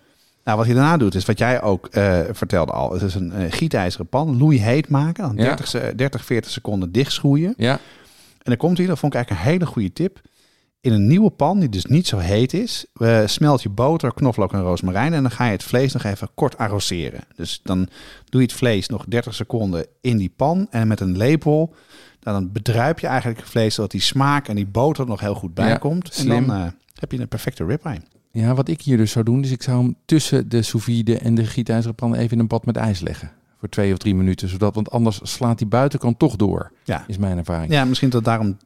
[0.44, 2.94] Nou, wat je daarna doet, is wat jij ook eh, vertelde al.
[2.94, 5.24] Het is een eh, gietijzeren pan, loei heet maken.
[5.24, 5.44] Dan Ja.
[5.44, 7.54] 30, se- 30, 40 seconden dichtschroeien.
[7.58, 7.80] Ja, En
[8.44, 10.22] dan komt hij, dat vond ik eigenlijk een hele goede tip.
[10.84, 12.86] In een nieuwe pan, die dus niet zo heet is,
[13.26, 15.14] smelt je boter, knoflook en rozemarijn.
[15.14, 17.22] En dan ga je het vlees nog even kort arroseren.
[17.36, 17.78] Dus dan
[18.30, 20.68] doe je het vlees nog 30 seconden in die pan.
[20.70, 21.74] En met een lepel,
[22.20, 25.54] dan bedruip je eigenlijk het vlees, zodat die smaak en die boter nog heel goed
[25.54, 25.80] bij Ja.
[26.18, 26.66] En dan eh,
[27.00, 28.02] heb je een perfecte ribeye.
[28.32, 31.18] Ja, wat ik hier dus zou doen, is ik zou hem tussen de sous vide
[31.18, 33.32] en de gietijzeren pan even in een bad met ijs leggen.
[33.60, 37.18] Voor twee of drie minuten, zodat, want anders slaat die buitenkant toch door, Ja, is
[37.18, 37.72] mijn ervaring.
[37.72, 38.58] ja misschien dat daarom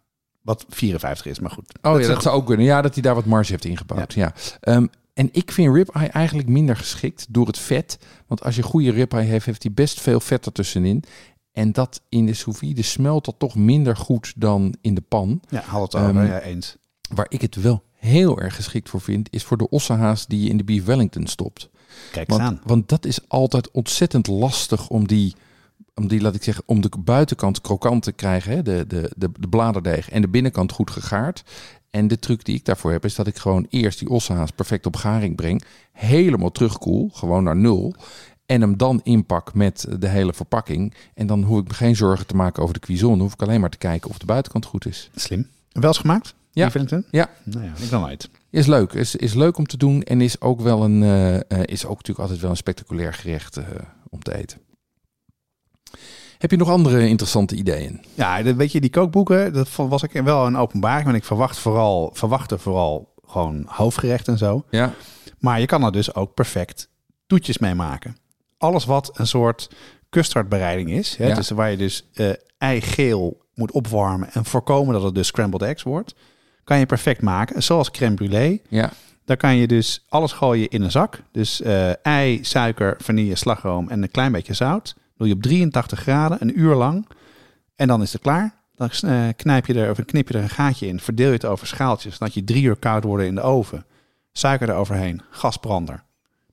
[0.48, 1.74] wat 54 is, maar goed.
[1.82, 2.66] Oh is ja, dat zou ook kunnen.
[2.66, 4.14] Ja, dat hij daar wat marge heeft ingebouwd.
[4.14, 4.34] Ja.
[4.60, 7.98] Ehm, en ik vind ribeye eigenlijk minder geschikt door het vet.
[8.28, 11.04] Want als je goede ribeye heeft, heeft hij best veel vet ertussenin.
[11.52, 15.42] En dat in de sous vide smelt dat toch minder goed dan in de pan.
[15.50, 16.76] Ja, had het over, Ehm, ja, eens.
[17.14, 20.50] Waar ik het wel heel erg geschikt voor vind, is voor de ossehaas die je
[20.50, 21.70] in de beef wellington stopt.
[22.12, 22.62] Kijk eens Want, aan.
[22.66, 25.36] want dat is altijd ontzettend lastig om die,
[25.98, 28.52] om die, laat ik zeggen, om de buitenkant krokant te krijgen.
[28.52, 28.62] Hè?
[28.62, 31.44] De, de, de, de bladerdeeg en de binnenkant goed gegaard.
[31.90, 34.86] En de truc die ik daarvoor heb, is dat ik gewoon eerst die ossehaas perfect
[34.86, 35.64] op garing breng.
[35.92, 37.96] Helemaal terugkoel, gewoon naar nul.
[38.46, 40.94] En hem dan inpak met de hele verpakking.
[41.14, 43.10] En dan hoef ik me geen zorgen te maken over de cuisson.
[43.10, 45.10] Dan hoef ik alleen maar te kijken of de buitenkant goed is.
[45.16, 45.48] Slim.
[45.72, 46.36] Wel eens gemaakt?
[46.52, 46.72] Ja.
[47.12, 47.30] Ja.
[47.44, 48.30] Nou ja, ik dan nooit.
[48.50, 48.94] Is leuk.
[48.94, 50.04] Is, is leuk om te doen.
[50.04, 53.58] En is ook wel een, eh, eh, is ook natuurlijk altijd wel een spectaculair gerecht
[53.58, 53.66] eh,
[54.10, 54.58] om te eten.
[56.38, 58.02] Heb je nog andere interessante ideeën?
[58.14, 61.06] Ja, weet je, die kookboeken, dat was ik wel een openbaring.
[61.06, 64.64] Want ik verwacht vooral, verwachtte vooral gewoon hoofdgerecht en zo.
[64.70, 64.94] Ja.
[65.40, 66.90] Maar je kan er dus ook perfect
[67.28, 68.18] toetjes mee maken.
[68.58, 69.70] Alles wat een soort
[70.10, 71.16] custardbereiding is.
[71.16, 71.36] Hè, Ja.
[71.36, 75.84] Dus waar je dus eh eigeel moet opwarmen en voorkomen dat het dus scrambled eggs
[75.84, 76.16] wordt.
[76.64, 77.64] Kan je perfect maken.
[77.64, 78.62] Zoals crème brûlée.
[78.70, 78.92] Ja.
[79.26, 81.22] Daar kan je dus alles gooien in een zak.
[81.32, 84.96] Dus eh, ei, suiker, vanille, slagroom en een klein beetje zout.
[85.18, 87.08] Doe je op 83 graden, een uur lang.
[87.76, 88.56] En dan is het klaar.
[88.76, 91.00] Dan eh, knijp je er, of knip je er een gaatje in.
[91.00, 92.16] Verdeel je het over schaaltjes.
[92.16, 93.86] Zodat je drie uur koud worden in de oven.
[94.32, 95.22] Suiker eroverheen.
[95.30, 96.04] Gasbrander.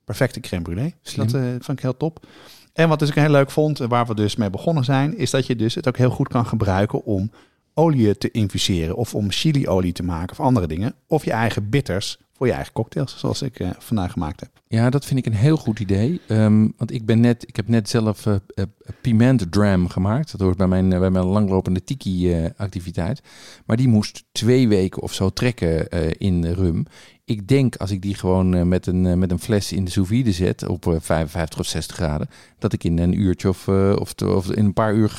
[0.04, 0.94] Perfecte crème brûlée.
[1.02, 2.26] Dus dat eh, vond ik heel top.
[2.72, 5.30] En wat dus ik heel leuk vond, en waar we dus mee begonnen zijn, is
[5.30, 7.30] dat je dus het ook heel goed kan gebruiken om
[7.74, 8.96] olie te infuseren.
[8.96, 10.94] Of om chiliolie te maken of andere dingen.
[11.06, 14.48] Of je eigen bitters voor je eigen cocktails, zoals ik eh, vandaag gemaakt heb.
[14.68, 16.20] Ja, dat vind ik een heel goed idee.
[16.26, 18.64] Ehm, want ik ben net, ik heb net zelf eh eh,
[19.00, 20.30] piment dram gemaakt.
[20.30, 23.22] Dat hoort bij mijn, bij mijn langlopende tiki-activiteit.
[23.66, 26.86] maar die moest twee weken of zo trekken in rum.
[27.24, 30.32] Ik denk als ik die gewoon met, een, met een fles in de sous vide
[30.32, 32.28] zet op eh, 55 of 60 graden,
[32.58, 35.18] dat ik in een uurtje of, of, of in een paar uur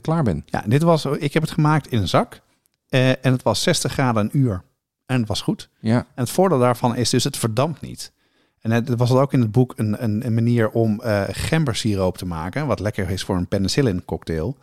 [0.00, 0.42] klaar ben.
[0.46, 2.40] Ja, dit was, ik heb het gemaakt in een zak.
[2.88, 4.62] en het was 60 graden een uur.
[5.06, 5.68] En het was goed.
[5.80, 8.12] Ja, En het voordeel daarvan is dus het verdampt niet.
[8.60, 12.18] En het er was ook in het boek een, een, een manier om eh gembersiroop
[12.18, 12.66] te maken.
[12.66, 14.56] Wat lekker is voor een penicillin cocktail.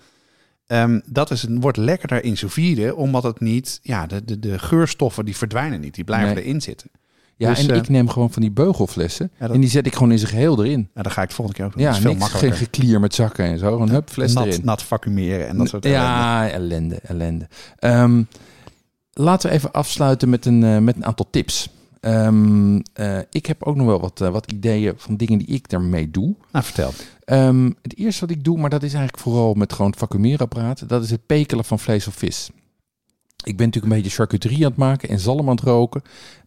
[0.68, 3.80] Ehm, dat is, wordt lekkerder in sous vide, omdat het niet...
[3.82, 5.96] Ja, de, de, de geurstoffen die verdwijnen niet.
[5.96, 6.44] Die blijven Nee.
[6.44, 6.90] erin zitten.
[7.36, 9.86] ja Dus, en eh, ik neem gewoon van die beugelflessen Ja, dat- en die zet
[9.86, 10.80] ik gewoon in zijn geheel erin.
[10.80, 11.82] Nou, dan ga ik het volgende keer ook doen.
[11.84, 13.72] Ja, dat is veel niks, geen geklier met zakken en zo.
[13.72, 14.62] Gewoon hup, fles nat, erin.
[14.64, 16.06] nat vacuumeren en dat soort ellende.
[16.06, 17.48] Ja, ellende, ellende.
[17.80, 18.24] Ehm,
[19.14, 21.70] laten we even afsluiten met een, eh, met een aantal tips.
[22.04, 25.70] Ehm, eh, ik heb ook nog wel wat, eh, wat ideeën van dingen die ik
[25.70, 26.36] daarmee doe.
[26.52, 26.92] Nou, vertel.
[27.26, 31.04] Ehm, het eerste wat ik doe, maar dat is eigenlijk vooral met gewoon vacuumeerapparaat, dat
[31.04, 32.50] is het pekelen van vlees of vis.
[33.44, 36.02] Ik ben natuurlijk een beetje charcuterie aan het maken en zalm aan het roken.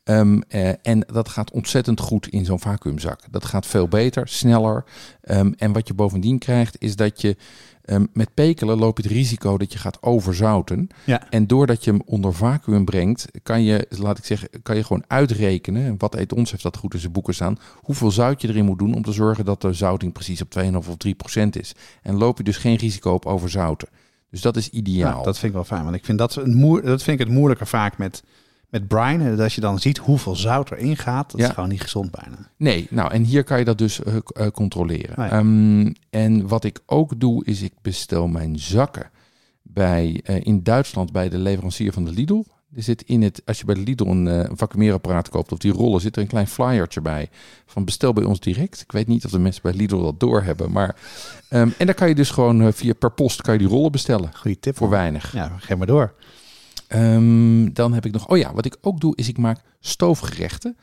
[0.04, 3.20] Ehm, eh, en dat gaat ontzettend goed in zo'n vacuümzak.
[3.30, 4.84] Dat gaat veel beter, sneller.
[5.56, 7.36] En wat je bovendien krijgt, is dat je
[7.86, 10.88] ehm, met pekelen loop je het risico dat je gaat overzouten.
[11.04, 11.30] Ja.
[11.30, 15.04] En doordat je hem onder vacuüm brengt, kan je, laat ik zeggen, kan je gewoon
[15.06, 15.84] uitrekenen.
[15.84, 17.58] En wat eet ons heeft dat goed in zijn boeken staan.
[17.74, 20.76] Hoeveel zout je erin moet doen om te zorgen dat de zouting precies op 2,5
[20.76, 21.74] of 3 procent is.
[22.02, 23.88] En loop je dus geen risico op overzouten.
[24.30, 25.18] Dus dat is ideaal.
[25.18, 25.84] Ja, dat vind ik wel fijn.
[25.84, 28.22] Want ik vind dat, een moer, dat vind ik het moeilijker vaak met,
[28.68, 31.46] met brine, en als je dan ziet hoeveel zout erin gaat, dat Ja.
[31.48, 32.36] is gewoon niet gezond bijna.
[32.56, 35.14] Nee, nou en hier kan je dat dus eh, eh, controleren.
[35.20, 35.28] Nee.
[35.28, 39.10] Ehm, en wat ik ook doe, is ik bestel mijn zakken
[39.62, 42.42] bij, eh, in Duitsland bij de leverancier van de Lidl.
[42.74, 45.72] Er zit in het, als je bij de Lidl een, eh, vacuumeerapparaat koopt of die
[45.72, 47.28] rollen, zit er een klein flyertje bij
[47.66, 48.80] van bestel bij ons direct.
[48.80, 50.96] Ik weet niet of de mensen bij Lidl dat doorhebben, maar
[51.48, 53.92] ehm, en dan kan je dus gewoon eh, via per post kan je die rollen
[53.92, 54.76] bestellen Goeie tip.
[54.76, 55.32] voor weinig.
[55.32, 56.14] Ja, geef maar door.
[56.88, 60.76] Ehm, dan heb ik nog, oh ja, wat ik ook doe, is ik maak stoofgerechten.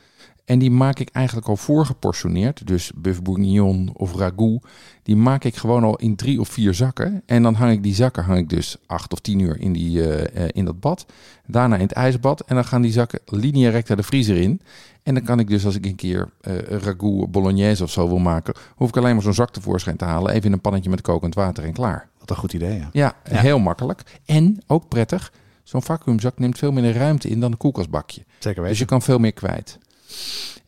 [0.45, 2.67] En die maak ik eigenlijk al voorgeportioneerd.
[2.67, 4.63] Dus buff bourguignon of ragout.
[5.03, 7.21] Die maak ik gewoon al in drie of vier zakken.
[7.25, 10.09] En dan hang ik die zakken hang ik dus acht of tien uur in, die,
[10.09, 11.05] eh, eh, in dat bad.
[11.47, 12.41] Daarna in het ijsbad.
[12.41, 14.61] En dan gaan die zakken linea recta de vriezer in.
[15.03, 18.19] En dan kan ik dus als ik een keer eh ragout bolognese of zo wil
[18.19, 18.55] maken...
[18.75, 20.31] hoef ik alleen maar zo'n zak tevoorschijn te halen.
[20.31, 22.09] Even in een pannetje met kokend water en klaar.
[22.19, 22.89] Wat een goed idee, ja.
[22.91, 23.39] Ja, Ja.
[23.39, 24.19] heel makkelijk.
[24.25, 25.31] En ook prettig.
[25.63, 28.25] Zo'n vacuümzak neemt veel minder ruimte in dan een koelkastbakje.
[28.39, 29.77] Zeker Dus je kan veel meer kwijt.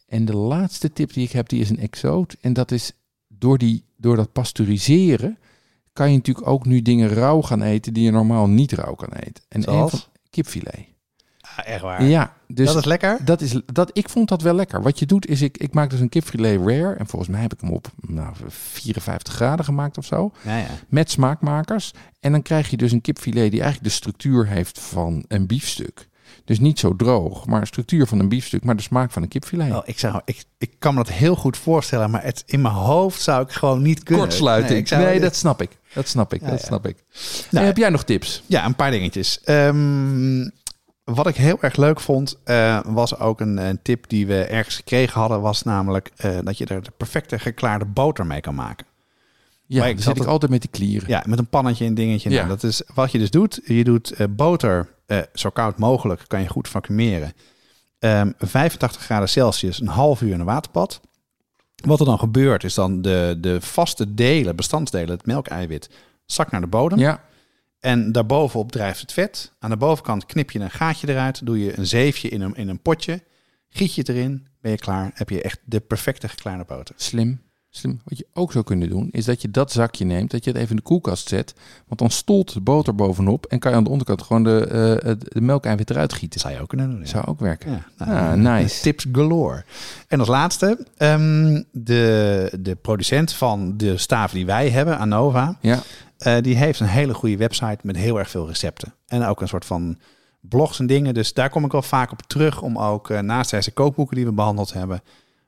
[0.08, 2.36] En de laatste tip die ik heb, die is een exoot.
[2.42, 2.92] En dat is
[3.28, 5.38] door, die, door dat pasteuriseren
[5.94, 9.14] kan je natuurlijk ook nu dingen rauw gaan eten die je normaal niet rauw kan
[9.14, 9.44] eten.
[9.50, 9.92] En een Zoals?
[9.92, 10.86] van kipfilet.
[11.64, 12.04] Echt waar.
[12.04, 13.18] Ja, dus dat is lekker.
[13.26, 14.82] dat is, dat, ik vond dat wel lekker.
[14.82, 16.94] Wat je doet is, ik, ik maak dus een kipfilet rare.
[16.94, 20.32] En volgens mij heb ik hem op nou, 54 graden gemaakt of zo.
[20.42, 20.68] Ja, ja.
[20.88, 21.94] Met smaakmakers.
[22.20, 26.08] En dan krijg je dus een kipfilet die eigenlijk de structuur heeft van een biefstuk.
[26.46, 29.72] Dus niet zo droog, maar structuur van een biefstuk, maar de smaak van een kipfilet.
[29.72, 32.74] Oh, ik, zou, ik, ik kan me dat heel goed voorstellen, maar het, in mijn
[32.74, 34.26] hoofd zou ik gewoon niet kunnen.
[34.26, 34.90] Kortsluiting.
[34.90, 35.78] Nee, Nee, dat snap ik.
[35.94, 36.42] Dat snap ik.
[36.42, 37.04] Ja, dat snap ik.
[37.52, 38.44] Nou, heb jij nog tips?
[38.46, 39.42] Ja, een paar dingetjes.
[39.44, 40.50] Ehm,
[41.06, 44.76] wat ik heel erg leuk vond, eh, was ook een, een tip die we ergens
[44.76, 48.86] gekregen hadden, was namelijk eh, dat je er de perfecte geklaarde boter mee kan maken.
[49.68, 51.10] Ja, Maar ik zit ik altijd met die klieren.
[51.10, 52.30] Ja, met een pannetje en dingetje.
[52.30, 52.36] Ja.
[52.36, 53.62] Nou, dat is wat je dus doet.
[53.64, 57.34] Je doet eh, boter eh, zo koud mogelijk, kan je goed vacuumeren.
[58.00, 61.02] Ehm 85 graden Celsius, een half uur in een waterbad.
[61.76, 65.90] Wat er dan gebeurt, is dan de, de vaste delen, bestandsdelen, het melkeiwit,
[66.26, 67.00] zakt naar de bodem.
[67.00, 67.24] Ja,
[67.86, 69.52] En daarbovenop drijft het vet.
[69.60, 71.46] Aan de bovenkant knip je een gaatje eruit.
[71.46, 73.24] Doe je een zeefje in een, in een potje.
[73.70, 74.48] Giet je het erin.
[74.62, 75.12] Ben je klaar.
[75.14, 76.96] Heb je echt de perfecte geklaarde boter.
[76.98, 77.44] slim.
[77.70, 78.02] Slim.
[78.04, 80.60] Wat je ook zou kunnen doen, is dat je dat zakje neemt, dat je het
[80.60, 81.54] even in de koelkast zet.
[81.88, 85.10] Want dan stolt de boter bovenop en kan je aan de onderkant gewoon de, eh,
[85.10, 86.40] de, de melkeiwit eruit gieten.
[86.40, 87.00] zou je ook kunnen doen.
[87.00, 87.06] ja.
[87.06, 87.84] Zou ook werken.
[87.98, 88.82] Ja, Ah, nice.
[88.82, 89.66] Tips galore.
[90.08, 95.82] En als laatste, ehm, de, de producent van de staven die wij hebben, Anova, Ja,
[96.18, 98.94] eh, die heeft een hele goede website met heel erg veel recepten.
[99.08, 99.98] En ook een soort van
[100.42, 101.14] blogs en dingen.
[101.14, 104.26] Dus daar kom ik wel vaak op terug om ook eh, naast deze kookboeken die
[104.26, 105.02] we behandeld hebben,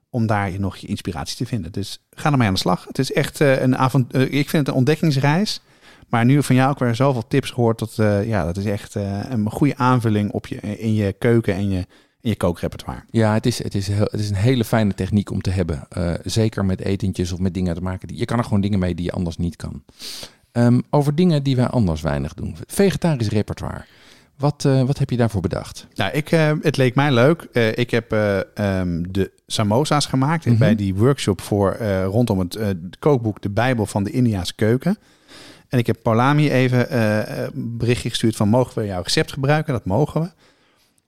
[0.09, 1.71] om daar nog je inspiratie te vinden.
[1.71, 2.85] Dus ga ermee aan de slag.
[2.87, 4.15] Het is echt eh, een avond.
[4.15, 5.61] ik vind het een ontdekkingsreis.
[6.09, 7.79] Maar nu van jou ook weer zoveel tips gehoord.
[7.79, 7.95] Dat,
[8.25, 11.77] ja, dat is echt een goede aanvulling op je, in je keuken en je,
[12.21, 13.03] in je kookrepertoire.
[13.11, 15.87] ja het, is, het, is heel, het is een hele fijne techniek om te hebben.
[16.23, 18.17] Zeker met etentjes of met dingen te maken.
[18.17, 19.83] Je kan er gewoon dingen mee die je anders niet kan.
[20.57, 22.55] Ehm, over dingen die wij anders weinig doen.
[22.67, 23.85] Vegetarisch repertoire.
[24.37, 25.87] Wat, eh, wat heb je daarvoor bedacht?
[25.95, 27.47] Nou, ik, eh, het leek mij leuk.
[27.51, 30.57] Eh, ik heb eh, ehm, de samosa's gemaakt Mhm.
[30.57, 32.57] bij die workshop voor rondom het
[32.99, 34.97] kookboek De Bijbel van de Indiaanse Keuken.
[35.69, 36.97] En ik heb Paulami even
[37.55, 39.73] een berichtje gestuurd van mogen we jouw recept gebruiken?
[39.73, 40.29] Dat mogen we.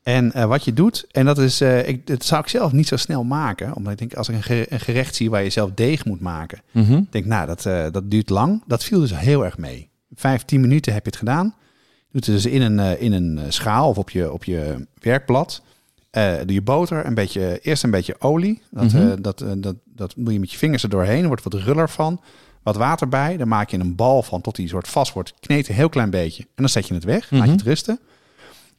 [0.03, 2.87] En eh, wat je doet, en dat is, eh, ik, dat zou ik zelf niet
[2.87, 3.75] zo snel maken.
[3.75, 6.19] Omdat ik denk, als ik een, gere- een gerecht zie waar je zelf deeg moet
[6.19, 6.61] maken.
[7.01, 8.63] Ik denk, nou, dat, eh, dat duurt lang.
[8.67, 9.89] Dat viel dus heel erg mee.
[10.15, 11.53] Vijf, tien minuten heb je het gedaan.
[11.97, 15.61] Je doet het dus in een, in een schaal of op je, op je werkblad.
[16.11, 18.61] Doe je boter, een beetje, eerst een beetje olie.
[18.71, 19.21] Dat, Mhm.
[19.21, 21.21] dat, dat, dat doe je met je vingers er doorheen.
[21.21, 22.21] Er wordt wat ruller van.
[22.63, 23.37] Wat water bij.
[23.37, 25.33] Dan maak je een bal van tot die soort vast wordt.
[25.39, 26.43] Kneed een heel klein beetje.
[26.43, 27.21] En dan zet je het weg.
[27.31, 27.49] Laat je Mhm.
[27.57, 27.99] het rusten.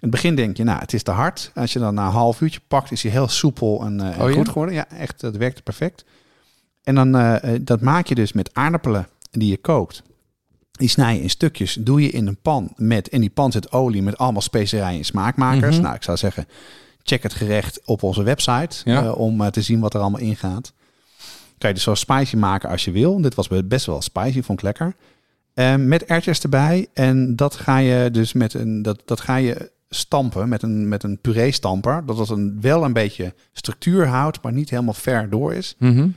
[0.00, 1.50] In het begin denk je, nou, het is te hard.
[1.54, 4.22] Als je dan na een half uurtje pakt, is hij heel soepel en, eh, en
[4.22, 4.36] Oh ja?
[4.36, 4.74] goed geworden.
[4.74, 6.04] Ja, echt, dat werkt perfect.
[6.82, 10.02] En dan, eh, eh, dat maak je dus met aardappelen die je kookt.
[10.72, 13.72] Die snij je in stukjes, doe je in een pan met, in die pan zit
[13.72, 15.74] olie met allemaal specerijen en smaakmakers.
[15.74, 15.84] Mhm.
[15.84, 16.46] Nou, ik zou zeggen,
[17.02, 19.12] check het gerecht op onze website Ja.
[19.12, 20.72] om te zien wat er allemaal in gaat.
[21.58, 23.20] Kan je dus zo spicy maken als je wil.
[23.20, 24.94] Dit was best wel spicy, vond ik lekker.
[25.78, 26.88] Met erwtjes erbij.
[26.92, 31.02] En dat ga je dus met een, dat, dat ga je stampen met een, met
[31.02, 32.06] een puree stamper.
[32.06, 35.74] Dat het een, wel een beetje structuur houdt, maar niet helemaal ver door is.
[35.78, 36.08] Mhm.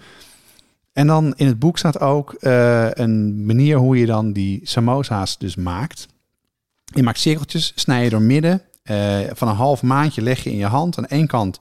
[0.93, 5.37] En dan in het boek staat ook eh, een manier hoe je dan die samosa's
[5.37, 6.07] dus maakt.
[6.83, 8.61] Je maakt cirkeltjes, snij je door midden.
[8.83, 10.97] Eh, van een half maandje leg je in je hand.
[10.97, 11.59] Aan één kant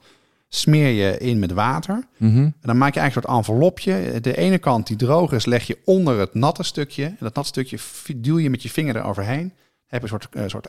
[0.48, 2.06] smeer je in met water.
[2.16, 2.38] Mhm.
[2.38, 4.20] En dan maak je eigenlijk een soort envelopje.
[4.20, 7.04] De ene kant die droog is, leg je onder het natte stukje.
[7.04, 7.78] En dat natte stukje
[8.16, 9.48] duw je met je vinger eroverheen.
[9.48, 10.66] Dan heb je een soort, eh, soort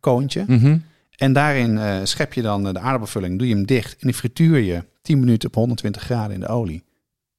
[0.00, 0.44] ijskoontje.
[0.46, 0.78] Mhm.
[1.16, 4.14] En daarin eh, schep je dan eh, de aardappelvulling, doe je hem dicht en die
[4.16, 6.82] frituur je 10 minuten op 120 graden in de olie.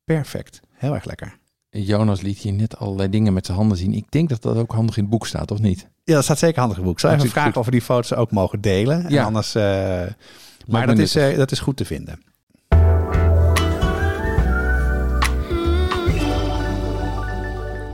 [0.04, 0.60] Perfect.
[0.74, 1.38] Heel erg lekker.
[1.70, 3.94] Jonas liet hier net allerlei dingen met zijn handen zien.
[3.94, 5.88] Ik denk dat dat ook handig in het boek staat, of niet?
[6.04, 7.00] Ja, dat staat zeker handig in het boek.
[7.00, 9.06] Zou even Hartstikke vragen of we die foto's ook mogen delen.
[9.06, 9.24] En Ja.
[9.24, 9.64] anders, eh,
[10.68, 12.20] maar dat is, dat is goed te vinden.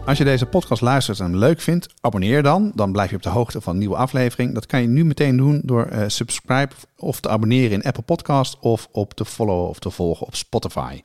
[0.06, 2.72] Als je deze podcast luistert en leuk vindt, abonneer dan.
[2.76, 4.54] Dan blijf je op de hoogte van een nieuwe aflevering.
[4.54, 8.60] Dat kan je nu meteen doen door eh subscribe of te abonneren in Apple Podcast
[8.60, 11.02] of op te followen of te volgen op Spotify.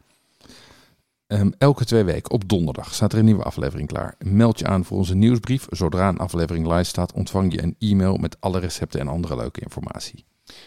[1.26, 4.14] Ehm, elke twee weken op donderdag staat er een nieuwe aflevering klaar.
[4.18, 5.66] Meld je aan voor onze nieuwsbrief.
[5.70, 9.60] Zodra een aflevering live staat, ontvang je een e-mail met alle recepten en andere leuke
[9.60, 10.24] informatie.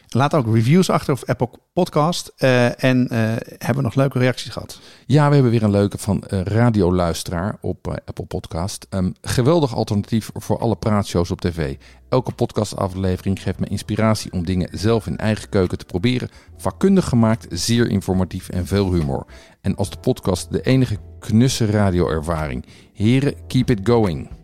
[0.08, 2.32] Laat ook reviews achter op Apple Podcast.
[2.38, 3.20] eh, en eh,
[3.58, 4.80] hebben we nog leuke reacties gehad?
[5.06, 8.88] Ja, we hebben weer een leuke van eh, radioluisteraar op Apple Podcast.
[8.90, 11.76] Een geweldig alternatief voor alle praatshows op tv.
[12.10, 16.30] Elke podcastaflevering geeft me inspiratie om dingen zelf in eigen keuken te proberen.
[16.58, 19.26] Vakkundig gemaakt, zeer informatief en veel humor.
[19.62, 22.66] En als de podcast de enige knusse radioervaring.
[22.94, 24.40] Heren, keep it going.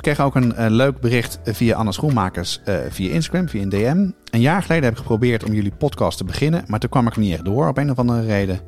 [0.00, 3.68] We kregen ook een eh, leuk bericht via Anne Schoenmakers eh, via Instagram, via een
[3.68, 4.10] DM.
[4.30, 7.16] Een jaar geleden heb ik geprobeerd om jullie podcast te beginnen, maar toen kwam ik
[7.16, 8.60] niet echt door op een of andere reden.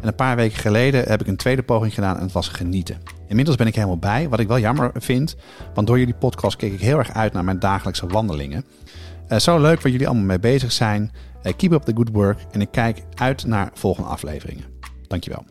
[0.00, 2.98] En een paar weken geleden heb ik een tweede poging gedaan en het was genieten.
[3.26, 5.36] Inmiddels ben ik helemaal bij, wat ik wel jammer vind,
[5.74, 8.64] want door jullie podcast keek ik heel erg uit naar mijn dagelijkse wandelingen.
[9.26, 11.10] Eh, zo leuk waar jullie allemaal mee bezig zijn.
[11.56, 14.64] Keep up the good work en ik kijk uit naar volgende afleveringen.
[15.06, 15.44] Dankjewel.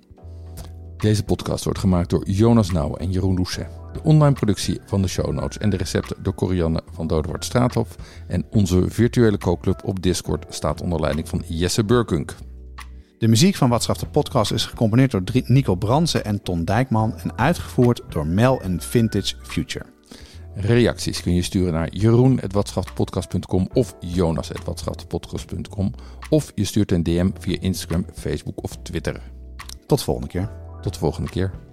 [0.98, 3.77] Deze podcast wordt gemaakt door Jonas Nouwen en Jeroen Doucet.
[3.94, 7.96] De online productie van de show notes en de recepten door Corianne van Dodewaard Straathof.
[8.28, 12.36] En onze virtuele kookclub op Discord staat onder leiding van Jesse Burkunk.
[13.18, 17.38] De muziek van Watschaf de podcast is gecomponeerd door Nico Bransen en Ton Dijkman en
[17.38, 19.86] uitgevoerd door Mel en Vintage Future.
[20.56, 25.94] Reacties kun je sturen naar jeroen.watschaftepodcast.com of jonas.watschaftepodcast.com
[26.30, 29.22] of je stuurt een DM via Instagram, Facebook of Twitter.
[29.86, 30.52] Tot de volgende keer.
[30.82, 31.66] Tot de volgende keer.